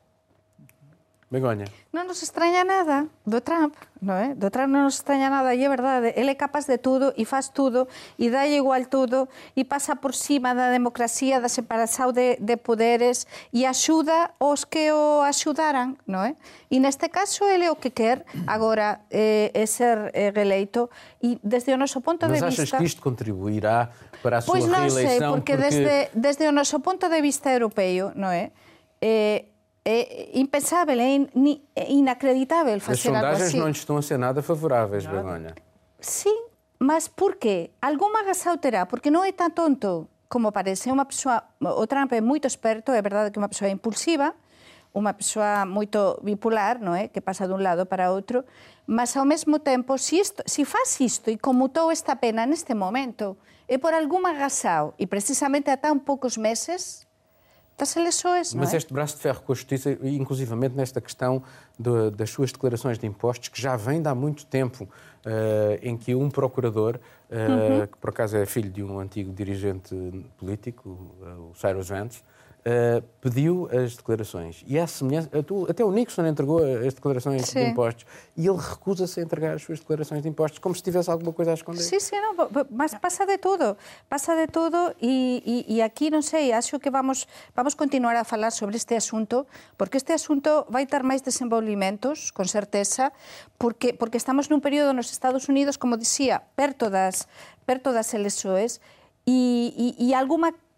Begonha. 1.29 1.69
Non 1.93 2.09
nos 2.09 2.25
extraña 2.25 2.65
nada 2.65 3.05
do 3.21 3.37
Trump, 3.45 3.77
non 4.01 4.17
é? 4.17 4.33
Do 4.33 4.49
Trump 4.49 4.73
non 4.73 4.89
nos 4.89 4.97
extraña 4.97 5.29
nada, 5.29 5.53
e 5.53 5.61
é 5.61 5.69
verdade, 5.69 6.09
ele 6.17 6.33
é 6.33 6.37
capaz 6.37 6.65
de 6.65 6.81
tudo 6.81 7.13
e 7.13 7.21
faz 7.21 7.53
tudo 7.53 7.85
e 8.17 8.33
dá 8.33 8.49
igual 8.49 8.81
tudo 8.89 9.29
e 9.53 9.61
pasa 9.61 9.93
por 9.93 10.17
cima 10.17 10.57
da 10.57 10.73
democracia, 10.73 11.37
da 11.37 11.45
separación 11.45 12.17
de, 12.17 12.41
de 12.41 12.57
poderes 12.57 13.29
e 13.53 13.69
axuda 13.69 14.33
os 14.41 14.65
que 14.65 14.89
o 14.89 15.21
axudaran, 15.21 16.01
non 16.09 16.25
é? 16.25 16.33
E 16.73 16.81
neste 16.81 17.13
caso 17.13 17.45
ele 17.45 17.69
é 17.69 17.71
o 17.71 17.77
que 17.77 17.93
quer 17.93 18.25
agora 18.49 19.05
é, 19.13 19.53
é 19.53 19.65
ser 19.69 20.09
é, 20.17 20.33
reeleito 20.33 20.89
e 21.21 21.37
desde 21.45 21.69
o 21.69 21.77
noso 21.77 22.01
ponto 22.01 22.25
Mas 22.25 22.41
de 22.41 22.49
achas 22.49 22.65
vista... 22.65 22.81
que 22.81 22.89
isto 22.89 23.05
contribuirá 23.05 23.93
para 24.25 24.39
a 24.39 24.41
Pois 24.41 24.65
sua 24.65 24.81
non 24.81 24.89
sei, 24.89 25.05
reeleição? 25.05 25.37
porque, 25.37 25.53
desde, 25.61 26.09
desde 26.17 26.49
o 26.49 26.53
noso 26.57 26.81
ponto 26.81 27.05
de 27.05 27.21
vista 27.21 27.53
europeo, 27.53 28.17
non 28.17 28.33
é? 28.33 28.49
É, 28.97 29.45
é 29.85 30.37
impensável, 30.37 30.99
é, 30.99 31.15
in, 31.15 31.61
é 31.75 31.91
inacreditável 31.91 32.75
As 32.75 32.83
facer 32.83 33.09
algo 33.09 33.19
sondagens 33.19 33.49
así. 33.49 33.57
não 33.57 33.67
lhe 33.67 33.71
estão 33.71 33.97
a 33.97 34.01
ser 34.01 34.17
nada 34.17 34.41
favoráveis, 34.41 35.05
Begonha. 35.05 35.55
Sim, 35.99 36.45
mas 36.79 37.07
por 37.07 37.35
quê? 37.35 37.71
Alguma 37.81 38.23
razão 38.23 38.57
terá, 38.57 38.85
porque 38.85 39.11
non 39.11 39.23
é 39.23 39.31
tan 39.31 39.51
tonto 39.51 40.07
como 40.29 40.51
parece. 40.51 40.89
É 40.89 40.93
Uma 40.93 41.05
pessoa, 41.05 41.43
o 41.59 41.87
Trump 41.87 42.13
é 42.13 42.21
moito 42.21 42.45
esperto, 42.45 42.91
é 42.93 43.01
verdade 43.01 43.31
que 43.31 43.39
é 43.39 43.41
unha 43.41 43.49
persoa 43.49 43.67
impulsiva, 43.73 44.31
unha 44.93 45.13
persoa 45.13 45.65
moito 45.65 46.21
bipolar, 46.21 46.79
non 46.79 46.93
é? 46.95 47.09
Que 47.09 47.19
pasa 47.19 47.49
dun 47.49 47.59
lado 47.59 47.89
para 47.89 48.13
outro, 48.13 48.45
mas 48.85 49.17
ao 49.17 49.25
mesmo 49.25 49.59
tempo, 49.59 49.97
se, 49.97 50.21
isto, 50.21 50.45
se 50.45 50.63
faz 50.63 51.01
isto 51.01 51.29
e 51.29 51.37
comutou 51.37 51.91
esta 51.91 52.15
pena 52.15 52.45
neste 52.45 52.73
momento, 52.77 53.37
é 53.67 53.77
por 53.77 53.93
alguma 53.93 54.31
razão, 54.31 54.93
e 54.97 55.05
precisamente 55.05 55.69
há 55.69 55.77
tão 55.77 55.97
poucos 55.99 56.37
meses, 56.37 57.05
das 57.79 57.95
eleições, 57.95 58.53
não 58.53 58.59
Mas 58.61 58.73
é? 58.73 58.77
este 58.77 58.93
braço 58.93 59.15
de 59.15 59.21
ferro 59.21 59.41
com 59.41 59.51
a 59.51 59.55
Justiça, 59.55 59.97
inclusivamente 60.03 60.75
nesta 60.75 60.99
questão 61.01 61.41
do- 61.77 62.11
das 62.11 62.29
suas 62.29 62.51
declarações 62.51 62.99
de 62.99 63.07
impostos, 63.07 63.49
que 63.49 63.61
já 63.61 63.75
vem 63.75 64.01
de 64.01 64.07
há 64.07 64.13
muito 64.13 64.45
tempo, 64.45 64.87
eh, 65.25 65.79
em 65.81 65.97
que 65.97 66.13
um 66.13 66.29
procurador, 66.29 66.99
eh, 67.29 67.47
Uhum. 67.47 67.87
que 67.87 67.97
por 67.97 68.09
acaso 68.11 68.37
é 68.37 68.45
filho 68.45 68.69
de 68.69 68.83
um 68.83 68.99
antigo 68.99 69.31
dirigente 69.33 69.95
político, 70.37 70.89
o 71.51 71.53
Cyrus 71.55 71.89
Vance, 71.89 72.21
eh, 72.65 73.01
pediu 73.21 73.67
as 73.71 73.95
declarações. 73.95 74.63
E 74.67 74.77
é 74.77 74.85
semelhança, 74.85 75.29
até 75.69 75.83
o 75.83 75.91
Nixon 75.91 76.25
entregou 76.27 76.59
as 76.63 76.93
declarações 76.93 77.43
de 77.43 77.49
Sim. 77.49 77.69
impostos. 77.71 78.05
E 78.35 78.47
ele 78.47 78.57
recusa-se 78.57 79.19
a 79.19 79.23
entregar 79.23 79.55
as 79.55 79.63
suas 79.63 79.79
declarações 79.79 80.21
de 80.21 80.29
impostos, 80.29 80.59
como 80.59 80.75
se 80.75 80.83
tivesse 80.83 81.09
alguma 81.09 81.33
coisa 81.33 81.51
a 81.51 81.53
esconder. 81.55 81.81
No, 81.81 82.35
po- 82.35 82.47
po- 82.47 82.67
mas 82.71 82.93
pasa 82.95 83.25
de 83.25 83.37
todo, 83.37 83.75
pasa 84.07 84.35
de 84.35 84.47
todo 84.47 84.93
e, 85.01 85.65
e, 85.67 85.75
e 85.75 85.81
aquí 85.81 86.09
non 86.11 86.21
sei, 86.21 86.51
acho 86.53 86.79
que 86.79 86.89
vamos 86.91 87.27
vamos 87.55 87.73
continuar 87.75 88.15
a 88.15 88.23
falar 88.23 88.51
sobre 88.51 88.75
este 88.77 88.95
asunto, 88.95 89.47
porque 89.77 89.97
este 89.97 90.13
asunto 90.13 90.65
vai 90.69 90.85
ter 90.85 91.03
máis 91.03 91.21
desenvolvimentos, 91.25 92.31
con 92.31 92.45
certeza, 92.47 93.11
porque 93.57 93.93
porque 93.93 94.17
estamos 94.17 94.47
nun 94.49 94.61
período 94.61 94.93
nos 94.93 95.11
Estados 95.11 95.49
Unidos, 95.49 95.75
como 95.81 95.97
dicía, 95.97 96.43
perto 96.55 96.89
das 96.89 97.27
perto 97.65 97.91
das 97.91 98.13
eleições 98.13 98.79
e, 99.27 99.95
e, 99.99 100.09
e 100.09 100.13
alguma 100.13 100.49
coisa, 100.51 100.68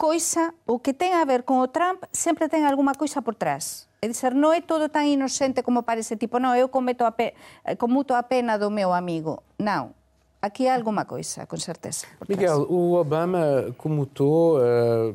o 0.66 0.80
que 0.80 0.93
ten 0.93 1.14
a 1.14 1.26
ver 1.26 1.43
con 1.45 1.60
o 1.62 1.68
Trump, 1.70 2.04
sempre 2.12 2.49
ten 2.49 2.66
alguma 2.66 2.93
coisa 2.97 3.22
por 3.22 3.36
trás. 3.36 3.88
É 4.02 4.10
dizer, 4.10 4.34
non 4.34 4.49
é 4.49 4.62
todo 4.66 4.89
tan 4.89 5.06
inocente 5.06 5.62
como 5.62 5.86
parece, 5.86 6.18
tipo, 6.18 6.41
non, 6.41 6.58
eu 6.58 6.74
cometo 6.74 7.06
a 7.06 7.14
pe, 7.14 7.38
eh, 7.66 7.78
comuto 7.78 8.18
a 8.18 8.26
pena 8.26 8.58
do 8.58 8.74
meu 8.74 8.93
amigo. 8.93 9.43
Non, 9.62 9.93
Aquí 10.41 10.66
há 10.66 10.74
alguma 10.74 11.06
coisa, 11.06 11.45
com 11.45 11.54
certeza. 11.58 12.08
Miguel, 12.28 12.66
o 12.66 12.97
Obama 12.97 13.70
comutou 13.78 14.58
eh, 14.58 15.14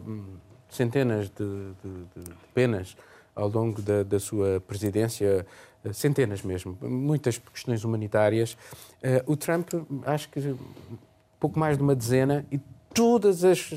centenas 0.70 1.26
de, 1.34 1.74
de- 1.82 2.04
de 2.22 2.30
penas 2.54 2.94
ao 3.34 3.48
longo 3.50 3.82
da, 3.82 4.04
da 4.06 4.20
sua 4.22 4.62
presidência, 4.62 5.44
eh, 5.84 5.92
centenas 5.92 6.42
mesmo, 6.46 6.78
muitas 6.80 7.38
questões 7.42 7.82
humanitárias. 7.82 8.56
Eh, 9.02 9.18
o 9.26 9.34
Trump, 9.36 9.74
acho 10.06 10.28
que 10.30 10.54
pouco 11.40 11.58
mais 11.58 11.76
de 11.76 11.82
uma 11.82 11.96
dezena, 11.96 12.46
e 12.52 12.60
todas 12.96 13.44
as, 13.44 13.70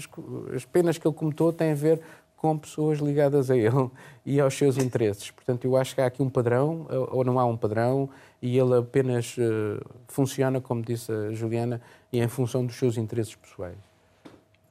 as 0.55 0.65
penas 0.65 0.97
que 0.97 1.07
ele 1.07 1.15
comutou 1.15 1.51
têm 1.51 1.71
a 1.71 1.75
ver 1.75 2.01
com 2.37 2.57
pessoas 2.57 2.99
ligadas 2.99 3.51
a 3.51 3.57
ele 3.57 3.89
e 4.25 4.39
aos 4.39 4.53
seus 4.53 4.77
interesses. 4.77 5.29
Portanto, 5.29 5.65
eu 5.65 5.75
acho 5.75 5.93
que 5.93 5.99
há 5.99 6.05
aqui 6.05 6.23
um 6.23 6.29
padrão, 6.29 6.87
ou 7.11 7.23
não 7.25 7.37
há 7.37 7.45
um 7.45 7.57
padrão, 7.57 8.09
e 8.41 8.57
ele 8.57 8.77
apenas 8.77 9.35
eh, 9.37 9.77
funciona, 10.07 10.61
como 10.61 10.81
disse 10.81 11.11
a 11.11 11.33
Juliana, 11.33 11.81
e 12.13 12.19
em 12.21 12.27
função 12.29 12.65
dos 12.65 12.77
seus 12.77 12.97
interesses 12.97 13.35
pessoais. 13.35 13.75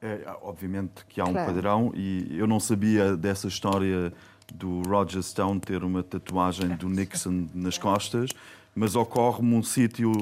É, 0.00 0.20
obviamente 0.42 1.04
que 1.08 1.20
há 1.20 1.24
um 1.24 1.32
Claro. 1.32 1.52
padrão 1.52 1.92
e 1.94 2.38
eu 2.38 2.46
não 2.46 2.60
sabia 2.60 3.16
dessa 3.16 3.48
história 3.48 4.12
do 4.54 4.80
Roger 4.82 5.22
Stone 5.22 5.60
ter 5.60 5.82
uma 5.84 6.02
tatuagem 6.02 6.68
do 6.76 6.88
Nixon 6.88 7.48
nas 7.52 7.76
costas, 7.76 8.30
mas 8.74 8.94
ocorre-me 8.96 9.54
um 9.54 9.62
sítio 9.62 10.12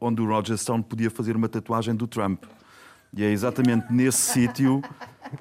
onde 0.00 0.20
o 0.22 0.26
Roger 0.26 0.56
Stone 0.56 0.82
podia 0.82 1.10
fazer 1.10 1.36
uma 1.36 1.48
tatuagem 1.48 1.94
do 1.94 2.06
Trump. 2.06 2.42
E 3.16 3.24
é 3.24 3.30
exatamente 3.30 3.92
nesse 3.92 4.18
sítio, 4.32 4.82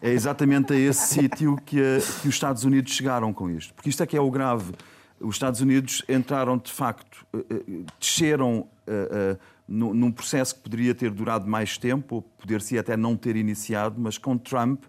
é 0.02 0.10
exatamente 0.12 0.74
a 0.74 0.76
esse 0.76 1.08
sítio 1.14 1.58
que, 1.66 1.82
que 2.22 2.28
os 2.28 2.36
Estados 2.36 2.64
Unidos 2.64 2.94
chegaram 2.94 3.34
com 3.34 3.50
isto. 3.50 3.74
Porque 3.74 3.90
isto 3.90 4.02
é 4.02 4.06
que 4.06 4.16
é 4.16 4.22
o 4.22 4.32
grave. 4.32 4.74
Os 5.20 5.36
Estados 5.36 5.62
Unidos 5.62 6.04
entraram, 6.08 6.58
de 6.58 6.72
facto, 6.72 7.26
eh, 7.34 7.40
eh, 7.50 7.64
desceram 8.00 8.68
eh, 8.86 9.36
nu- 9.68 9.94
num 9.94 10.12
processo 10.12 10.56
que 10.56 10.62
poderia 10.62 10.94
ter 10.96 11.10
durado 11.12 11.48
mais 11.50 11.78
tempo, 11.78 12.16
ou 12.16 12.22
poder-se 12.22 12.78
até 12.78 12.96
não 12.96 13.18
ter 13.18 13.36
iniciado, 13.36 13.96
mas 14.00 14.18
com 14.18 14.38
Trump 14.38 14.84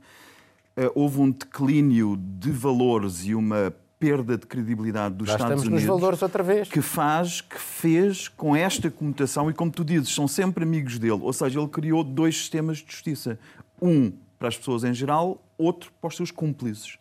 houve 0.94 1.20
um 1.20 1.30
declínio 1.30 2.16
de 2.16 2.52
valores 2.52 3.24
e 3.24 3.34
uma 3.34 3.74
perda 3.98 4.38
de 4.38 4.46
credibilidade 4.46 5.14
dos 5.14 5.28
Já 5.28 5.34
Estados 5.34 5.56
estamos 5.56 5.64
nos 5.64 5.82
Unidos 5.82 6.00
valores 6.00 6.22
outra 6.22 6.42
vez. 6.42 6.68
que 6.68 6.80
faz, 6.80 7.40
que 7.40 7.58
fez 7.58 8.28
com 8.28 8.54
esta 8.54 8.90
comutação, 8.90 9.50
e 9.50 9.54
como 9.54 9.70
tu 9.70 9.84
dizes, 9.84 10.14
são 10.14 10.28
sempre 10.28 10.64
amigos 10.64 10.98
dele, 10.98 11.20
ou 11.20 11.32
seja, 11.32 11.58
ele 11.58 11.68
criou 11.68 12.04
dois 12.04 12.36
sistemas 12.36 12.78
de 12.78 12.92
justiça. 12.92 13.38
Um 13.80 14.12
para 14.38 14.48
as 14.48 14.56
pessoas 14.56 14.84
em 14.84 14.94
geral, 14.94 15.42
outro 15.56 15.90
para 16.00 16.08
os 16.08 16.16
seus 16.16 16.30
cúmplices. 16.30 16.98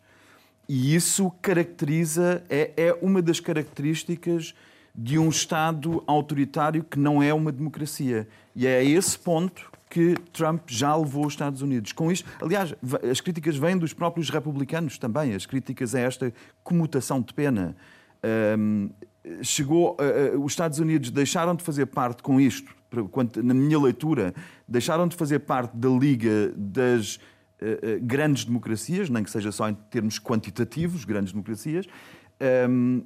E 0.68 0.94
isso 0.94 1.32
caracteriza, 1.40 2.42
é, 2.50 2.72
é 2.76 2.98
uma 3.00 3.22
das 3.22 3.40
características 3.40 4.54
de 4.94 5.18
um 5.18 5.28
Estado 5.28 6.02
autoritário 6.06 6.82
que 6.82 6.98
não 6.98 7.22
é 7.22 7.32
uma 7.32 7.52
democracia. 7.52 8.28
E 8.54 8.66
é 8.66 8.78
a 8.78 8.82
esse 8.82 9.16
ponto 9.18 9.70
que 9.88 10.14
Trump 10.32 10.62
já 10.68 10.94
levou 10.94 11.26
os 11.26 11.32
Estados 11.32 11.62
Unidos. 11.62 11.92
Com 11.92 12.10
isto, 12.12 12.28
aliás, 12.40 12.74
as 13.10 13.20
críticas 13.20 13.56
vêm 13.56 13.76
dos 13.76 13.92
próprios 13.92 14.30
republicanos 14.30 14.98
também, 14.98 15.34
as 15.34 15.46
críticas 15.46 15.94
a 15.94 16.00
esta 16.00 16.32
comutação 16.62 17.20
de 17.20 17.32
pena. 17.32 17.76
Ahm, 18.22 18.90
chegou, 19.42 19.96
ah, 19.98 20.34
ah, 20.34 20.38
os 20.38 20.52
Estados 20.52 20.78
Unidos 20.78 21.10
deixaram 21.10 21.54
de 21.54 21.62
fazer 21.62 21.86
parte 21.86 22.22
com 22.22 22.40
isto, 22.40 22.76
na 23.42 23.52
minha 23.54 23.78
leitura, 23.78 24.34
deixaram 24.66 25.06
de 25.06 25.14
fazer 25.14 25.40
parte 25.40 25.76
da 25.76 25.88
Liga 25.88 26.52
das 26.56 27.18
ah, 27.60 27.64
grandes 28.00 28.44
democracias, 28.44 29.08
nem 29.08 29.22
que 29.22 29.30
seja 29.30 29.52
só 29.52 29.68
em 29.68 29.74
termos 29.90 30.18
quantitativos, 30.18 31.04
grandes 31.04 31.32
democracias, 31.32 31.86
ahm, 32.40 33.02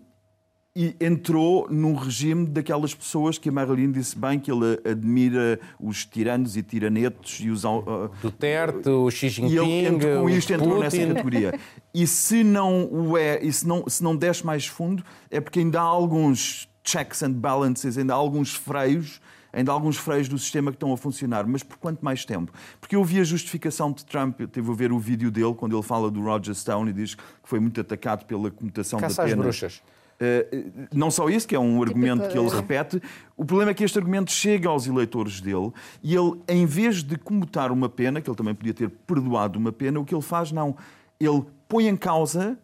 e 0.74 0.96
entrou 0.98 1.68
num 1.70 1.94
regime 1.94 2.46
daquelas 2.46 2.94
pessoas 2.94 3.36
que 3.36 3.50
a 3.50 3.52
Marilyn 3.52 3.92
disse 3.92 4.18
bem 4.18 4.40
que 4.40 4.50
ele 4.50 4.80
admira 4.90 5.60
os 5.78 6.06
tiranos 6.06 6.56
e 6.56 6.62
tiranetos 6.62 7.40
e 7.40 7.50
os 7.50 7.64
ah, 7.66 8.10
Duterte, 8.22 8.88
o 8.88 9.10
Xi 9.10 9.28
Jinping, 9.28 9.52
e 9.52 9.58
ele 9.58 9.86
entrou, 9.86 10.22
com 10.22 10.30
isto 10.30 10.52
entrou 10.52 10.80
nessa 10.80 11.06
categoria. 11.06 11.58
E 11.94 12.06
se 12.06 12.42
não 12.42 12.88
o 12.90 13.18
é, 13.18 13.44
e 13.44 13.52
se 13.52 13.66
não, 13.66 13.84
se 13.86 14.02
não 14.02 14.16
desce 14.16 14.46
mais 14.46 14.66
fundo, 14.66 15.04
é 15.30 15.42
porque 15.42 15.58
ainda 15.58 15.78
há 15.78 15.84
alguns 15.84 16.66
checks 16.82 17.22
and 17.22 17.32
balances, 17.32 17.98
ainda 17.98 18.14
há 18.14 18.16
alguns 18.16 18.54
freios, 18.54 19.20
ainda 19.52 19.70
há 19.70 19.74
alguns 19.74 19.98
freios 19.98 20.26
do 20.26 20.38
sistema 20.38 20.70
que 20.70 20.76
estão 20.76 20.90
a 20.90 20.96
funcionar. 20.96 21.46
Mas 21.46 21.62
por 21.62 21.76
quanto 21.76 22.02
mais 22.02 22.24
tempo? 22.24 22.50
Porque 22.80 22.96
eu 22.96 23.04
vi 23.04 23.20
a 23.20 23.24
justificação 23.24 23.92
de 23.92 24.06
Trump, 24.06 24.40
eu 24.40 24.48
tive 24.48 24.70
a 24.70 24.74
ver 24.74 24.90
o 24.90 24.98
vídeo 24.98 25.30
dele, 25.30 25.52
quando 25.54 25.76
ele 25.76 25.82
fala 25.82 26.10
do 26.10 26.22
Roger 26.22 26.54
Stone 26.54 26.88
e 26.88 26.94
diz 26.94 27.14
que 27.14 27.22
foi 27.42 27.60
muito 27.60 27.78
atacado 27.78 28.24
pela 28.24 28.50
comutação 28.50 28.98
Caça 28.98 29.18
da 29.18 29.24
às 29.24 29.30
pena. 29.30 29.42
bruxas. 29.42 29.82
Uh, 30.22 30.86
não 30.94 31.10
só 31.10 31.28
isso, 31.28 31.48
que 31.48 31.56
é 31.56 31.58
um 31.58 31.82
argumento 31.82 32.28
que 32.28 32.38
ele 32.38 32.48
dele. 32.48 32.60
repete, 32.60 33.02
o 33.36 33.44
problema 33.44 33.72
é 33.72 33.74
que 33.74 33.82
este 33.82 33.98
argumento 33.98 34.30
chega 34.30 34.68
aos 34.68 34.86
eleitores 34.86 35.40
dele 35.40 35.72
e 36.00 36.14
ele, 36.14 36.40
em 36.46 36.64
vez 36.64 37.02
de 37.02 37.16
comutar 37.16 37.72
uma 37.72 37.88
pena, 37.88 38.20
que 38.20 38.30
ele 38.30 38.36
também 38.36 38.54
podia 38.54 38.72
ter 38.72 38.88
perdoado 38.88 39.58
uma 39.58 39.72
pena, 39.72 39.98
o 39.98 40.04
que 40.04 40.14
ele 40.14 40.22
faz, 40.22 40.52
não. 40.52 40.76
Ele 41.18 41.42
põe 41.66 41.88
em 41.88 41.96
causa 41.96 42.56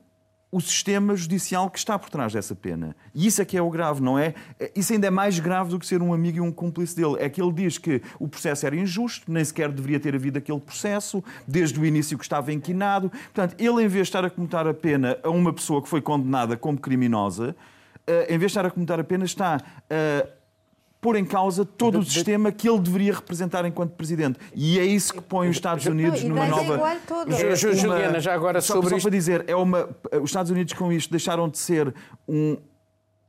o 0.51 0.61
sistema 0.61 1.15
judicial 1.15 1.69
que 1.69 1.79
está 1.79 1.99
por 1.99 2.09
trás 2.09 2.33
dessa 2.33 2.55
pena. 2.55 2.97
E 3.15 3.27
isso 3.27 3.43
é 3.43 3.45
que 3.45 3.57
é 3.57 3.63
o 3.63 3.69
grave, 3.69 4.03
não 4.03 4.19
é? 4.19 4.35
Isso 4.75 4.93
ainda 4.93 5.07
é 5.07 5.11
mais 5.11 5.39
grave 5.39 5.71
do 5.71 5.79
que 5.79 5.87
ser 5.87 6.01
um 6.01 6.15
amigo 6.15 6.39
e 6.39 6.41
um 6.41 6.51
cúmplice 6.51 6.97
dele. 6.97 7.17
É 7.19 7.29
que 7.29 7.41
ele 7.41 7.53
diz 7.53 7.77
que 7.77 8.01
o 8.19 8.27
processo 8.27 8.67
era 8.67 8.75
injusto, 8.75 9.31
nem 9.31 9.45
sequer 9.45 9.71
deveria 9.71 10.01
ter 10.01 10.15
havido 10.15 10.39
aquele 10.39 10.61
processo, 10.61 11.23
desde 11.47 11.79
o 11.79 11.85
início 11.85 12.17
que 12.17 12.25
estava 12.25 12.53
inquinado. 12.53 13.11
Portanto, 13.11 13.57
ele, 13.59 13.83
em 13.83 13.89
vez 13.89 13.93
de 13.93 14.01
estar 14.03 14.25
a 14.25 14.31
comutar 14.31 14.67
a 14.67 14.73
pena 14.73 15.19
a 15.23 15.29
uma 15.29 15.53
pessoa 15.53 15.83
que 15.83 15.89
foi 15.89 16.01
condenada 16.01 16.57
como 16.57 16.79
criminosa, 16.79 17.55
eh, 18.07 18.35
em 18.35 18.39
vez 18.39 18.53
de 18.53 18.59
estar 18.59 18.65
a 18.65 18.71
comutar 18.71 18.99
a 18.99 19.05
pena, 19.05 19.27
está 19.27 19.57
a 19.91 20.38
pôr 21.01 21.17
em 21.17 21.25
causa 21.25 21.65
todo 21.65 21.99
o 21.99 22.05
sistema 22.05 22.51
que 22.51 22.69
ele 22.69 22.81
deveria 22.81 23.15
representar 23.15 23.65
enquanto 23.65 23.93
presidente. 23.93 24.39
E 24.55 24.79
é 24.79 24.85
isso 24.85 25.13
que 25.13 25.21
põe 25.21 25.49
os 25.49 25.57
Estados 25.57 25.87
Unidos 25.87 26.23
numa 26.25 26.47
nova. 26.47 26.81
É 27.31 27.55
Juliana, 27.55 28.21
já 28.21 28.35
agora 28.35 28.61
só, 28.61 28.75
sobre 28.75 28.91
só 28.91 29.01
para 29.01 29.11
dizer, 29.11 29.45
é 29.49 29.55
uma... 29.55 29.89
os 30.21 30.31
Estados 30.31 30.51
Unidos 30.51 30.73
com 30.73 30.93
isto 30.93 31.11
deixaram 31.11 31.49
de 31.49 31.59
ser 31.59 31.95
um 32.27 32.57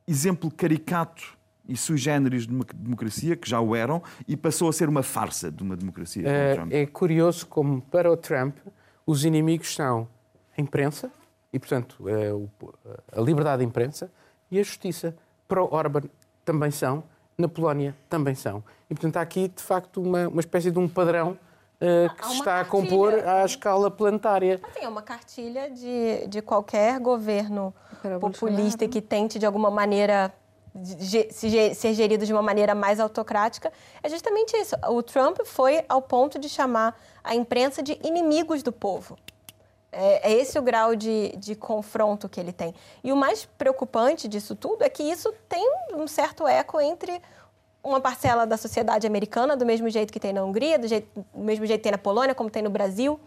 exemplo 0.06 0.50
caricato 0.50 1.38
e 1.68 1.76
sui 1.76 1.96
generis 1.96 2.48
de 2.48 2.52
uma 2.52 2.64
democracia, 2.74 3.36
que 3.36 3.48
já 3.48 3.60
o 3.60 3.76
eram, 3.76 4.02
e 4.26 4.36
passou 4.36 4.68
a 4.68 4.72
ser 4.72 4.88
uma 4.88 5.04
farsa 5.04 5.52
de 5.52 5.62
uma 5.62 5.76
democracia. 5.76 6.24
É, 6.26 6.82
é 6.82 6.86
curioso 6.86 7.46
como, 7.46 7.80
para 7.80 8.10
o 8.10 8.16
Trump, 8.16 8.56
os 9.06 9.24
inimigos 9.24 9.72
são 9.72 10.08
a 10.58 10.60
imprensa, 10.60 11.12
e, 11.52 11.60
portanto, 11.60 12.08
é 12.08 12.32
a 13.16 13.20
liberdade 13.20 13.60
de 13.60 13.68
imprensa, 13.68 14.10
e 14.50 14.58
a 14.58 14.62
justiça. 14.64 15.14
Para 15.46 15.62
o 15.62 15.72
Orban 15.72 16.02
também 16.44 16.72
são, 16.72 17.04
na 17.40 17.48
Polónia 17.48 17.96
também 18.08 18.34
são. 18.34 18.62
E, 18.88 18.94
portanto, 18.94 19.16
há 19.16 19.20
aqui, 19.20 19.48
de 19.48 19.62
facto, 19.62 20.02
uma, 20.02 20.28
uma 20.28 20.40
espécie 20.40 20.70
de 20.70 20.78
um 20.78 20.88
padrão 20.88 21.38
uh, 21.80 22.14
que 22.14 22.26
se 22.26 22.32
está 22.34 22.44
cartilha. 22.44 22.60
a 22.60 22.64
compor 22.64 23.14
à 23.26 23.44
escala 23.44 23.90
planetária. 23.90 24.60
Assim, 24.62 24.84
é 24.84 24.88
uma 24.88 25.02
cartilha 25.02 25.70
de, 25.70 26.26
de 26.28 26.42
qualquer 26.42 27.00
governo 27.00 27.74
populista 28.20 28.86
que 28.86 29.00
tente, 29.00 29.38
de 29.38 29.46
alguma 29.46 29.70
maneira, 29.70 30.32
ser 31.32 31.94
gerido 31.94 32.24
de 32.24 32.32
uma 32.32 32.42
maneira 32.42 32.74
mais 32.74 33.00
autocrática. 33.00 33.72
É 34.02 34.08
justamente 34.08 34.56
isso. 34.56 34.76
O 34.88 35.02
Trump 35.02 35.38
foi 35.44 35.84
ao 35.88 36.00
ponto 36.00 36.38
de 36.38 36.48
chamar 36.48 36.98
a 37.22 37.34
imprensa 37.34 37.82
de 37.82 37.98
inimigos 38.04 38.62
do 38.62 38.72
povo. 38.72 39.16
É, 39.92 40.30
é, 40.30 40.34
esse 40.34 40.58
o 40.58 40.62
grau 40.62 40.94
de, 40.94 41.34
de 41.36 41.54
confronto 41.56 42.28
que 42.28 42.38
ele 42.38 42.52
tem. 42.52 42.74
E 43.02 43.12
o 43.12 43.16
mais 43.16 43.44
preocupante 43.44 44.28
disso 44.28 44.54
tudo 44.54 44.84
é 44.84 44.88
que 44.88 45.02
isso 45.02 45.32
tem 45.48 45.68
um 45.92 46.06
certo 46.06 46.46
eco 46.46 46.80
entre 46.80 47.20
uma 47.82 48.00
parcela 48.00 48.46
da 48.46 48.56
sociedade 48.56 49.06
americana, 49.06 49.56
do 49.56 49.66
mesmo 49.66 49.88
jeito 49.88 50.12
que 50.12 50.20
tem 50.20 50.32
na 50.32 50.44
Hungria, 50.44 50.78
do, 50.78 50.86
jeito, 50.86 51.08
do 51.34 51.44
mesmo 51.44 51.66
jeito 51.66 51.80
que 51.80 51.84
tem 51.84 51.92
na 51.92 51.98
Polônia, 51.98 52.34
como 52.34 52.50
tem 52.50 52.62
no 52.62 52.70
Brasil. 52.70 53.18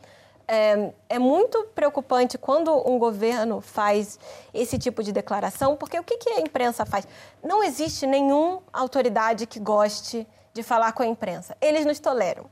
É, 0.48 0.92
é, 1.10 1.20
muito 1.20 1.64
preocupante 1.74 2.38
quando 2.38 2.72
um 2.88 3.00
governo 3.00 3.62
faz 3.62 4.20
esse 4.54 4.78
tipo 4.78 5.02
de 5.02 5.12
declaração, 5.12 5.76
porque 5.76 5.98
o 5.98 6.04
que, 6.04 6.18
que 6.18 6.30
a 6.30 6.42
imprensa 6.42 6.86
faz? 6.86 7.08
Não 7.42 7.64
existe 7.64 8.06
nenhuma 8.06 8.62
autoridade 8.72 9.48
que 9.48 9.60
goste 9.60 10.28
de 10.54 10.62
falar 10.62 10.92
com 10.92 11.02
a 11.02 11.08
imprensa. 11.08 11.58
Eles 11.60 11.86
nos 11.86 12.00
toleram. 12.00 12.46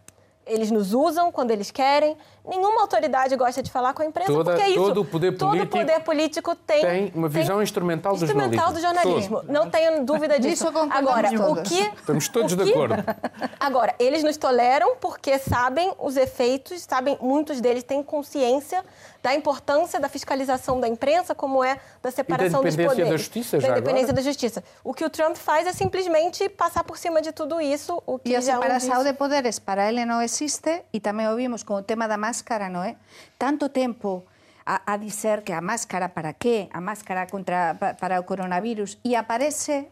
Eles 0.45 0.71
nos 0.71 0.93
usam 0.93 1.31
quando 1.31 1.51
eles 1.51 1.69
querem. 1.71 2.17
Nenhuma 2.47 2.81
autoridade 2.81 3.35
gosta 3.35 3.61
de 3.61 3.71
falar 3.71 3.93
com 3.93 4.01
a 4.01 4.05
imprensa, 4.05 4.31
Toda, 4.31 4.51
porque 4.51 4.65
é 4.65 4.69
isso. 4.69 4.79
Todo 4.79 5.01
o 5.01 5.05
poder 5.05 5.31
político, 5.37 5.67
todo 5.67 5.69
poder 5.69 5.99
político 5.99 6.55
tem, 6.55 6.81
tem 6.81 7.11
uma 7.13 7.29
visão 7.29 7.57
tem 7.57 7.63
instrumental 7.63 8.15
do 8.15 8.23
instrumental 8.23 8.73
jornalismo. 8.73 8.73
Do 8.73 8.81
jornalismo. 8.81 9.43
Não 9.47 9.69
tenho 9.69 10.03
dúvida 10.03 10.39
disso. 10.39 10.67
Agora, 10.89 11.29
o 11.51 11.61
que 11.61 11.79
estamos 11.79 12.27
todos 12.27 12.55
que, 12.55 12.63
de 12.63 12.71
acordo. 12.71 12.95
Agora, 13.59 13.93
eles 13.99 14.23
nos 14.23 14.37
toleram 14.37 14.95
porque 14.99 15.37
sabem 15.37 15.93
os 15.99 16.17
efeitos, 16.17 16.81
sabem 16.81 17.17
muitos 17.21 17.61
deles 17.61 17.83
têm 17.83 18.01
consciência 18.01 18.83
da 19.21 19.33
importância 19.35 19.99
da 19.99 20.09
fiscalização 20.09 20.79
da 20.79 20.87
imprensa, 20.87 21.35
como 21.35 21.63
é 21.63 21.79
da 22.01 22.09
separação 22.09 22.63
dos 22.63 22.75
poderes. 22.75 23.09
Da 23.09 23.17
justiça, 23.17 23.57
da 23.57 23.67
independência 23.69 24.05
agora? 24.05 24.13
da 24.13 24.21
justiça. 24.21 24.63
O 24.83 24.93
que 24.93 25.05
o 25.05 25.09
Trump 25.09 25.35
faz 25.35 25.67
é 25.67 25.73
simplesmente 25.73 26.49
passar 26.49 26.83
por 26.83 26.97
cima 26.97 27.21
de 27.21 27.31
tudo 27.31 27.61
isso. 27.61 28.01
O 28.05 28.17
que 28.17 28.29
e 28.29 28.35
a 28.35 28.41
separação 28.41 29.03
de 29.03 29.13
poderes 29.13 29.59
para 29.59 29.87
ele 29.87 30.05
não 30.05 30.21
existe 30.21 30.83
e 30.91 30.99
também 30.99 31.27
ouvimos 31.27 31.63
com 31.63 31.75
o 31.75 31.83
tema 31.83 32.07
da 32.07 32.17
máscara, 32.17 32.69
não 32.69 32.83
é? 32.83 32.95
Tanto 33.37 33.69
tempo 33.69 34.23
a, 34.65 34.93
a 34.93 34.97
dizer 34.97 35.41
que 35.41 35.51
a 35.51 35.61
máscara 35.61 36.09
para 36.09 36.33
quê? 36.33 36.67
A 36.71 36.81
máscara 36.81 37.27
contra, 37.27 37.75
para 37.99 38.19
o 38.19 38.23
coronavírus 38.23 38.97
e 39.03 39.15
aparece 39.15 39.87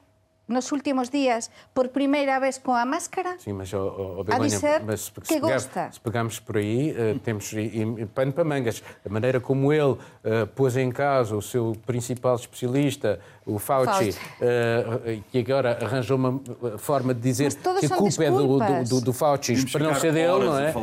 nos 0.49 0.71
últimos 0.71 1.09
dias, 1.09 1.49
por 1.73 1.89
primeira 1.89 2.39
vez 2.39 2.57
com 2.57 2.73
a 2.73 2.83
máscara? 2.83 3.37
Sim, 3.39 3.53
mas, 3.53 3.71
oh, 3.73 4.17
oh, 4.19 4.23
Begonha, 4.23 4.59
mas 4.85 5.01
se, 5.01 5.11
que 5.11 5.21
pegar, 5.21 5.53
gosta. 5.53 5.91
se 5.91 5.99
pegarmos 5.99 6.39
por 6.39 6.57
aí, 6.57 6.91
uh, 6.91 7.19
temos 7.19 7.51
pano 8.13 8.33
para 8.33 8.43
mangas. 8.43 8.83
A 9.05 9.09
maneira 9.09 9.39
como 9.39 9.71
ele 9.71 9.83
uh, 9.83 9.99
pôs 10.55 10.75
em 10.75 10.91
casa 10.91 11.35
o 11.35 11.41
seu 11.41 11.77
principal 11.85 12.35
especialista, 12.35 13.19
o 13.49 13.57
Fauci, 13.59 14.11
Fauci. 14.11 14.17
Uh, 14.39 15.23
que 15.31 15.39
agora 15.39 15.77
arranjou 15.81 16.17
uma 16.17 16.39
forma 16.77 17.13
de 17.13 17.21
dizer 17.21 17.53
que 17.53 17.85
a 17.85 17.89
culpa 17.89 18.23
é 18.23 18.29
do, 18.29 18.59
do, 18.59 18.83
do, 18.89 19.01
do 19.01 19.13
Fauci 19.13 19.65
para 19.71 19.83
não 19.83 19.95
ser 19.95 20.13
dele, 20.13 20.45
não 20.45 20.59
é? 20.59 20.73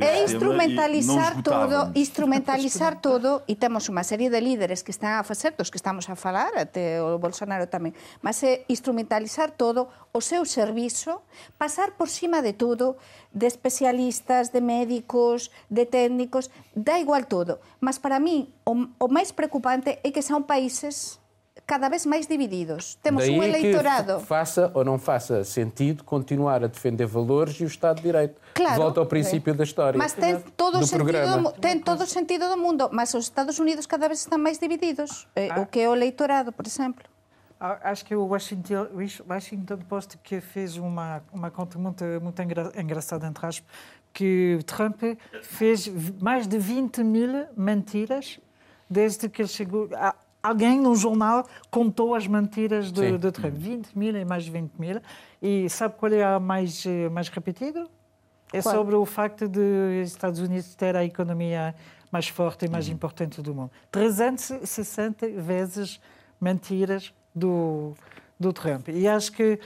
é 0.00 0.24
instrumentalizar 0.24 1.42
todo, 1.42 1.92
instrumentalizar 1.94 2.98
todo, 3.00 3.42
e 3.46 3.54
temos 3.54 3.88
uma 3.88 4.02
série 4.02 4.28
de 4.28 4.40
líderes 4.40 4.82
que 4.82 4.90
estão 4.90 5.08
a 5.08 5.22
fazer, 5.22 5.52
dos 5.52 5.70
que 5.70 5.76
estamos 5.76 6.08
a 6.10 6.16
falar, 6.16 6.56
até 6.56 7.00
o 7.02 7.18
Bolsonaro 7.18 7.66
também, 7.66 7.94
mas 8.20 8.42
é 8.42 8.64
instrumentalizar 8.68 9.52
todo 9.52 9.86
o 10.12 10.20
seu 10.20 10.44
serviço, 10.44 11.20
passar 11.56 11.92
por 11.92 12.08
cima 12.08 12.42
de 12.42 12.52
tudo, 12.52 12.96
de 13.32 13.46
especialistas, 13.46 14.48
de 14.48 14.60
médicos, 14.60 15.50
de 15.70 15.84
técnicos, 15.86 16.50
dá 16.74 16.98
igual 16.98 17.24
todo. 17.24 17.58
Mas 17.80 17.98
para 17.98 18.18
mim, 18.18 18.48
o, 18.64 18.86
o 18.98 19.08
máis 19.08 19.30
preocupante 19.30 19.98
é 20.02 20.10
que 20.10 20.22
são 20.22 20.42
países 20.42 21.18
cada 21.66 21.88
vez 21.88 22.06
mais 22.06 22.26
divididos. 22.26 22.94
Temos 23.02 23.24
Daí 23.24 23.38
um 23.38 23.42
eleitorado. 23.42 24.20
Que 24.20 24.26
faça 24.26 24.70
ou 24.72 24.84
não 24.84 24.98
faça 24.98 25.42
sentido 25.42 26.04
continuar 26.04 26.62
a 26.62 26.68
defender 26.68 27.06
valores 27.06 27.58
e 27.60 27.64
o 27.64 27.66
Estado 27.66 27.96
de 27.96 28.02
Direito. 28.04 28.40
Claro, 28.54 28.76
Volta 28.76 29.00
ao 29.00 29.06
princípio 29.06 29.52
é. 29.52 29.56
da 29.56 29.64
história. 29.64 29.98
Mas 29.98 30.12
tem 30.12 30.38
todo, 30.56 30.78
do 30.78 30.84
o 30.84 30.86
sentido 30.86 31.04
programa. 31.04 31.52
tem 31.52 31.80
todo 31.80 32.02
o 32.02 32.06
sentido 32.06 32.48
do 32.48 32.56
mundo. 32.56 32.88
Mas 32.92 33.12
os 33.14 33.24
Estados 33.24 33.58
Unidos 33.58 33.84
cada 33.84 34.06
vez 34.06 34.20
estão 34.20 34.38
mais 34.38 34.58
divididos. 34.58 35.26
Ah. 35.34 35.60
O 35.60 35.66
que 35.66 35.80
é 35.80 35.88
o 35.88 35.94
eleitorado, 35.94 36.52
por 36.52 36.66
exemplo. 36.66 37.04
Acho 37.58 38.04
que 38.04 38.14
o 38.14 38.26
Washington, 38.26 38.88
Washington 39.28 39.78
Post 39.88 40.18
que 40.18 40.42
fez 40.42 40.76
uma, 40.76 41.22
uma 41.32 41.50
conta 41.50 41.78
muito, 41.78 42.04
muito 42.22 42.40
engra, 42.42 42.70
engraçada, 42.76 43.26
entre 43.26 43.46
aspas, 43.46 43.66
que 44.12 44.58
Trump 44.66 45.02
fez 45.42 45.88
mais 46.20 46.46
de 46.46 46.58
20 46.58 47.02
mil 47.02 47.46
mentiras 47.56 48.38
desde 48.90 49.28
que 49.30 49.42
ele 49.42 49.48
chegou 49.48 49.88
alguém 50.48 50.80
num 50.80 50.94
jornal 50.94 51.46
contou 51.70 52.14
as 52.14 52.26
mentiras 52.26 52.92
de, 52.92 53.18
de 53.18 53.32
Trump. 53.32 53.54
20 53.54 53.96
mil 53.96 54.16
e 54.16 54.24
mais 54.24 54.44
de 54.44 54.50
20 54.50 54.72
mil. 54.74 55.00
E 55.42 55.68
sabe 55.68 55.94
qual 55.96 56.12
é 56.12 56.22
a 56.22 56.40
mais, 56.40 56.84
mais 57.12 57.28
repetido? 57.28 57.88
É 58.52 58.62
qual? 58.62 58.74
sobre 58.74 58.94
o 58.94 59.04
facto 59.04 59.48
de 59.48 60.02
Estados 60.02 60.40
Unidos 60.40 60.74
ter 60.74 60.96
a 60.96 61.04
economia 61.04 61.74
mais 62.10 62.28
forte 62.28 62.66
e 62.66 62.68
mais 62.68 62.86
uhum. 62.86 62.94
importante 62.94 63.42
do 63.42 63.54
mundo. 63.54 63.70
360 63.90 65.28
vezes 65.40 66.00
mentiras 66.40 67.12
do, 67.34 67.92
do 68.38 68.52
Trump. 68.52 68.88
E 68.88 69.08
acho 69.08 69.32
que 69.32 69.58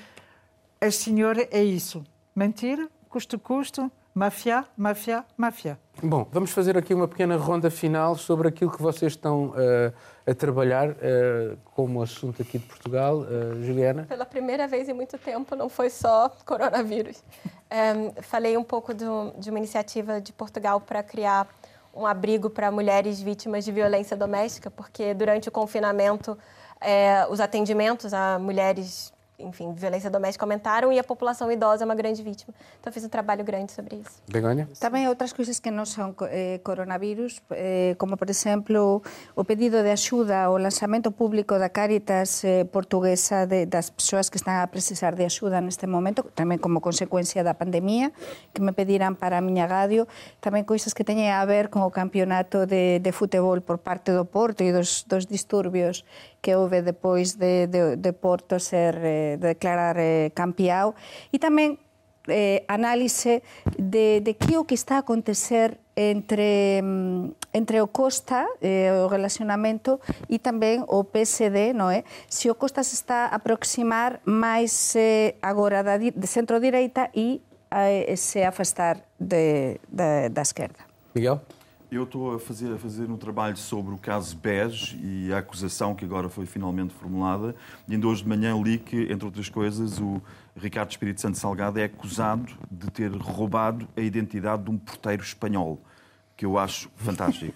a 0.80 0.90
senhora 0.90 1.46
é 1.50 1.62
isso. 1.62 2.02
Mentira, 2.34 2.88
custo-custo, 3.08 3.90
máfia, 4.14 4.64
máfia, 4.76 5.24
máfia. 5.36 5.78
Bom, 6.02 6.26
vamos 6.30 6.50
fazer 6.50 6.76
aqui 6.76 6.94
uma 6.94 7.06
pequena 7.06 7.36
ronda 7.36 7.70
final 7.70 8.16
sobre 8.16 8.48
aquilo 8.48 8.70
que 8.70 8.80
vocês 8.80 9.12
estão 9.12 9.48
uh, 9.48 9.92
a 10.26 10.34
trabalhar 10.34 10.90
uh, 10.90 11.56
como 11.74 12.02
assunto 12.02 12.42
aqui 12.42 12.58
de 12.58 12.66
Portugal. 12.66 13.18
Uh, 13.18 13.62
Juliana? 13.62 14.04
Pela 14.04 14.26
primeira 14.26 14.66
vez 14.66 14.88
em 14.88 14.92
muito 14.92 15.18
tempo, 15.18 15.54
não 15.54 15.68
foi 15.68 15.90
só 15.90 16.30
coronavírus. 16.44 17.22
Um, 17.70 18.22
falei 18.22 18.56
um 18.56 18.64
pouco 18.64 18.92
do, 18.94 19.32
de 19.38 19.50
uma 19.50 19.58
iniciativa 19.58 20.20
de 20.20 20.32
Portugal 20.32 20.80
para 20.80 21.02
criar 21.02 21.48
um 21.94 22.06
abrigo 22.06 22.48
para 22.48 22.70
mulheres 22.70 23.20
vítimas 23.20 23.64
de 23.64 23.72
violência 23.72 24.16
doméstica, 24.16 24.70
porque 24.70 25.12
durante 25.12 25.48
o 25.48 25.52
confinamento, 25.52 26.38
é, 26.80 27.26
os 27.28 27.40
atendimentos 27.40 28.14
a 28.14 28.38
mulheres 28.38 29.12
enfim, 29.42 29.72
violência 29.72 30.10
doméstica 30.10 30.44
aumentaram 30.44 30.92
e 30.92 30.98
a 30.98 31.04
população 31.04 31.50
idosa 31.50 31.84
é 31.84 31.86
uma 31.86 31.94
grande 31.94 32.22
vítima. 32.22 32.54
Então, 32.78 32.90
eu 32.90 32.92
fiz 32.92 33.04
um 33.04 33.08
trabalho 33.08 33.44
grande 33.44 33.72
sobre 33.72 33.96
isso. 33.96 34.22
Begonha? 34.28 34.68
Também 34.78 35.08
outras 35.08 35.32
coisas 35.32 35.58
que 35.58 35.70
não 35.70 35.84
são 35.84 36.14
eh, 36.22 36.60
coronavírus, 36.62 37.40
eh, 37.50 37.94
como, 37.98 38.16
por 38.16 38.28
exemplo, 38.28 39.02
o 39.34 39.44
pedido 39.44 39.82
de 39.82 39.90
ajuda, 39.90 40.50
o 40.50 40.58
lançamento 40.58 41.10
público 41.10 41.58
da 41.58 41.68
Caritas 41.68 42.44
eh, 42.44 42.64
portuguesa 42.64 43.46
de, 43.46 43.66
das 43.66 43.90
pessoas 43.90 44.28
que 44.28 44.36
estão 44.36 44.54
a 44.54 44.66
precisar 44.66 45.14
de 45.14 45.24
ajuda 45.24 45.60
neste 45.60 45.86
momento, 45.86 46.22
também 46.34 46.58
como 46.58 46.80
consequência 46.80 47.42
da 47.42 47.54
pandemia, 47.54 48.12
que 48.52 48.60
me 48.60 48.72
pediram 48.72 49.14
para 49.14 49.38
a 49.38 49.40
minha 49.40 49.66
rádio, 49.66 50.06
também 50.40 50.64
coisas 50.64 50.94
que 50.94 51.04
teñen 51.04 51.32
a 51.32 51.44
ver 51.44 51.68
con 51.68 51.82
o 51.82 51.90
campeonato 51.90 52.66
de, 52.66 52.98
de 53.00 53.12
futebol 53.12 53.60
por 53.60 53.78
parte 53.78 54.12
do 54.12 54.24
Porto 54.24 54.62
e 54.62 54.72
dos, 54.72 55.04
dos 55.04 55.26
disturbios 55.26 56.04
que 56.40 56.56
houve 56.56 56.82
depois 56.82 57.38
de, 57.38 57.66
de, 57.68 57.96
de 57.96 58.12
Porto 58.12 58.58
ser 58.58 58.96
eh, 59.00 59.36
declarar 59.40 59.96
eh, 60.00 60.32
campeão 60.34 60.96
e 61.32 61.38
tamén 61.38 61.78
eh, 62.28 62.64
análise 62.68 63.44
de, 63.76 64.20
de 64.20 64.32
que 64.36 64.56
o 64.56 64.64
que 64.64 64.76
está 64.76 65.00
a 65.00 65.04
acontecer 65.04 65.78
entre 65.96 66.80
mm, 66.82 67.40
entre 67.52 67.80
o 67.80 67.88
Costa, 67.88 68.46
eh, 68.60 68.92
o 69.04 69.08
relacionamento, 69.08 70.00
e 70.28 70.38
também 70.38 70.84
o 70.86 71.04
PSD, 71.04 71.72
não 71.72 71.90
é? 71.90 72.04
Se 72.28 72.50
o 72.50 72.54
Costa 72.54 72.82
se 72.82 72.94
está 72.94 73.26
a 73.26 73.36
aproximar 73.36 74.20
mais 74.24 74.94
eh, 74.96 75.34
agora 75.42 75.82
da, 75.82 75.98
centro-direita 76.26 77.10
e 77.14 77.42
eh, 77.70 78.14
se 78.16 78.42
afastar 78.42 79.02
de, 79.18 79.80
de, 79.88 80.28
da 80.30 80.42
esquerda. 80.42 80.78
Miguel? 81.14 81.40
Eu 81.90 82.04
estou 82.04 82.36
a 82.36 82.38
fazer, 82.38 82.72
a 82.72 82.78
fazer 82.78 83.10
um 83.10 83.16
trabalho 83.16 83.56
sobre 83.56 83.92
o 83.92 83.98
caso 83.98 84.36
BES 84.36 84.96
e 85.02 85.32
a 85.32 85.38
acusação 85.38 85.92
que 85.92 86.04
agora 86.04 86.28
foi 86.28 86.46
finalmente 86.46 86.94
formulada. 86.94 87.52
E 87.88 87.94
ainda 87.94 88.06
hoje 88.06 88.22
de 88.22 88.28
manhã 88.28 88.56
li 88.62 88.78
que, 88.78 89.10
entre 89.10 89.24
outras 89.24 89.48
coisas, 89.48 89.98
o 89.98 90.22
Ricardo 90.54 90.92
Espírito 90.92 91.20
Santo 91.20 91.36
Salgado 91.36 91.80
é 91.80 91.84
acusado 91.84 92.52
de 92.70 92.88
ter 92.92 93.10
roubado 93.10 93.88
a 93.96 94.00
identidade 94.00 94.62
de 94.62 94.70
um 94.70 94.78
porteiro 94.78 95.20
espanhol 95.24 95.82
que 96.40 96.46
eu 96.46 96.58
acho 96.58 96.88
fantástico. 96.96 97.52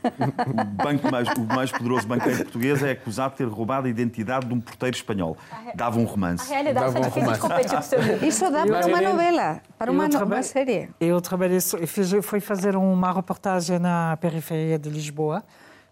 O, 0.46 0.62
banco 0.62 1.10
mais, 1.10 1.26
o 1.30 1.40
mais 1.40 1.72
poderoso 1.72 2.06
banqueiro 2.06 2.36
português 2.36 2.82
é 2.82 2.90
acusado 2.90 3.30
de 3.30 3.38
ter 3.38 3.48
roubado 3.48 3.86
a 3.86 3.90
identidade 3.90 4.44
de 4.46 4.52
um 4.52 4.60
porteiro 4.60 4.94
espanhol. 4.94 5.38
Dava 5.74 5.98
um 5.98 6.04
romance. 6.04 6.52
A 6.52 6.56
realidade 6.56 6.92
Dava 6.92 7.06
um 7.06 7.10
romance. 7.10 7.96
Isso 8.26 8.50
dá 8.50 8.66
para 8.66 8.86
uma 8.86 9.00
novela, 9.00 9.62
para 9.78 9.90
uma, 9.90 10.06
no- 10.06 10.24
uma 10.26 10.42
série. 10.42 10.90
Eu 11.00 11.18
trabalhei, 11.22 11.56
eu 11.56 11.86
fiz, 11.88 12.10
fui 12.22 12.40
fazer 12.40 12.76
uma 12.76 13.10
reportagem 13.10 13.78
na 13.78 14.18
periferia 14.20 14.78
de 14.78 14.90
Lisboa, 14.90 15.42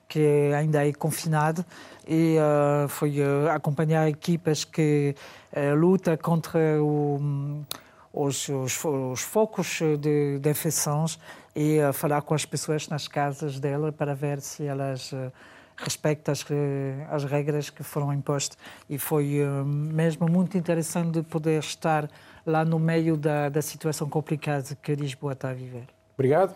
que 0.06 0.52
ainda 0.54 0.86
é 0.86 0.92
confinado, 0.92 1.64
e 2.06 2.36
uh, 2.36 2.86
fui 2.90 3.22
uh, 3.22 3.48
acompanhar 3.54 4.06
equipas 4.06 4.64
que 4.64 5.14
uh, 5.56 5.74
lutam 5.74 6.14
contra 6.18 6.60
o, 6.82 7.62
os, 8.12 8.50
os, 8.50 8.84
os 8.84 9.22
focos 9.22 9.78
de, 9.98 10.38
de 10.38 10.50
infecções 10.50 11.18
e 11.54 11.78
uh, 11.80 11.92
falar 11.92 12.22
com 12.22 12.34
as 12.34 12.44
pessoas 12.44 12.88
nas 12.88 13.06
casas 13.08 13.60
dela 13.60 13.92
para 13.92 14.14
ver 14.14 14.40
se 14.40 14.64
elas 14.64 15.12
uh, 15.12 15.32
respeitam 15.76 16.32
as, 16.32 16.44
as 17.10 17.24
regras 17.24 17.70
que 17.70 17.82
foram 17.82 18.12
impostas. 18.12 18.56
E 18.88 18.98
foi 18.98 19.40
uh, 19.42 19.64
mesmo 19.64 20.28
muito 20.28 20.56
interessante 20.56 21.20
de 21.20 21.22
poder 21.22 21.60
estar 21.60 22.10
lá 22.46 22.64
no 22.64 22.78
meio 22.78 23.16
da, 23.16 23.48
da 23.48 23.62
situação 23.62 24.08
complicada 24.08 24.76
que 24.82 24.94
Lisboa 24.94 25.32
está 25.32 25.50
a 25.50 25.54
viver. 25.54 25.86
Obrigado. 26.14 26.54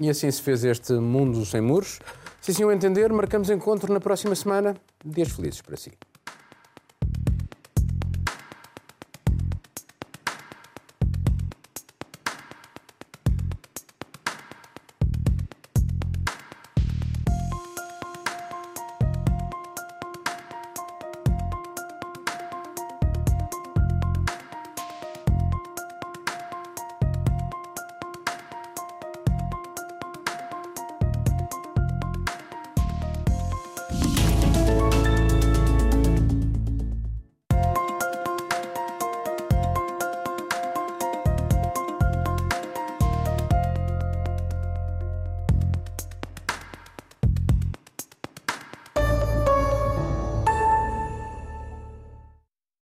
E 0.00 0.08
assim 0.08 0.30
se 0.30 0.40
fez 0.40 0.64
este 0.64 0.92
Mundo 0.92 1.44
Sem 1.44 1.60
Muros. 1.60 1.98
Se 2.40 2.52
assim 2.52 2.64
o 2.64 2.70
entender, 2.70 3.12
marcamos 3.12 3.50
encontro 3.50 3.92
na 3.92 4.00
próxima 4.00 4.34
semana. 4.34 4.76
Dias 5.04 5.32
felizes 5.32 5.60
para 5.60 5.76
si. 5.76 5.92